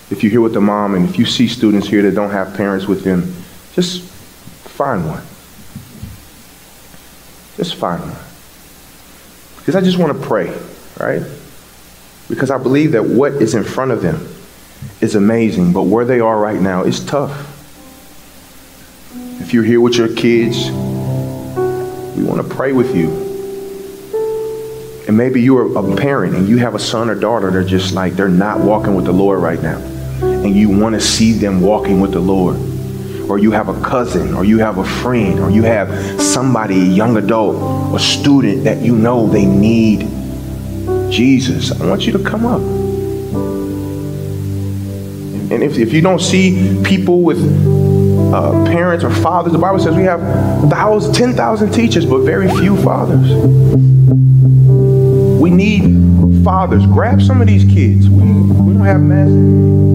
If 0.09 0.23
you're 0.23 0.31
here 0.31 0.41
with 0.41 0.53
the 0.53 0.61
mom 0.61 0.95
and 0.95 1.07
if 1.09 1.19
you 1.19 1.25
see 1.25 1.49
students 1.49 1.85
here 1.85 2.01
that 2.03 2.15
don't 2.15 2.31
have 2.31 2.55
parents 2.55 2.87
with 2.87 3.03
them, 3.03 3.33
just 3.73 4.03
find 4.03 5.05
one. 5.05 5.23
Just 7.57 7.75
find 7.75 8.01
one. 8.01 8.17
Because 9.57 9.75
I 9.75 9.81
just 9.81 9.97
want 9.97 10.17
to 10.17 10.27
pray, 10.27 10.57
right? 10.97 11.23
Because 12.29 12.51
I 12.51 12.57
believe 12.57 12.93
that 12.93 13.03
what 13.03 13.33
is 13.33 13.53
in 13.53 13.65
front 13.65 13.91
of 13.91 14.01
them 14.01 14.25
is 15.01 15.15
amazing, 15.15 15.73
but 15.73 15.83
where 15.83 16.05
they 16.05 16.19
are 16.19 16.39
right 16.39 16.59
now 16.59 16.83
is 16.83 17.03
tough. 17.05 17.53
if 19.39 19.53
you're 19.53 19.63
here 19.63 19.79
with 19.79 19.95
your 19.95 20.13
kids, 20.13 20.65
we 22.17 22.23
want 22.23 22.41
to 22.41 22.55
pray 22.55 22.73
with 22.73 22.95
you. 22.95 23.25
And 25.07 25.15
maybe 25.15 25.41
you're 25.41 25.77
a 25.77 25.95
parent 25.95 26.35
and 26.35 26.49
you 26.49 26.57
have 26.57 26.75
a 26.75 26.79
son 26.79 27.09
or 27.09 27.15
daughter 27.15 27.49
that 27.49 27.57
are 27.57 27.63
just 27.63 27.93
like 27.93 28.13
they're 28.13 28.27
not 28.27 28.59
walking 28.59 28.93
with 28.95 29.05
the 29.05 29.13
Lord 29.13 29.41
right 29.41 29.61
now. 29.61 29.77
And 30.21 30.53
you 30.55 30.69
want 30.69 30.95
to 30.95 31.01
see 31.01 31.31
them 31.31 31.61
walking 31.61 32.01
with 32.01 32.11
the 32.11 32.19
Lord. 32.19 32.57
Or 33.29 33.37
you 33.37 33.51
have 33.51 33.69
a 33.69 33.79
cousin, 33.81 34.33
or 34.33 34.45
you 34.45 34.57
have 34.59 34.77
a 34.77 34.85
friend, 34.85 35.39
or 35.39 35.49
you 35.49 35.63
have 35.63 36.21
somebody, 36.21 36.79
a 36.79 36.85
young 36.85 37.17
adult, 37.17 37.93
a 37.93 37.99
student 37.99 38.63
that 38.63 38.81
you 38.81 38.95
know 38.95 39.27
they 39.27 39.45
need 39.45 40.07
Jesus. 41.11 41.71
I 41.71 41.85
want 41.85 42.05
you 42.05 42.13
to 42.13 42.23
come 42.23 42.45
up. 42.45 42.76
And 45.51 45.63
if, 45.63 45.77
if 45.77 45.93
you 45.93 46.01
don't 46.01 46.19
see 46.19 46.81
people 46.83 47.21
with 47.21 47.39
uh, 48.33 48.51
parents 48.65 49.03
or 49.03 49.09
fathers, 49.09 49.53
the 49.53 49.59
Bible 49.59 49.79
says 49.79 49.95
we 49.95 50.03
have 50.03 50.19
thousands, 50.69 51.17
10,000 51.17 51.71
teachers, 51.71 52.05
but 52.05 52.19
very 52.19 52.49
few 52.49 52.75
fathers. 52.83 53.31
We 55.41 55.49
need 55.49 56.43
fathers. 56.43 56.85
Grab 56.87 57.21
some 57.21 57.41
of 57.41 57.47
these 57.47 57.63
kids. 57.63 58.09
We, 58.09 58.23
we 58.23 58.73
don't 58.73 58.85
have 58.85 59.01
masses. 59.01 59.87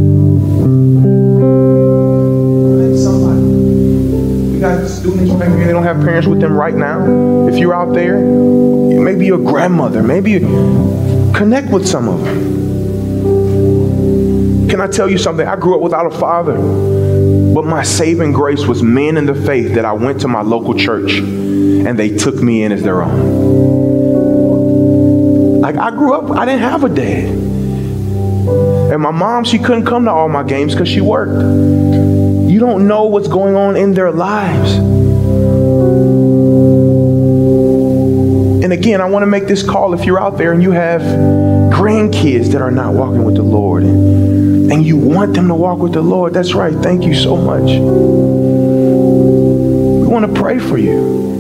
got 4.63 4.89
students, 4.89 5.33
maybe 5.33 5.65
they 5.65 5.73
don't 5.73 5.83
have 5.83 5.97
parents 6.05 6.29
with 6.29 6.41
them 6.41 6.57
right 6.57 6.75
now. 6.75 7.49
If 7.49 7.59
you're 7.59 7.75
out 7.75 7.93
there, 7.95 8.21
maybe 8.21 9.27
your 9.27 9.39
grandmother, 9.39 10.05
maybe 10.05 10.39
connect 11.35 11.69
with 11.71 11.87
some 11.87 12.09
of 12.09 12.23
them. 12.25 12.72
Can 14.73 14.81
I 14.81 14.87
tell 14.87 15.11
you 15.11 15.19
something? 15.19 15.47
I 15.47 15.55
grew 15.57 15.75
up 15.75 15.83
without 15.83 16.07
a 16.07 16.19
father, 16.19 16.55
but 17.53 17.67
my 17.67 17.83
saving 17.83 18.33
grace 18.33 18.65
was 18.65 18.83
men 18.83 19.19
in 19.19 19.27
the 19.27 19.35
faith 19.35 19.75
that 19.75 19.85
I 19.85 19.93
went 19.93 20.23
to 20.23 20.29
my 20.29 20.41
local 20.41 20.73
church 20.73 21.13
and 21.19 21.99
they 21.99 22.17
took 22.17 22.37
me 22.37 22.63
in 22.63 22.73
as 22.73 22.83
their 22.83 23.03
own. 23.03 23.21
Like 25.61 25.77
I 25.77 25.91
grew 25.91 26.15
up, 26.15 26.31
I 26.31 26.47
didn't 26.47 26.63
have 26.63 26.85
a 26.85 26.89
dad. 26.89 27.29
And 28.95 29.03
my 29.03 29.11
mom, 29.11 29.45
she 29.45 29.59
couldn't 29.59 29.85
come 29.85 30.07
to 30.07 30.11
all 30.11 30.31
my 30.31 30.43
games 30.43 30.73
because 30.73 30.89
she 30.89 31.03
worked. 31.03 31.43
You 31.43 32.59
don't 32.59 32.89
know 32.89 33.05
what's 33.05 33.29
going 33.29 33.55
on 33.55 33.77
in 33.77 33.93
their 33.93 34.11
lives. 34.11 34.73
And 38.65 38.73
again, 38.73 39.03
I 39.03 39.05
want 39.11 39.23
to 39.23 39.27
make 39.27 39.47
this 39.49 39.63
call 39.63 39.93
if 39.93 40.07
you're 40.07 40.19
out 40.19 40.39
there 40.39 40.55
and 40.55 40.63
you 40.63 40.71
have 40.71 41.03
grandkids 41.03 42.53
that 42.53 42.63
are 42.63 42.71
not 42.71 42.95
walking 42.95 43.25
with 43.25 43.35
the 43.35 43.43
Lord. 43.43 43.85
And, 44.73 44.87
you 44.87 44.97
want 44.97 45.35
them 45.35 45.49
to 45.49 45.55
walk 45.55 45.79
with 45.79 45.93
the 45.93 46.01
Lord, 46.01 46.33
that's 46.33 46.55
right. 46.55 46.75
Thank 46.75 47.05
you 47.05 47.15
so 47.15 47.37
much. 47.37 47.69
We 50.01 50.07
want 50.07 50.27
to 50.27 50.41
pray 50.41 50.59
for 50.59 50.79
you. 50.79 51.33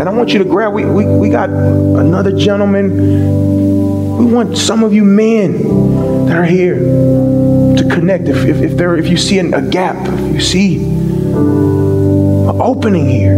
And 0.00 0.08
I 0.08 0.12
want 0.12 0.32
you 0.32 0.38
to 0.38 0.44
grab, 0.46 0.72
we, 0.72 0.86
we, 0.86 1.04
we 1.04 1.28
got 1.28 1.50
another 1.50 2.34
gentleman. 2.34 4.16
We 4.16 4.24
want 4.24 4.56
some 4.56 4.82
of 4.84 4.94
you 4.94 5.04
men 5.04 6.24
that 6.26 6.36
are 6.36 6.44
here 6.44 6.78
to 6.78 7.88
connect. 7.90 8.28
If, 8.28 8.44
if, 8.44 8.62
if, 8.62 8.76
there, 8.78 8.96
if 8.96 9.08
you 9.08 9.18
see 9.18 9.38
an, 9.38 9.52
a 9.52 9.60
gap, 9.60 9.96
if 10.08 10.34
you 10.34 10.40
see 10.40 10.82
an 10.82 12.60
opening 12.60 13.06
here, 13.08 13.36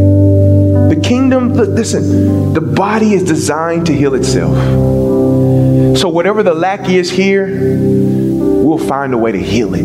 the 0.89 1.01
kingdom, 1.03 1.55
listen, 1.55 2.53
the 2.55 2.61
body 2.61 3.15
is 3.15 3.25
designed 3.25 3.87
to 3.87 3.93
heal 3.93 4.15
itself. 4.15 4.57
So 5.99 6.09
whatever 6.09 6.45
the 6.45 6.55
lack 6.55 6.89
is 6.89 7.11
here, 7.11 7.47
we'll 8.71 8.89
find 8.89 9.13
a 9.13 9.19
way 9.19 9.33
to 9.33 9.39
heal 9.39 9.75
it. 9.75 9.85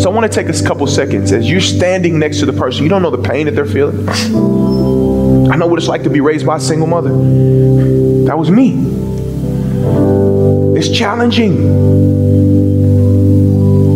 So 0.00 0.10
I 0.10 0.14
want 0.14 0.30
to 0.30 0.44
take 0.44 0.48
a 0.48 0.62
couple 0.62 0.86
seconds 0.86 1.32
as 1.32 1.50
you're 1.50 1.60
standing 1.60 2.18
next 2.18 2.38
to 2.38 2.46
the 2.46 2.52
person, 2.52 2.84
you 2.84 2.88
don't 2.88 3.02
know 3.02 3.10
the 3.10 3.28
pain 3.28 3.46
that 3.46 3.52
they're 3.52 3.66
feeling. 3.66 4.08
I 4.08 5.56
know 5.56 5.66
what 5.66 5.78
it's 5.78 5.88
like 5.88 6.04
to 6.04 6.10
be 6.10 6.20
raised 6.20 6.46
by 6.46 6.56
a 6.56 6.60
single 6.60 6.86
mother. 6.86 7.10
That 8.26 8.38
was 8.38 8.50
me. 8.50 8.74
It's 10.78 10.90
challenging. 10.96 11.56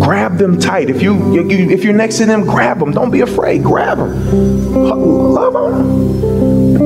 Grab 0.01 0.39
them 0.39 0.59
tight. 0.59 0.91
If 0.91 1.01
you, 1.03 1.15
you 1.33 1.49
if 1.71 1.85
you're 1.85 1.95
next 1.95 2.19
to 2.19 2.27
them, 2.27 2.45
grab 2.45 2.81
them. 2.81 2.93
Don't 2.93 3.11
be 3.11 3.21
afraid. 3.21 3.63
Grab 3.63 3.99
them. 3.99 4.75
Love 4.75 5.53
them. 5.53 6.79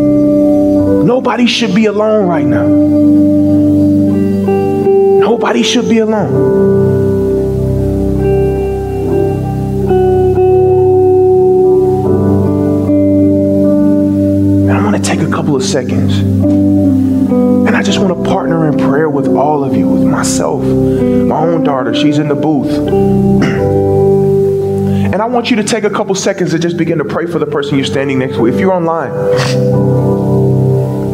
Nobody 1.06 1.46
should 1.46 1.74
be 1.74 1.86
alone 1.86 2.26
right 2.26 2.46
now. 2.46 2.66
Nobody 5.42 5.64
should 5.64 5.88
be 5.88 5.98
alone. 5.98 6.32
And 14.62 14.70
I'm 14.70 14.88
going 14.88 15.02
to 15.02 15.10
take 15.10 15.18
a 15.18 15.28
couple 15.28 15.56
of 15.56 15.64
seconds. 15.64 16.16
And 16.20 17.76
I 17.76 17.82
just 17.82 17.98
want 17.98 18.16
to 18.16 18.30
partner 18.30 18.68
in 18.68 18.78
prayer 18.78 19.10
with 19.10 19.26
all 19.26 19.64
of 19.64 19.74
you, 19.74 19.88
with 19.88 20.04
myself, 20.04 20.62
my 20.62 21.40
own 21.40 21.64
daughter. 21.64 21.92
She's 21.92 22.18
in 22.18 22.28
the 22.28 22.36
booth. 22.36 22.70
And 25.12 25.20
I 25.20 25.26
want 25.26 25.50
you 25.50 25.56
to 25.56 25.64
take 25.64 25.84
a 25.84 25.90
couple 25.90 26.14
seconds 26.14 26.52
to 26.52 26.58
just 26.58 26.78
begin 26.78 26.96
to 26.96 27.04
pray 27.04 27.26
for 27.26 27.38
the 27.38 27.44
person 27.46 27.76
you're 27.76 27.84
standing 27.84 28.20
next 28.20 28.36
to. 28.36 28.46
If 28.46 28.58
you're 28.58 28.72
online, 28.72 29.10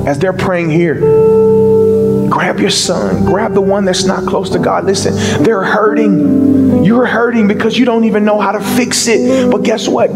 as 0.07 0.21
they're 0.21 0.33
praying 0.33 0.71
here, 0.71 1.48
Grab 2.31 2.61
your 2.61 2.71
son. 2.71 3.25
Grab 3.25 3.55
the 3.55 3.61
one 3.61 3.85
that's 3.85 4.05
not 4.05 4.25
close 4.27 4.51
to 4.51 4.59
God. 4.59 4.85
Listen, 4.85 5.15
they're 5.43 5.65
hurting. 5.65 6.85
You're 6.85 7.07
hurting 7.07 7.49
because 7.49 7.79
you 7.79 7.85
don't 7.85 8.05
even 8.05 8.25
know 8.25 8.41
how 8.41 8.53
to 8.53 8.61
fix 8.61 9.07
it. 9.09 9.51
But 9.51 9.63
guess 9.63 9.89
what? 9.89 10.13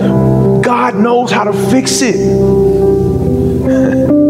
God 0.63 0.97
knows 0.97 1.31
how 1.31 1.45
to 1.45 1.53
fix 1.71 2.03
it. 2.03 2.17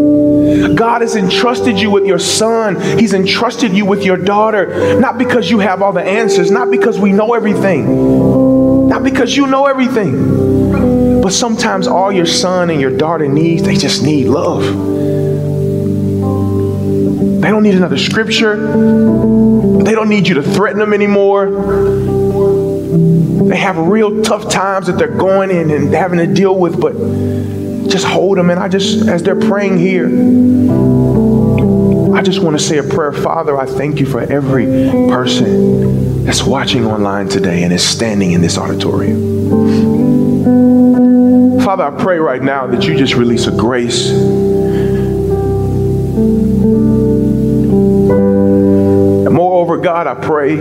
God 0.75 1.01
has 1.01 1.15
entrusted 1.15 1.79
you 1.79 1.91
with 1.91 2.05
your 2.05 2.19
son. 2.19 2.79
He's 2.99 3.13
entrusted 3.13 3.73
you 3.73 3.85
with 3.85 4.03
your 4.03 4.17
daughter. 4.17 4.99
Not 4.99 5.17
because 5.17 5.49
you 5.49 5.59
have 5.59 5.81
all 5.81 5.93
the 5.93 6.03
answers, 6.03 6.51
not 6.51 6.71
because 6.71 6.99
we 6.99 7.11
know 7.11 7.33
everything, 7.33 8.87
not 8.87 9.03
because 9.03 9.35
you 9.35 9.47
know 9.47 9.65
everything. 9.65 11.21
But 11.21 11.31
sometimes 11.31 11.87
all 11.87 12.11
your 12.11 12.25
son 12.25 12.69
and 12.69 12.81
your 12.81 12.95
daughter 12.95 13.27
needs, 13.27 13.63
they 13.63 13.75
just 13.75 14.03
need 14.03 14.27
love. 14.27 14.63
They 17.43 17.49
don't 17.49 17.63
need 17.63 17.75
another 17.75 17.97
scripture. 17.97 18.55
They 18.55 19.91
don't 19.91 20.07
need 20.07 20.29
you 20.29 20.35
to 20.35 20.41
threaten 20.41 20.79
them 20.79 20.93
anymore. 20.93 21.49
They 23.49 23.57
have 23.57 23.77
real 23.77 24.23
tough 24.23 24.49
times 24.49 24.87
that 24.87 24.97
they're 24.97 25.17
going 25.17 25.51
in 25.51 25.69
and 25.69 25.93
having 25.93 26.19
to 26.19 26.27
deal 26.33 26.57
with, 26.57 26.79
but 26.79 26.93
just 27.89 28.05
hold 28.05 28.37
them. 28.37 28.49
And 28.49 28.61
I 28.61 28.69
just, 28.69 29.09
as 29.09 29.23
they're 29.23 29.35
praying 29.35 29.77
here, 29.77 30.07
I 32.15 32.21
just 32.21 32.39
want 32.39 32.57
to 32.57 32.63
say 32.63 32.77
a 32.77 32.83
prayer. 32.83 33.11
Father, 33.11 33.59
I 33.59 33.65
thank 33.65 33.99
you 33.99 34.05
for 34.05 34.21
every 34.21 34.65
person 35.09 36.23
that's 36.23 36.43
watching 36.43 36.85
online 36.85 37.27
today 37.27 37.63
and 37.63 37.73
is 37.73 37.83
standing 37.83 38.31
in 38.31 38.39
this 38.39 38.57
auditorium. 38.57 39.19
Father, 41.59 41.83
I 41.83 41.91
pray 42.01 42.19
right 42.19 42.41
now 42.41 42.67
that 42.67 42.85
you 42.85 42.95
just 42.95 43.15
release 43.15 43.47
a 43.47 43.51
grace 43.51 44.11
God, 49.83 50.07
I 50.07 50.15
pray 50.15 50.55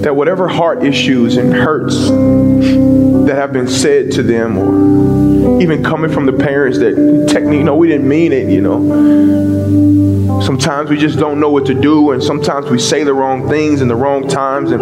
that 0.00 0.12
whatever 0.12 0.48
heart 0.48 0.82
issues 0.82 1.36
and 1.36 1.54
hurts 1.54 2.08
that 2.08 3.36
have 3.36 3.52
been 3.52 3.68
said 3.68 4.10
to 4.12 4.24
them, 4.24 4.58
or 4.58 5.62
even 5.62 5.84
coming 5.84 6.10
from 6.10 6.26
the 6.26 6.32
parents 6.32 6.80
that 6.80 7.28
technically, 7.28 7.58
you 7.58 7.62
know, 7.62 7.76
we 7.76 7.86
didn't 7.86 8.08
mean 8.08 8.32
it, 8.32 8.50
you 8.50 8.60
know. 8.60 10.40
Sometimes 10.40 10.90
we 10.90 10.96
just 10.98 11.20
don't 11.20 11.38
know 11.38 11.50
what 11.50 11.66
to 11.66 11.74
do, 11.74 12.10
and 12.10 12.20
sometimes 12.20 12.68
we 12.68 12.80
say 12.80 13.04
the 13.04 13.14
wrong 13.14 13.48
things 13.48 13.80
in 13.80 13.86
the 13.86 13.94
wrong 13.94 14.26
times. 14.26 14.72
And 14.72 14.80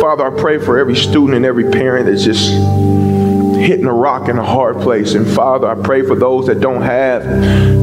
Father, 0.00 0.26
I 0.26 0.30
pray 0.40 0.58
for 0.58 0.76
every 0.76 0.96
student 0.96 1.34
and 1.34 1.46
every 1.46 1.70
parent 1.70 2.06
that's 2.06 2.24
just 2.24 2.50
hitting 3.66 3.86
a 3.86 3.92
rock 3.92 4.28
in 4.28 4.38
a 4.38 4.44
hard 4.44 4.76
place. 4.80 5.14
And 5.14 5.26
Father, 5.26 5.66
I 5.66 5.74
pray 5.74 6.02
for 6.02 6.14
those 6.14 6.46
that 6.46 6.60
don't 6.60 6.82
have 6.82 7.22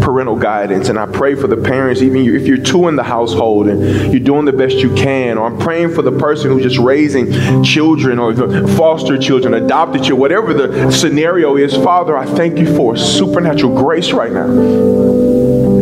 parental 0.01 0.37
guidance. 0.37 0.87
And 0.87 0.97
I 0.97 1.05
pray 1.05 1.35
for 1.35 1.47
the 1.47 1.57
parents, 1.57 2.01
even 2.01 2.25
if 2.25 2.47
you're 2.47 2.57
two 2.57 2.87
in 2.87 2.95
the 2.95 3.03
household 3.03 3.67
and 3.67 4.11
you're 4.11 4.23
doing 4.23 4.45
the 4.45 4.53
best 4.53 4.77
you 4.77 4.93
can. 4.95 5.37
Or 5.37 5.45
I'm 5.45 5.59
praying 5.59 5.93
for 5.93 6.01
the 6.01 6.11
person 6.11 6.51
who's 6.51 6.63
just 6.63 6.79
raising 6.79 7.63
children 7.63 8.17
or 8.17 8.33
foster 8.69 9.17
children, 9.17 9.53
adopted 9.53 10.03
children, 10.03 10.19
whatever 10.19 10.53
the 10.53 10.91
scenario 10.91 11.57
is. 11.57 11.75
Father, 11.75 12.17
I 12.17 12.25
thank 12.25 12.57
you 12.57 12.75
for 12.75 12.95
supernatural 12.95 13.75
grace 13.75 14.11
right 14.13 14.31
now. 14.31 15.72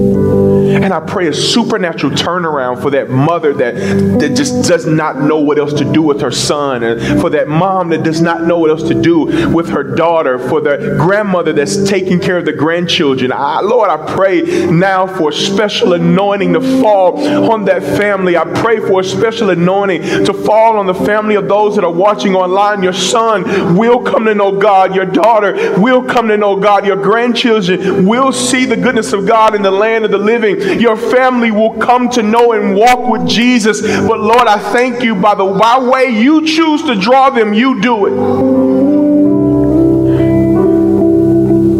And 0.72 0.94
I 0.94 1.00
pray 1.00 1.28
a 1.28 1.34
supernatural 1.34 2.14
turnaround 2.14 2.82
for 2.82 2.90
that 2.92 3.10
mother 3.10 3.54
that, 3.54 3.76
that 4.20 4.36
just 4.36 4.68
does 4.68 4.86
not 4.86 5.20
know 5.20 5.40
what 5.40 5.60
else 5.60 5.74
to 5.74 5.92
do 5.92 6.02
with 6.02 6.22
her 6.22 6.32
son, 6.32 6.84
and 6.84 7.20
for 7.22 7.30
that 7.32 7.48
mom 7.48 7.90
that 7.90 8.04
does 8.04 8.22
not 8.22 8.44
know 8.44 8.58
what 8.58 8.70
else 8.70 8.84
to 8.84 8.94
do 8.94 9.50
with 9.50 9.70
her 9.70 9.84
daughter, 9.84 10.40
for 10.40 10.62
the 10.62 10.96
grandmother 11.00 11.54
that's 11.54 11.88
taking 11.90 12.20
care 12.20 12.38
of 12.38 12.46
the 12.46 12.54
grandchildren. 12.54 13.32
I, 13.32 13.62
Lord, 13.62 13.90
I 13.90 14.14
pray 14.14 14.42
now 14.72 15.08
for 15.08 15.30
a 15.30 15.34
special 15.34 15.94
anointing 15.94 16.54
to 16.54 16.62
fall 16.82 17.52
on 17.52 17.66
that 17.66 17.84
family. 17.84 18.38
I 18.38 18.46
pray 18.46 18.80
for 18.80 19.02
a 19.02 19.04
special 19.04 19.50
anointing 19.50 20.02
to 20.26 20.34
fall 20.34 20.78
on 20.78 20.86
the 20.86 20.94
family 20.94 21.36
of 21.36 21.48
those 21.48 21.76
that 21.76 21.84
are 21.84 21.92
watching 21.92 22.36
online. 22.36 22.84
Your 22.84 22.94
son 22.94 23.76
will 23.76 24.02
come 24.04 24.26
to 24.26 24.36
know 24.36 24.58
God, 24.58 24.96
your 24.96 25.06
daughter 25.06 25.80
will 25.80 26.04
come 26.04 26.28
to 26.28 26.38
know 26.38 26.60
God, 26.60 26.86
your 26.86 26.96
grandchildren 26.96 28.06
will 28.06 28.32
see 28.32 28.66
the 28.66 28.78
goodness 28.78 29.14
of 29.14 29.26
God 29.28 29.56
in 29.56 29.62
the 29.62 29.72
land 29.72 30.06
of 30.06 30.12
the 30.12 30.18
living. 30.18 30.61
Your 30.80 30.98
family 30.98 31.52
will 31.52 31.78
come 31.80 32.10
to 32.12 32.24
know 32.24 32.54
and 32.54 32.76
walk 32.76 33.10
with 33.10 33.28
Jesus. 33.28 33.82
But 33.82 34.20
Lord, 34.20 34.48
I 34.48 34.60
thank 34.72 35.04
you 35.04 35.16
by 35.16 35.36
the 35.36 35.46
by 35.46 35.80
way 35.80 36.10
you 36.10 36.46
choose 36.46 36.84
to 36.84 36.96
draw 36.96 37.30
them, 37.30 37.54
you 37.54 37.82
do 37.82 38.06
it. 38.08 38.12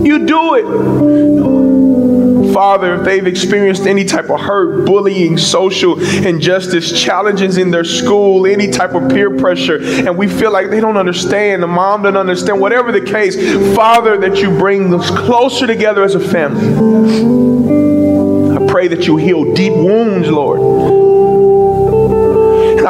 You 0.06 0.26
do 0.26 0.56
it. 0.56 1.12
Father, 2.54 2.96
if 2.96 3.06
they've 3.06 3.26
experienced 3.26 3.88
any 3.88 4.04
type 4.04 4.30
of 4.30 4.40
hurt, 4.40 4.86
bullying, 4.86 5.38
social 5.38 6.00
injustice, 6.26 6.92
challenges 7.02 7.58
in 7.58 7.72
their 7.72 7.86
school, 7.86 8.46
any 8.46 8.70
type 8.70 8.94
of 8.94 9.10
peer 9.10 9.36
pressure, 9.38 9.82
and 9.82 10.18
we 10.18 10.28
feel 10.28 10.52
like 10.52 10.70
they 10.70 10.80
don't 10.80 10.98
understand, 10.98 11.64
the 11.64 11.68
mom 11.68 12.04
doesn't 12.04 12.18
understand, 12.18 12.60
whatever 12.60 12.92
the 12.92 13.02
case, 13.02 13.36
Father, 13.76 14.18
that 14.18 14.38
you 14.38 14.50
bring 14.50 14.94
us 14.94 15.10
closer 15.12 15.66
together 15.66 16.04
as 16.04 16.14
a 16.16 16.20
family. 16.20 18.11
Pray 18.72 18.88
that 18.88 19.06
you 19.06 19.18
heal 19.18 19.54
deep 19.54 19.74
wounds, 19.74 20.30
Lord. 20.30 21.11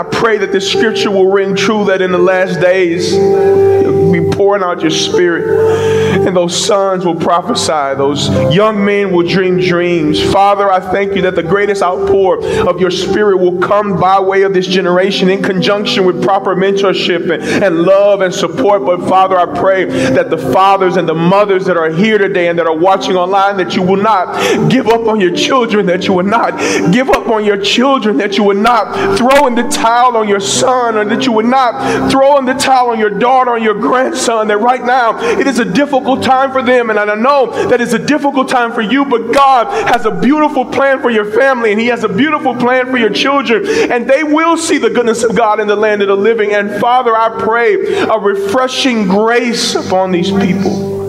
I 0.02 0.04
pray 0.06 0.39
that 0.39 0.52
this 0.52 0.68
scripture 0.68 1.12
will 1.12 1.32
ring 1.32 1.56
true 1.56 1.86
that 1.86 2.02
in 2.02 2.12
the 2.12 2.18
last 2.18 2.60
days, 2.60 3.14
you'll 3.14 4.12
be 4.12 4.36
pouring 4.36 4.64
out 4.64 4.82
your 4.82 4.89
spirit 4.89 6.02
and 6.28 6.36
those 6.36 6.66
sons 6.66 7.06
will 7.06 7.16
prophesy. 7.16 7.95
Those 7.97 8.30
young 8.54 8.84
men 8.84 9.12
will 9.12 9.28
dream 9.28 9.60
dreams. 9.60 10.22
Father, 10.32 10.72
I 10.72 10.80
thank 10.80 11.16
you 11.16 11.22
that 11.24 11.36
the 11.36 11.43
greatest 11.43 11.82
outpour 11.82 12.45
of 12.68 12.80
your 12.80 12.91
spirit 12.91 13.38
will 13.38 13.60
come 13.60 13.99
by 13.99 14.20
way 14.20 14.43
of 14.43 14.54
this 14.54 14.68
generation 14.68 15.30
in 15.30 15.41
conjunction 15.41 16.06
with 16.06 16.22
proper 16.22 16.56
mentorship 16.56 17.32
and, 17.32 17.43
and 17.64 17.82
love 17.84 18.22
and 18.22 18.34
support. 18.34 18.86
But 18.86 19.08
Father, 19.08 19.38
I 19.38 19.45
pray 19.58 19.86
that 19.86 20.30
the 20.30 20.38
fathers 20.38 20.97
and 20.97 21.08
the 21.08 21.16
mothers 21.16 21.66
that 21.66 21.78
are 21.78 21.89
here 21.89 22.18
today 22.18 22.49
and 22.49 22.60
that 22.60 22.68
are 22.68 22.78
watching 22.78 23.16
online, 23.16 23.58
that 23.58 23.76
you 23.76 23.82
will 23.82 24.02
not 24.02 24.70
give 24.70 24.88
up 24.88 25.08
on 25.08 25.20
your 25.20 25.36
children, 25.36 25.86
that 25.88 26.08
you 26.08 26.14
will 26.14 26.24
not 26.24 26.58
give 26.91 27.10
up 27.10 27.28
on 27.28 27.45
your 27.45 27.58
children, 27.58 28.18
that 28.18 28.38
you 28.38 28.43
would 28.43 28.58
not 28.58 29.18
throw 29.18 29.47
in 29.47 29.56
the 29.56 29.68
on 29.92 30.28
your 30.28 30.39
son, 30.39 30.96
or 30.96 31.06
that 31.06 31.26
you 31.26 31.32
would 31.32 31.46
not 31.46 32.12
throw 32.12 32.38
in 32.38 32.46
the 32.46 32.54
towel 32.54 32.92
on 32.92 33.00
your 33.00 33.10
daughter, 33.10 33.52
on 33.52 33.64
your 33.64 33.74
grandson, 33.74 34.48
that 34.48 34.58
right 34.58 34.84
now 34.84 35.20
it 35.39 35.48
is 35.48 35.60
a 35.60 35.66
difficult 35.66 36.24
time 36.24 36.52
for 36.52 36.62
them, 36.62 36.89
and 36.89 37.00
I 37.00 37.16
know 37.16 37.52
that 37.70 37.82
it's 37.82 37.94
a 37.94 38.00
difficult 38.00 38.50
time 38.50 38.72
for 38.72 38.82
you, 38.82 39.06
but 39.06 39.34
God 39.34 39.68
has 39.88 40.06
a 40.06 40.12
beautiful 40.12 40.66
plan 40.66 41.02
for 41.02 41.10
your 41.10 41.26
family, 41.26 41.72
and 41.72 41.80
He 41.80 41.88
has 41.88 42.04
a 42.04 42.10
beautiful 42.10 42.56
plan 42.56 42.89
for 42.89 42.98
your 42.98 43.10
children, 43.10 43.66
and 43.92 44.10
they 44.10 44.24
will 44.24 44.58
see 44.58 44.78
the 44.78 44.89
goodness 44.89 45.24
of 45.24 45.36
God 45.36 45.60
in 45.60 45.68
the 45.68 45.76
land 45.76 46.02
of 46.02 46.08
the 46.08 46.16
living. 46.16 46.54
And 46.54 46.80
Father, 46.80 47.16
I 47.16 47.30
pray 47.42 47.76
a 48.04 48.18
refreshing 48.18 49.08
grace 49.08 49.76
upon 49.76 50.12
these 50.12 50.32
people. 50.32 51.01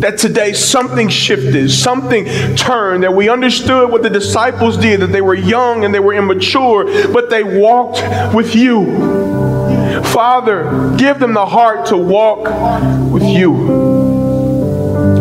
That 0.00 0.18
today 0.18 0.52
something 0.52 1.08
shifted, 1.08 1.70
something 1.70 2.24
turned, 2.56 3.02
that 3.02 3.14
we 3.14 3.28
understood 3.28 3.90
what 3.90 4.02
the 4.02 4.10
disciples 4.10 4.76
did, 4.76 5.00
that 5.00 5.08
they 5.08 5.20
were 5.20 5.34
young 5.34 5.84
and 5.84 5.94
they 5.94 6.00
were 6.00 6.14
immature, 6.14 6.84
but 7.12 7.30
they 7.30 7.42
walked 7.42 8.34
with 8.34 8.54
you. 8.54 8.86
Father, 10.04 10.94
give 10.96 11.18
them 11.18 11.34
the 11.34 11.46
heart 11.46 11.86
to 11.86 11.96
walk 11.96 12.44
with 13.12 13.22
you. 13.22 14.00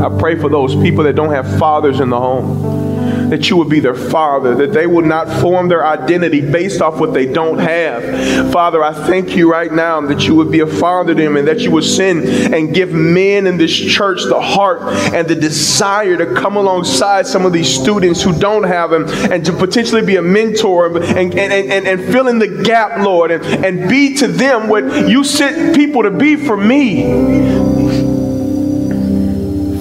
I 0.03 0.17
pray 0.17 0.35
for 0.35 0.49
those 0.49 0.75
people 0.75 1.03
that 1.03 1.15
don't 1.15 1.31
have 1.31 1.59
fathers 1.59 1.99
in 1.99 2.09
the 2.09 2.19
home 2.19 2.88
that 3.29 3.49
you 3.49 3.57
would 3.57 3.69
be 3.69 3.79
their 3.79 3.95
father, 3.95 4.55
that 4.55 4.73
they 4.73 4.87
will 4.87 5.05
not 5.05 5.41
form 5.41 5.67
their 5.67 5.85
identity 5.85 6.41
based 6.41 6.81
off 6.81 6.99
what 6.99 7.13
they 7.13 7.25
don't 7.25 7.59
have. 7.59 8.51
Father, 8.51 8.83
I 8.83 8.93
thank 8.93 9.35
you 9.35 9.51
right 9.51 9.71
now 9.71 10.01
that 10.01 10.27
you 10.27 10.35
would 10.35 10.51
be 10.51 10.61
a 10.61 10.67
father 10.67 11.13
to 11.13 11.21
them 11.21 11.37
and 11.37 11.47
that 11.47 11.59
you 11.59 11.71
would 11.71 11.83
send 11.83 12.25
and 12.53 12.73
give 12.73 12.91
men 12.91 13.47
in 13.47 13.57
this 13.57 13.75
church 13.75 14.23
the 14.25 14.39
heart 14.39 14.81
and 15.13 15.27
the 15.27 15.35
desire 15.35 16.17
to 16.17 16.33
come 16.33 16.55
alongside 16.55 17.27
some 17.27 17.45
of 17.45 17.53
these 17.53 17.73
students 17.73 18.21
who 18.21 18.37
don't 18.37 18.63
have 18.63 18.89
them 18.89 19.05
and 19.31 19.45
to 19.45 19.53
potentially 19.53 20.01
be 20.01 20.15
a 20.15 20.21
mentor 20.21 20.97
and, 20.97 21.33
and, 21.33 21.53
and, 21.53 21.87
and 21.87 22.11
fill 22.11 22.27
in 22.27 22.39
the 22.39 22.63
gap, 22.63 22.99
Lord, 22.99 23.31
and, 23.31 23.43
and 23.65 23.89
be 23.89 24.15
to 24.17 24.27
them 24.27 24.67
what 24.67 25.09
you 25.09 25.23
sent 25.23 25.75
people 25.75 26.03
to 26.03 26.11
be 26.11 26.35
for 26.35 26.57
me. 26.57 28.28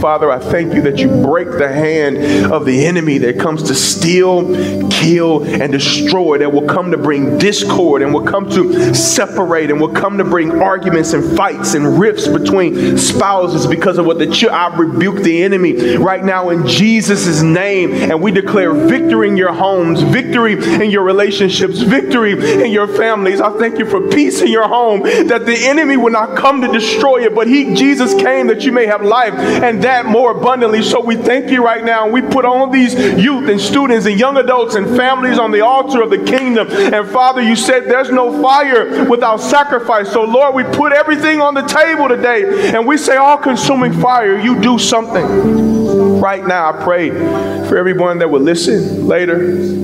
Father, 0.01 0.31
I 0.31 0.39
thank 0.39 0.75
you 0.75 0.83
that 0.83 0.99
you 0.99 1.09
break 1.09 1.51
the 1.51 1.73
hand 1.73 2.53
of 2.53 2.65
the 2.65 2.87
enemy 2.87 3.19
that 3.19 3.39
comes 3.39 3.65
to 3.65 3.75
steal, 3.75 4.45
kill, 4.91 5.43
and 5.43 5.73
destroy, 5.73 6.39
that 6.39 6.53
will 6.53 6.67
come 6.67 6.93
to 6.93 6.97
bring 6.97 7.37
discord 7.39 8.03
and 8.03 8.15
will 8.15 8.25
come 8.25 8.49
to 8.51 8.95
separate 8.95 9.71
and 9.71 9.81
will 9.81 9.93
come 9.93 10.19
to 10.19 10.25
bring 10.25 10.63
arguments 10.63 11.15
and 11.15 11.37
fights 11.37 11.75
and 11.75 11.99
rifts 11.99 12.29
between 12.29 12.97
spouses 12.97 13.67
because 13.67 13.99
of 13.99 14.07
what 14.07 14.19
the 14.19 14.31
ch- 14.31 14.45
I 14.45 14.75
rebuke 14.77 15.23
the 15.23 15.43
enemy 15.43 15.97
right 15.97 16.25
now 16.25 16.51
in 16.51 16.67
Jesus' 16.67 17.43
name. 17.43 17.93
And 17.93 18.23
we 18.23 18.31
declare 18.31 18.73
victory 18.73 19.29
in 19.29 19.37
your 19.37 19.53
homes, 19.53 20.03
victory 20.03 20.53
in 20.53 20.91
your 20.91 21.03
relationships, 21.03 21.81
victory 21.81 22.33
in 22.63 22.71
your 22.71 22.87
families. 22.87 23.41
I 23.41 23.51
thank 23.59 23.79
you 23.79 23.85
for 23.85 24.09
peace 24.09 24.43
in 24.43 24.49
your 24.49 24.69
home, 24.69 25.03
that 25.03 25.45
the 25.45 25.57
enemy 25.67 25.97
will 25.97 26.13
not 26.13 26.37
come 26.37 26.61
to 26.61 26.69
destroy 26.69 27.25
it, 27.25 27.35
but 27.35 27.49
he, 27.49 27.75
Jesus, 27.75 28.15
came 28.15 28.47
that 28.47 28.65
you 28.65 28.71
may 28.71 28.87
have 28.87 29.03
life 29.03 29.35
and 29.35 29.83
that 29.89 30.05
more 30.05 30.33
abundantly. 30.33 30.83
So 30.83 31.01
we 31.01 31.17
thank 31.17 31.51
you 31.51 31.65
right 31.65 31.83
now. 31.83 32.05
And 32.05 32.13
We 32.13 32.21
put 32.21 32.45
all 32.45 32.69
these 32.69 32.95
youth 32.95 33.49
and 33.49 33.59
students 33.59 34.05
and 34.05 34.21
young 34.21 34.37
adults 34.37 34.75
and 34.75 34.87
families 34.97 35.39
on 35.39 35.51
the 35.51 35.63
altar 35.63 36.03
of 36.03 36.11
the 36.11 36.23
kingdom. 36.25 36.69
And 36.71 37.09
Father, 37.09 37.41
you 37.41 37.57
said 37.57 37.85
there's 37.87 38.11
no 38.11 38.43
fire 38.43 39.09
without 39.09 39.41
sacrifice. 39.41 40.13
So 40.13 40.25
Lord, 40.25 40.55
we 40.55 40.65
put 40.65 40.93
everything 40.93 41.41
on 41.41 41.55
the 41.55 41.63
table 41.63 42.07
today 42.07 42.71
and 42.75 42.87
we 42.87 42.99
say, 42.99 43.17
all 43.17 43.39
consuming 43.39 43.95
fire, 43.95 44.39
you 44.39 44.61
do 44.61 44.79
something. 44.79 46.21
Right 46.21 46.47
now, 46.47 46.71
I 46.71 46.85
pray 46.85 47.09
for 47.09 47.79
everyone 47.79 48.19
that 48.19 48.29
will 48.29 48.43
listen 48.43 49.07
later. 49.07 49.39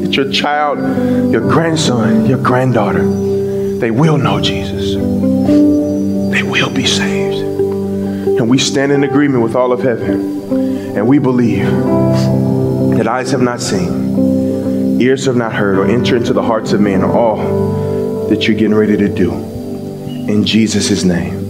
It's 0.05 0.15
your 0.15 0.31
child, 0.31 0.79
your 1.33 1.41
grandson, 1.41 2.27
your 2.27 2.43
granddaughter. 2.43 3.05
They 3.79 3.91
will 3.91 4.19
know 4.19 4.41
Jesus. 4.41 4.95
They 6.35 6.43
will 6.43 6.71
be 6.71 6.87
saved. 6.87 7.34
And 8.39 8.49
we 8.49 8.59
stand 8.59 8.93
in 8.93 9.05
agreement 9.05 9.43
with 9.43 9.55
all 9.55 9.73
of 9.73 9.81
heaven. 9.81 10.97
And 10.97 11.07
we 11.07 11.19
believe 11.19 11.67
that 12.97 13.07
eyes 13.07 13.31
have 13.33 13.43
not 13.43 13.61
seen, 13.61 15.01
ears 15.01 15.27
have 15.27 15.37
not 15.37 15.53
heard, 15.53 15.79
or 15.79 15.87
enter 15.87 16.17
into 16.17 16.33
the 16.33 16.43
hearts 16.43 16.73
of 16.73 16.81
men 16.81 17.03
all 17.03 18.29
that 18.29 18.47
you're 18.47 18.57
getting 18.57 18.75
ready 18.75 18.97
to 18.97 19.09
do. 19.09 19.33
In 19.33 20.45
Jesus' 20.45 21.05
name. 21.05 21.44